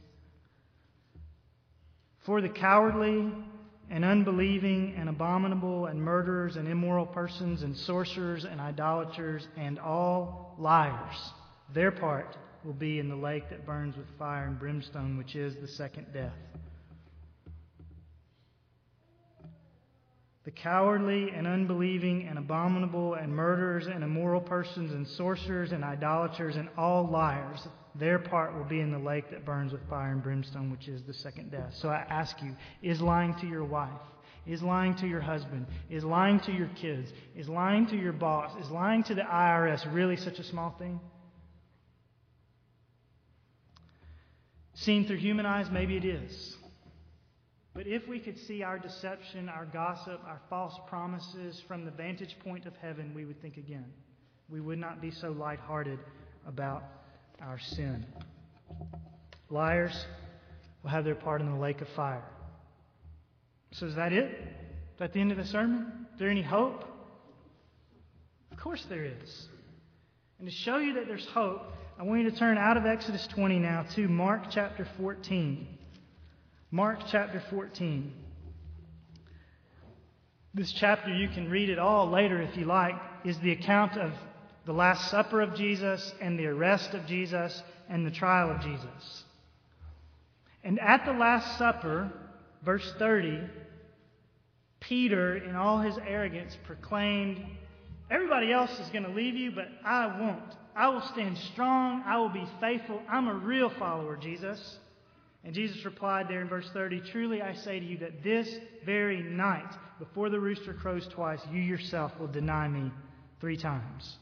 For 2.25 2.41
the 2.41 2.49
cowardly 2.49 3.33
and 3.89 4.05
unbelieving 4.05 4.95
and 4.97 5.09
abominable 5.09 5.87
and 5.87 6.01
murderers 6.01 6.55
and 6.55 6.67
immoral 6.67 7.05
persons 7.05 7.63
and 7.63 7.75
sorcerers 7.75 8.45
and 8.45 8.61
idolaters 8.61 9.47
and 9.57 9.77
all 9.79 10.55
liars, 10.57 11.15
their 11.73 11.91
part 11.91 12.37
will 12.63 12.73
be 12.73 12.99
in 12.99 13.09
the 13.09 13.15
lake 13.15 13.49
that 13.49 13.65
burns 13.65 13.97
with 13.97 14.07
fire 14.17 14.45
and 14.45 14.57
brimstone, 14.57 15.17
which 15.17 15.35
is 15.35 15.55
the 15.57 15.67
second 15.67 16.07
death. 16.13 16.31
The 20.45 20.51
cowardly 20.51 21.31
and 21.31 21.47
unbelieving 21.47 22.27
and 22.27 22.37
abominable 22.37 23.13
and 23.13 23.33
murderers 23.33 23.87
and 23.87 24.03
immoral 24.03 24.41
persons 24.41 24.91
and 24.91 25.07
sorcerers 25.07 25.71
and 25.71 25.85
idolaters 25.85 26.57
and 26.57 26.67
all 26.77 27.07
liars, 27.07 27.65
their 27.95 28.19
part 28.19 28.53
will 28.53 28.65
be 28.65 28.81
in 28.81 28.91
the 28.91 28.99
lake 28.99 29.29
that 29.31 29.45
burns 29.45 29.71
with 29.71 29.87
fire 29.89 30.11
and 30.11 30.21
brimstone, 30.21 30.69
which 30.69 30.89
is 30.89 31.01
the 31.03 31.13
second 31.13 31.51
death. 31.51 31.73
So 31.75 31.87
I 31.87 32.05
ask 32.09 32.41
you, 32.41 32.57
is 32.81 33.01
lying 33.01 33.35
to 33.35 33.47
your 33.47 33.63
wife, 33.63 34.01
is 34.45 34.61
lying 34.61 34.95
to 34.95 35.07
your 35.07 35.21
husband, 35.21 35.65
is 35.89 36.03
lying 36.03 36.41
to 36.41 36.51
your 36.51 36.69
kids, 36.75 37.13
is 37.37 37.47
lying 37.47 37.87
to 37.87 37.95
your 37.95 38.11
boss, 38.11 38.51
is 38.61 38.69
lying 38.69 39.03
to 39.03 39.15
the 39.15 39.21
IRS 39.21 39.93
really 39.93 40.17
such 40.17 40.39
a 40.39 40.43
small 40.43 40.75
thing? 40.77 40.99
Seen 44.73 45.07
through 45.07 45.17
human 45.17 45.45
eyes, 45.45 45.67
maybe 45.71 45.95
it 45.95 46.03
is. 46.03 46.57
But 47.73 47.87
if 47.87 48.07
we 48.07 48.19
could 48.19 48.37
see 48.37 48.61
our 48.61 48.77
deception, 48.77 49.49
our 49.49 49.65
gossip, 49.65 50.21
our 50.27 50.39
false 50.49 50.77
promises 50.87 51.61
from 51.67 51.85
the 51.85 51.91
vantage 51.91 52.37
point 52.43 52.65
of 52.65 52.75
heaven, 52.77 53.13
we 53.15 53.25
would 53.25 53.41
think 53.41 53.57
again. 53.57 53.85
We 54.47 54.61
would 54.61 54.77
not 54.77 55.01
be 55.01 55.09
so 55.09 55.31
lighthearted 55.31 55.97
about 56.45 56.83
our 57.41 57.57
sin. 57.57 58.05
Liars 59.49 60.05
will 60.83 60.91
have 60.91 61.03
their 61.03 61.15
part 61.15 61.41
in 61.41 61.49
the 61.49 61.57
lake 61.57 61.81
of 61.81 61.87
fire. 61.89 62.23
So, 63.71 63.87
is 63.87 63.95
that 63.95 64.13
it? 64.13 64.25
Is 64.25 64.99
that 64.99 65.13
the 65.13 65.19
end 65.19 65.31
of 65.31 65.37
the 65.37 65.45
sermon? 65.45 66.05
Is 66.13 66.19
there 66.19 66.29
any 66.29 66.43
hope? 66.43 66.85
Of 68.51 68.59
course, 68.59 68.85
there 68.87 69.03
is. 69.03 69.47
And 70.37 70.47
to 70.47 70.53
show 70.53 70.77
you 70.77 70.93
that 70.93 71.07
there's 71.07 71.25
hope, 71.25 71.73
I 71.99 72.03
want 72.03 72.21
you 72.21 72.29
to 72.29 72.37
turn 72.37 72.59
out 72.59 72.77
of 72.77 72.85
Exodus 72.85 73.25
20 73.27 73.57
now 73.57 73.83
to 73.95 74.07
Mark 74.07 74.43
chapter 74.51 74.87
14. 74.97 75.67
Mark 76.73 77.01
chapter 77.07 77.39
14. 77.51 78.11
This 80.55 80.71
chapter, 80.71 81.13
you 81.13 81.29
can 81.29 81.47
read 81.51 81.69
it 81.69 81.77
all 81.77 82.09
later 82.09 82.41
if 82.41 82.57
you 82.57 82.65
like, 82.65 82.95
is 83.23 83.37
the 83.37 83.51
account 83.51 83.95
of 83.95 84.11
the 84.65 84.73
Last 84.73 85.11
Supper 85.11 85.41
of 85.41 85.53
Jesus 85.53 86.15
and 86.19 86.39
the 86.39 86.47
arrest 86.47 86.95
of 86.95 87.05
Jesus 87.05 87.61
and 87.89 88.03
the 88.03 88.09
trial 88.09 88.49
of 88.49 88.61
Jesus. 88.61 89.23
And 90.63 90.79
at 90.79 91.05
the 91.05 91.13
Last 91.13 91.59
Supper, 91.59 92.11
verse 92.65 92.91
30, 92.97 93.41
Peter, 94.79 95.37
in 95.37 95.55
all 95.55 95.79
his 95.79 95.99
arrogance, 96.07 96.57
proclaimed, 96.65 97.45
Everybody 98.09 98.51
else 98.51 98.79
is 98.79 98.89
going 98.89 99.03
to 99.03 99.11
leave 99.11 99.35
you, 99.35 99.51
but 99.51 99.67
I 99.85 100.07
won't. 100.07 100.55
I 100.75 100.89
will 100.89 101.01
stand 101.01 101.37
strong. 101.37 102.01
I 102.07 102.17
will 102.17 102.29
be 102.29 102.47
faithful. 102.59 102.99
I'm 103.07 103.27
a 103.27 103.35
real 103.35 103.69
follower, 103.69 104.17
Jesus. 104.17 104.79
And 105.43 105.53
Jesus 105.53 105.83
replied 105.83 106.27
there 106.29 106.41
in 106.41 106.47
verse 106.47 106.69
30 106.73 107.01
Truly 107.11 107.41
I 107.41 107.53
say 107.53 107.79
to 107.79 107.85
you 107.85 107.97
that 107.99 108.23
this 108.23 108.49
very 108.85 109.21
night, 109.21 109.71
before 109.99 110.29
the 110.29 110.39
rooster 110.39 110.73
crows 110.73 111.07
twice, 111.07 111.41
you 111.51 111.61
yourself 111.61 112.17
will 112.19 112.27
deny 112.27 112.67
me 112.67 112.91
three 113.41 113.57
times. 113.57 114.17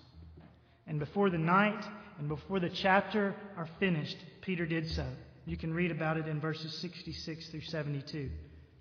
And 0.88 1.00
before 1.00 1.30
the 1.30 1.38
night 1.38 1.86
and 2.18 2.28
before 2.28 2.60
the 2.60 2.70
chapter 2.70 3.36
are 3.56 3.70
finished, 3.80 4.18
Peter 4.42 4.66
did 4.66 4.90
so. 4.90 5.06
You 5.46 5.58
can 5.58 5.74
read 5.74 5.92
about 5.92 6.18
it 6.18 6.28
in 6.28 6.40
verses 6.40 6.76
66 6.80 7.50
through 7.50 7.62
72. 7.62 8.18
In 8.18 8.32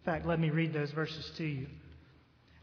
fact, 0.04 0.26
let 0.26 0.40
me 0.40 0.50
read 0.50 0.72
those 0.72 0.90
verses 0.92 1.30
to 1.36 1.44
you. 1.44 1.66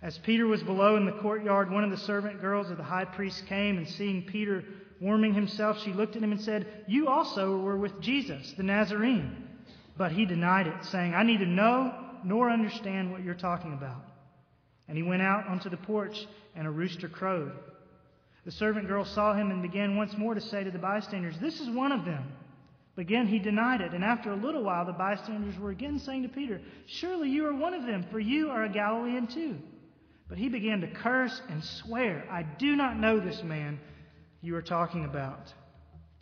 As 0.01 0.17
Peter 0.19 0.45
was 0.45 0.61
below 0.61 0.95
in 0.95 1.05
the 1.05 1.11
courtyard, 1.13 1.71
one 1.71 1.83
of 1.83 1.89
the 1.89 1.97
servant 1.97 2.39
girls 2.39 2.69
of 2.69 2.77
the 2.77 2.83
high 2.83 3.05
priest 3.05 3.45
came, 3.47 3.77
and 3.77 3.87
seeing 3.87 4.23
Peter 4.23 4.63
warming 4.99 5.33
himself, 5.33 5.81
she 5.83 5.93
looked 5.93 6.15
at 6.15 6.23
him 6.23 6.31
and 6.31 6.41
said, 6.41 6.67
You 6.87 7.07
also 7.07 7.57
were 7.57 7.77
with 7.77 7.99
Jesus, 8.01 8.53
the 8.57 8.63
Nazarene. 8.63 9.47
But 9.97 10.11
he 10.11 10.25
denied 10.25 10.67
it, 10.67 10.85
saying, 10.85 11.13
I 11.15 11.23
neither 11.23 11.45
know 11.45 11.93
nor 12.23 12.49
understand 12.49 13.11
what 13.11 13.23
you're 13.23 13.33
talking 13.33 13.73
about. 13.73 14.03
And 14.87 14.95
he 14.95 15.03
went 15.03 15.21
out 15.21 15.47
onto 15.47 15.69
the 15.69 15.77
porch, 15.77 16.27
and 16.55 16.67
a 16.67 16.71
rooster 16.71 17.09
crowed. 17.09 17.51
The 18.45 18.51
servant 18.51 18.87
girl 18.87 19.03
saw 19.03 19.33
him 19.33 19.51
and 19.51 19.61
began 19.61 19.97
once 19.97 20.17
more 20.17 20.33
to 20.33 20.41
say 20.41 20.63
to 20.63 20.71
the 20.71 20.79
bystanders, 20.79 21.35
This 21.39 21.59
is 21.59 21.69
one 21.69 21.91
of 21.91 22.05
them. 22.05 22.31
But 22.95 23.01
again 23.01 23.27
he 23.27 23.39
denied 23.39 23.81
it. 23.81 23.93
And 23.93 24.03
after 24.03 24.31
a 24.31 24.35
little 24.35 24.63
while, 24.63 24.85
the 24.85 24.93
bystanders 24.93 25.59
were 25.59 25.71
again 25.71 25.99
saying 25.99 26.23
to 26.23 26.29
Peter, 26.29 26.61
Surely 26.85 27.29
you 27.29 27.45
are 27.45 27.53
one 27.53 27.73
of 27.73 27.85
them, 27.85 28.05
for 28.09 28.19
you 28.19 28.49
are 28.49 28.63
a 28.63 28.69
Galilean 28.69 29.27
too. 29.27 29.57
But 30.29 30.37
he 30.37 30.49
began 30.49 30.81
to 30.81 30.87
curse 30.87 31.41
and 31.49 31.63
swear, 31.63 32.25
I 32.31 32.43
do 32.43 32.75
not 32.75 32.97
know 32.97 33.19
this 33.19 33.43
man 33.43 33.79
you 34.41 34.55
are 34.55 34.61
talking 34.61 35.05
about. 35.05 35.53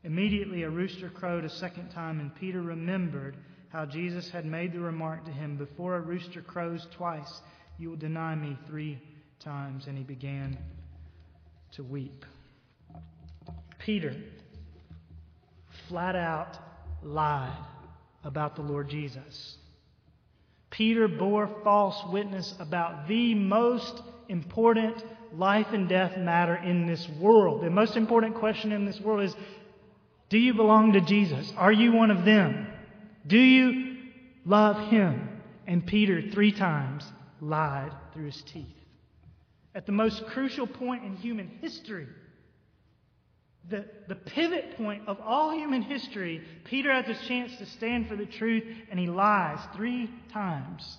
Immediately 0.04 0.64
a 0.64 0.70
rooster 0.70 1.10
crowed 1.10 1.46
a 1.46 1.50
second 1.50 1.90
time, 1.90 2.20
and 2.20 2.36
Peter 2.36 2.62
remembered 2.62 3.38
how 3.76 3.86
Jesus 3.86 4.30
had 4.30 4.46
made 4.46 4.72
the 4.72 4.80
remark 4.80 5.26
to 5.26 5.32
him, 5.32 5.58
Before 5.58 5.98
a 5.98 6.00
rooster 6.00 6.42
crows 6.42 6.88
twice, 6.92 7.42
you 7.78 7.90
will 7.90 7.98
deny 7.98 8.34
me 8.34 8.58
three 8.68 9.02
times. 9.42 9.88
And 9.88 9.98
he 9.98 10.04
began 10.06 10.58
to 11.74 11.84
weep. 11.84 12.24
Peter 13.78 14.16
flat 15.90 16.16
out 16.16 16.58
lied 17.04 17.52
about 18.24 18.56
the 18.56 18.62
Lord 18.62 18.88
Jesus. 18.88 19.58
Peter 20.70 21.10
bore 21.10 21.50
false 21.62 22.02
witness 22.14 22.56
about 22.62 23.10
the 23.10 23.36
most 23.36 24.02
important 24.30 25.04
life 25.34 25.68
and 25.74 25.90
death 25.90 26.16
matter 26.18 26.56
in 26.56 26.88
this 26.88 27.10
world. 27.20 27.62
The 27.62 27.70
most 27.70 27.98
important 27.98 28.36
question 28.36 28.72
in 28.72 28.86
this 28.86 29.02
world 29.02 29.24
is 29.24 29.36
Do 30.30 30.38
you 30.38 30.54
belong 30.54 30.94
to 30.94 31.02
Jesus? 31.02 31.52
Are 31.58 31.74
you 31.74 31.92
one 31.92 32.10
of 32.10 32.24
them? 32.24 32.68
Do 33.28 33.40
you 33.40 33.98
love 34.46 34.90
him? 34.90 35.30
And 35.68 35.86
Peter, 35.86 36.22
three 36.32 36.52
times, 36.52 37.04
lied 37.42 37.92
through 38.14 38.26
his 38.26 38.42
teeth. 38.44 38.66
At 39.74 39.86
the 39.86 39.92
most 39.92 40.26
crucial 40.28 40.68
point 40.68 41.04
in 41.04 41.16
human 41.18 41.50
history, 41.62 42.08
the, 43.70 43.86
the 44.08 44.16
pivot 44.16 44.78
point 44.78 45.04
of 45.08 45.20
all 45.20 45.52
human 45.52 45.82
history, 45.82 46.42
Peter 46.66 46.94
has 46.94 47.08
a 47.08 47.28
chance 47.28 47.56
to 47.58 47.66
stand 47.66 48.08
for 48.08 48.16
the 48.16 48.26
truth, 48.26 48.64
and 48.92 49.00
he 49.00 49.08
lies 49.08 49.60
three 49.76 50.10
times. 50.32 50.98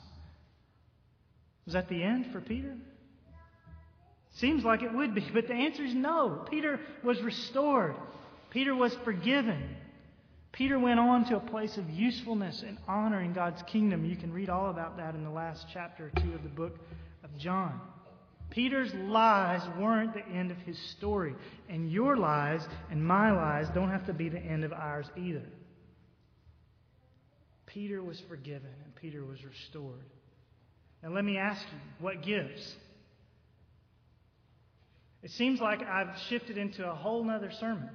Was 1.64 1.74
that 1.74 1.88
the 1.88 2.02
end 2.02 2.32
for 2.32 2.40
Peter? 2.40 2.74
Seems 4.34 4.64
like 4.64 4.82
it 4.82 4.92
would 4.92 5.14
be, 5.14 5.24
but 5.32 5.46
the 5.46 5.54
answer 5.54 5.84
is 5.84 5.94
no. 5.94 6.44
Peter 6.50 6.80
was 7.02 7.22
restored, 7.22 7.94
Peter 8.50 8.74
was 8.74 8.94
forgiven. 9.04 9.76
Peter 10.56 10.78
went 10.78 10.98
on 10.98 11.22
to 11.26 11.36
a 11.36 11.40
place 11.40 11.76
of 11.76 11.90
usefulness 11.90 12.64
and 12.66 12.78
honor 12.88 13.20
in 13.20 13.34
God's 13.34 13.62
kingdom. 13.64 14.06
You 14.06 14.16
can 14.16 14.32
read 14.32 14.48
all 14.48 14.70
about 14.70 14.96
that 14.96 15.14
in 15.14 15.22
the 15.22 15.30
last 15.30 15.66
chapter 15.70 16.06
or 16.06 16.20
two 16.22 16.32
of 16.32 16.42
the 16.42 16.48
book 16.48 16.78
of 17.22 17.36
John. 17.36 17.78
Peter's 18.48 18.94
lies 18.94 19.60
weren't 19.78 20.14
the 20.14 20.26
end 20.26 20.50
of 20.50 20.56
his 20.58 20.78
story, 20.78 21.34
and 21.68 21.92
your 21.92 22.16
lies 22.16 22.66
and 22.90 23.04
my 23.04 23.32
lies 23.32 23.68
don't 23.74 23.90
have 23.90 24.06
to 24.06 24.14
be 24.14 24.30
the 24.30 24.38
end 24.38 24.64
of 24.64 24.72
ours 24.72 25.04
either. 25.14 25.44
Peter 27.66 28.02
was 28.02 28.18
forgiven 28.26 28.70
and 28.82 28.94
Peter 28.94 29.22
was 29.26 29.44
restored. 29.44 30.06
Now, 31.02 31.10
let 31.10 31.24
me 31.26 31.36
ask 31.36 31.60
you 31.70 31.78
what 32.00 32.22
gives? 32.22 32.76
It 35.22 35.32
seems 35.32 35.60
like 35.60 35.82
I've 35.82 36.18
shifted 36.30 36.56
into 36.56 36.88
a 36.88 36.94
whole 36.94 37.28
other 37.28 37.50
sermon. 37.50 37.90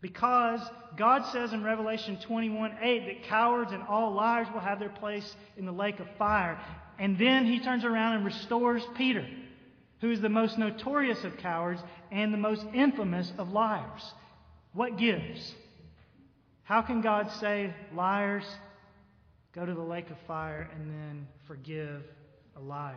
Because 0.00 0.60
God 0.96 1.30
says 1.32 1.52
in 1.52 1.62
Revelation 1.62 2.18
21 2.26 2.76
8 2.80 3.06
that 3.06 3.28
cowards 3.28 3.72
and 3.72 3.82
all 3.82 4.12
liars 4.14 4.48
will 4.52 4.60
have 4.60 4.78
their 4.78 4.88
place 4.88 5.36
in 5.56 5.66
the 5.66 5.72
lake 5.72 6.00
of 6.00 6.06
fire. 6.18 6.58
And 6.98 7.18
then 7.18 7.46
he 7.46 7.60
turns 7.60 7.84
around 7.84 8.16
and 8.16 8.24
restores 8.24 8.82
Peter, 8.96 9.26
who 10.00 10.10
is 10.10 10.20
the 10.20 10.28
most 10.28 10.58
notorious 10.58 11.22
of 11.24 11.36
cowards 11.38 11.80
and 12.10 12.32
the 12.32 12.38
most 12.38 12.64
infamous 12.72 13.30
of 13.38 13.50
liars. 13.50 14.02
What 14.72 14.98
gives? 14.98 15.54
How 16.62 16.82
can 16.82 17.00
God 17.00 17.30
say, 17.40 17.74
liars, 17.94 18.44
go 19.54 19.66
to 19.66 19.74
the 19.74 19.82
lake 19.82 20.08
of 20.10 20.16
fire 20.26 20.70
and 20.74 20.90
then 20.90 21.28
forgive 21.46 22.02
a 22.56 22.60
liar? 22.60 22.94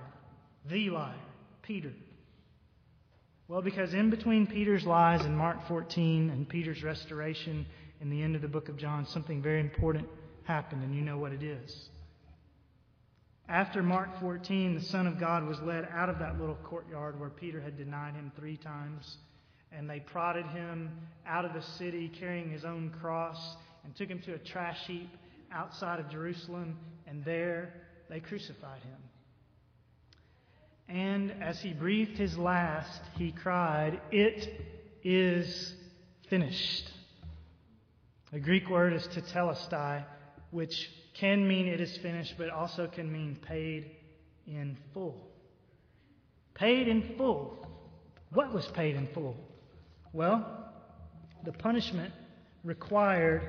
The 0.69 0.89
liar, 0.89 1.15
Peter. 1.63 1.91
Well, 3.49 3.61
because 3.61 3.93
in 3.93 4.09
between 4.09 4.47
Peter's 4.47 4.85
lies 4.85 5.25
in 5.25 5.35
Mark 5.35 5.67
14 5.67 6.29
and 6.29 6.47
Peter's 6.47 6.81
restoration 6.81 7.65
in 7.99 8.09
the 8.09 8.21
end 8.21 8.37
of 8.37 8.41
the 8.41 8.47
book 8.47 8.69
of 8.69 8.77
John, 8.77 9.05
something 9.05 9.41
very 9.41 9.59
important 9.59 10.07
happened, 10.45 10.81
and 10.81 10.95
you 10.95 11.01
know 11.01 11.17
what 11.17 11.33
it 11.33 11.43
is. 11.43 11.89
After 13.49 13.83
Mark 13.83 14.17
14, 14.21 14.75
the 14.75 14.81
Son 14.81 15.07
of 15.07 15.19
God 15.19 15.45
was 15.45 15.59
led 15.59 15.87
out 15.91 16.07
of 16.07 16.19
that 16.19 16.39
little 16.39 16.57
courtyard 16.63 17.19
where 17.19 17.29
Peter 17.29 17.59
had 17.59 17.77
denied 17.77 18.13
him 18.15 18.31
three 18.37 18.55
times, 18.55 19.17
and 19.73 19.89
they 19.89 19.99
prodded 19.99 20.45
him 20.47 20.89
out 21.27 21.43
of 21.43 21.53
the 21.53 21.61
city 21.61 22.09
carrying 22.17 22.49
his 22.49 22.63
own 22.63 22.93
cross 23.01 23.57
and 23.83 23.93
took 23.93 24.07
him 24.07 24.21
to 24.21 24.35
a 24.35 24.39
trash 24.39 24.79
heap 24.87 25.09
outside 25.51 25.99
of 25.99 26.09
Jerusalem, 26.09 26.77
and 27.07 27.25
there 27.25 27.73
they 28.09 28.21
crucified 28.21 28.81
him. 28.83 28.97
And 30.93 31.33
as 31.41 31.59
he 31.59 31.73
breathed 31.73 32.19
his 32.19 32.37
last, 32.37 33.01
he 33.17 33.31
cried, 33.31 33.99
It 34.11 34.47
is 35.03 35.73
finished. 36.29 36.87
The 38.31 38.39
Greek 38.39 38.69
word 38.69 38.93
is 38.93 39.07
tetelestai, 39.07 40.03
which 40.51 40.91
can 41.15 41.47
mean 41.47 41.67
it 41.67 41.81
is 41.81 41.97
finished, 41.97 42.35
but 42.37 42.51
also 42.51 42.85
can 42.85 43.11
mean 43.11 43.39
paid 43.41 43.89
in 44.45 44.77
full. 44.93 45.31
Paid 46.53 46.87
in 46.87 47.15
full. 47.17 47.67
What 48.31 48.53
was 48.53 48.67
paid 48.67 48.95
in 48.95 49.07
full? 49.15 49.35
Well, 50.11 50.73
the 51.43 51.53
punishment 51.53 52.13
required 52.63 53.41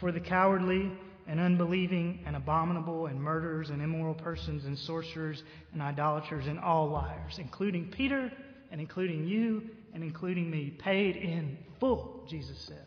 for 0.00 0.10
the 0.10 0.20
cowardly 0.20 0.90
and 1.28 1.38
unbelieving 1.38 2.20
and 2.26 2.34
abominable 2.34 3.06
and 3.06 3.20
murderers 3.20 3.70
and 3.70 3.82
immoral 3.82 4.14
persons 4.14 4.64
and 4.64 4.76
sorcerers 4.78 5.42
and 5.72 5.82
idolaters 5.82 6.46
and 6.46 6.58
all 6.58 6.88
liars, 6.88 7.38
including 7.38 7.90
Peter 7.90 8.32
and 8.72 8.80
including 8.80 9.26
you 9.26 9.62
and 9.94 10.02
including 10.02 10.50
me, 10.50 10.70
paid 10.78 11.16
in 11.16 11.58
full, 11.78 12.24
Jesus 12.28 12.58
said. 12.66 12.86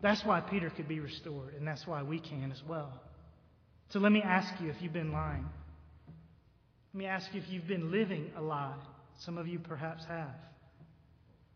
That's 0.00 0.24
why 0.24 0.40
Peter 0.40 0.68
could 0.70 0.88
be 0.88 1.00
restored, 1.00 1.54
and 1.54 1.66
that's 1.66 1.86
why 1.86 2.02
we 2.02 2.18
can 2.18 2.50
as 2.50 2.60
well. 2.68 2.92
So 3.90 4.00
let 4.00 4.10
me 4.10 4.22
ask 4.22 4.52
you 4.60 4.68
if 4.68 4.76
you've 4.80 4.92
been 4.92 5.12
lying. 5.12 5.46
Let 6.92 6.98
me 6.98 7.06
ask 7.06 7.32
you 7.32 7.40
if 7.40 7.48
you've 7.48 7.68
been 7.68 7.90
living 7.90 8.30
a 8.36 8.42
lie. 8.42 8.74
Some 9.20 9.38
of 9.38 9.46
you 9.46 9.58
perhaps 9.58 10.04
have. 10.06 10.34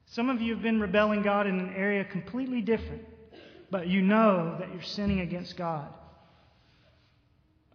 Some 0.07 0.31
of 0.31 0.41
you 0.41 0.55
have 0.55 0.63
been 0.63 0.81
rebelling 0.81 1.23
God 1.23 1.47
in 1.47 1.59
an 1.59 1.75
area 1.75 2.05
completely 2.05 2.61
different, 2.61 3.03
but 3.71 3.89
you 3.89 4.03
know 4.03 4.57
that 4.59 4.73
you're 4.73 4.83
sinning 4.83 5.21
against 5.21 5.57
God. 5.57 5.89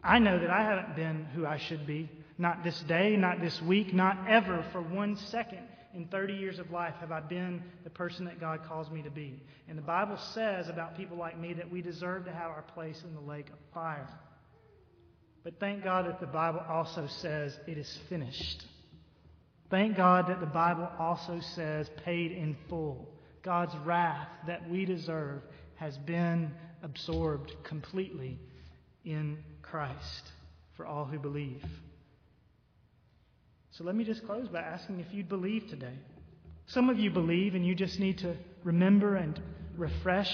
I 0.03 0.19
know 0.19 0.39
that 0.39 0.49
I 0.49 0.63
haven't 0.63 0.95
been 0.95 1.25
who 1.35 1.45
I 1.45 1.57
should 1.57 1.85
be. 1.85 2.09
Not 2.37 2.63
this 2.63 2.79
day, 2.81 3.15
not 3.17 3.39
this 3.39 3.61
week, 3.61 3.93
not 3.93 4.17
ever 4.27 4.65
for 4.71 4.81
one 4.81 5.15
second 5.15 5.67
in 5.93 6.05
30 6.05 6.33
years 6.33 6.59
of 6.59 6.71
life 6.71 6.95
have 6.99 7.11
I 7.11 7.19
been 7.19 7.61
the 7.83 7.89
person 7.89 8.25
that 8.25 8.39
God 8.39 8.63
calls 8.63 8.89
me 8.89 9.01
to 9.03 9.09
be. 9.09 9.41
And 9.67 9.77
the 9.77 9.83
Bible 9.83 10.17
says 10.17 10.69
about 10.69 10.97
people 10.97 11.17
like 11.17 11.39
me 11.39 11.53
that 11.53 11.69
we 11.69 11.81
deserve 11.81 12.25
to 12.25 12.31
have 12.31 12.49
our 12.49 12.63
place 12.73 13.03
in 13.03 13.13
the 13.13 13.21
lake 13.21 13.49
of 13.49 13.57
fire. 13.73 14.07
But 15.43 15.59
thank 15.59 15.83
God 15.83 16.05
that 16.05 16.19
the 16.19 16.27
Bible 16.27 16.63
also 16.67 17.07
says 17.07 17.59
it 17.67 17.77
is 17.77 17.99
finished. 18.09 18.65
Thank 19.69 19.97
God 19.97 20.27
that 20.27 20.39
the 20.39 20.45
Bible 20.45 20.89
also 20.99 21.39
says 21.55 21.89
paid 22.03 22.31
in 22.31 22.55
full. 22.69 23.07
God's 23.41 23.75
wrath 23.85 24.27
that 24.47 24.69
we 24.69 24.85
deserve 24.85 25.41
has 25.81 25.97
been 25.97 26.51
absorbed 26.83 27.51
completely 27.63 28.37
in 29.03 29.39
Christ 29.63 30.31
for 30.77 30.85
all 30.85 31.05
who 31.05 31.17
believe. 31.17 31.65
So 33.71 33.83
let 33.83 33.95
me 33.95 34.03
just 34.03 34.23
close 34.27 34.47
by 34.47 34.59
asking 34.59 34.99
if 34.99 35.07
you'd 35.11 35.27
believe 35.27 35.67
today. 35.69 35.95
Some 36.67 36.91
of 36.91 36.99
you 36.99 37.09
believe 37.09 37.55
and 37.55 37.65
you 37.65 37.73
just 37.73 37.99
need 37.99 38.19
to 38.19 38.35
remember 38.63 39.15
and 39.15 39.41
refresh 39.75 40.31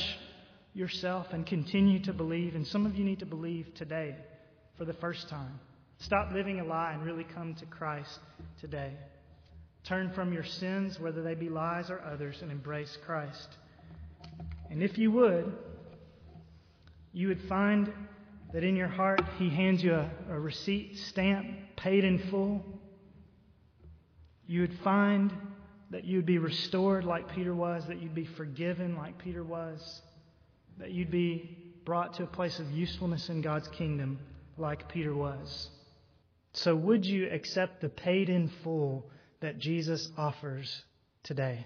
yourself 0.73 1.27
and 1.31 1.45
continue 1.45 2.03
to 2.03 2.11
believe. 2.11 2.53
And 2.53 2.67
some 2.67 2.85
of 2.85 2.97
you 2.97 3.05
need 3.05 3.19
to 3.19 3.25
believe 3.25 3.73
today 3.73 4.17
for 4.77 4.83
the 4.83 4.95
first 4.95 5.29
time. 5.29 5.61
Stop 5.99 6.33
living 6.33 6.59
a 6.59 6.65
lie 6.65 6.91
and 6.91 7.05
really 7.05 7.25
come 7.33 7.55
to 7.55 7.65
Christ 7.67 8.19
today. 8.59 8.91
Turn 9.85 10.11
from 10.13 10.33
your 10.33 10.43
sins, 10.43 10.99
whether 10.99 11.23
they 11.23 11.35
be 11.35 11.47
lies 11.47 11.89
or 11.89 12.01
others, 12.01 12.35
and 12.41 12.51
embrace 12.51 12.97
Christ. 13.05 13.47
And 14.69 14.83
if 14.83 14.97
you 14.97 15.11
would, 15.11 15.53
you 17.13 17.29
would 17.29 17.41
find 17.43 17.91
that 18.53 18.63
in 18.63 18.75
your 18.75 18.87
heart 18.87 19.21
He 19.37 19.49
hands 19.49 19.83
you 19.83 19.93
a, 19.93 20.09
a 20.29 20.39
receipt 20.39 20.97
stamp 21.09 21.47
paid 21.75 22.03
in 22.03 22.19
full. 22.29 22.63
You 24.45 24.61
would 24.61 24.77
find 24.83 25.33
that 25.91 26.03
you'd 26.05 26.25
be 26.25 26.37
restored 26.37 27.05
like 27.05 27.33
Peter 27.33 27.55
was, 27.55 27.85
that 27.87 28.01
you'd 28.01 28.15
be 28.15 28.25
forgiven 28.25 28.95
like 28.95 29.17
Peter 29.17 29.43
was, 29.43 30.01
that 30.77 30.91
you'd 30.91 31.11
be 31.11 31.57
brought 31.85 32.15
to 32.15 32.23
a 32.23 32.27
place 32.27 32.59
of 32.59 32.69
usefulness 32.71 33.29
in 33.29 33.41
God's 33.41 33.67
kingdom 33.69 34.19
like 34.57 34.89
Peter 34.89 35.13
was. 35.13 35.69
So, 36.53 36.75
would 36.75 37.05
you 37.05 37.29
accept 37.29 37.81
the 37.81 37.89
paid 37.89 38.29
in 38.29 38.49
full 38.63 39.09
that 39.41 39.59
Jesus 39.59 40.09
offers 40.17 40.83
today? 41.23 41.65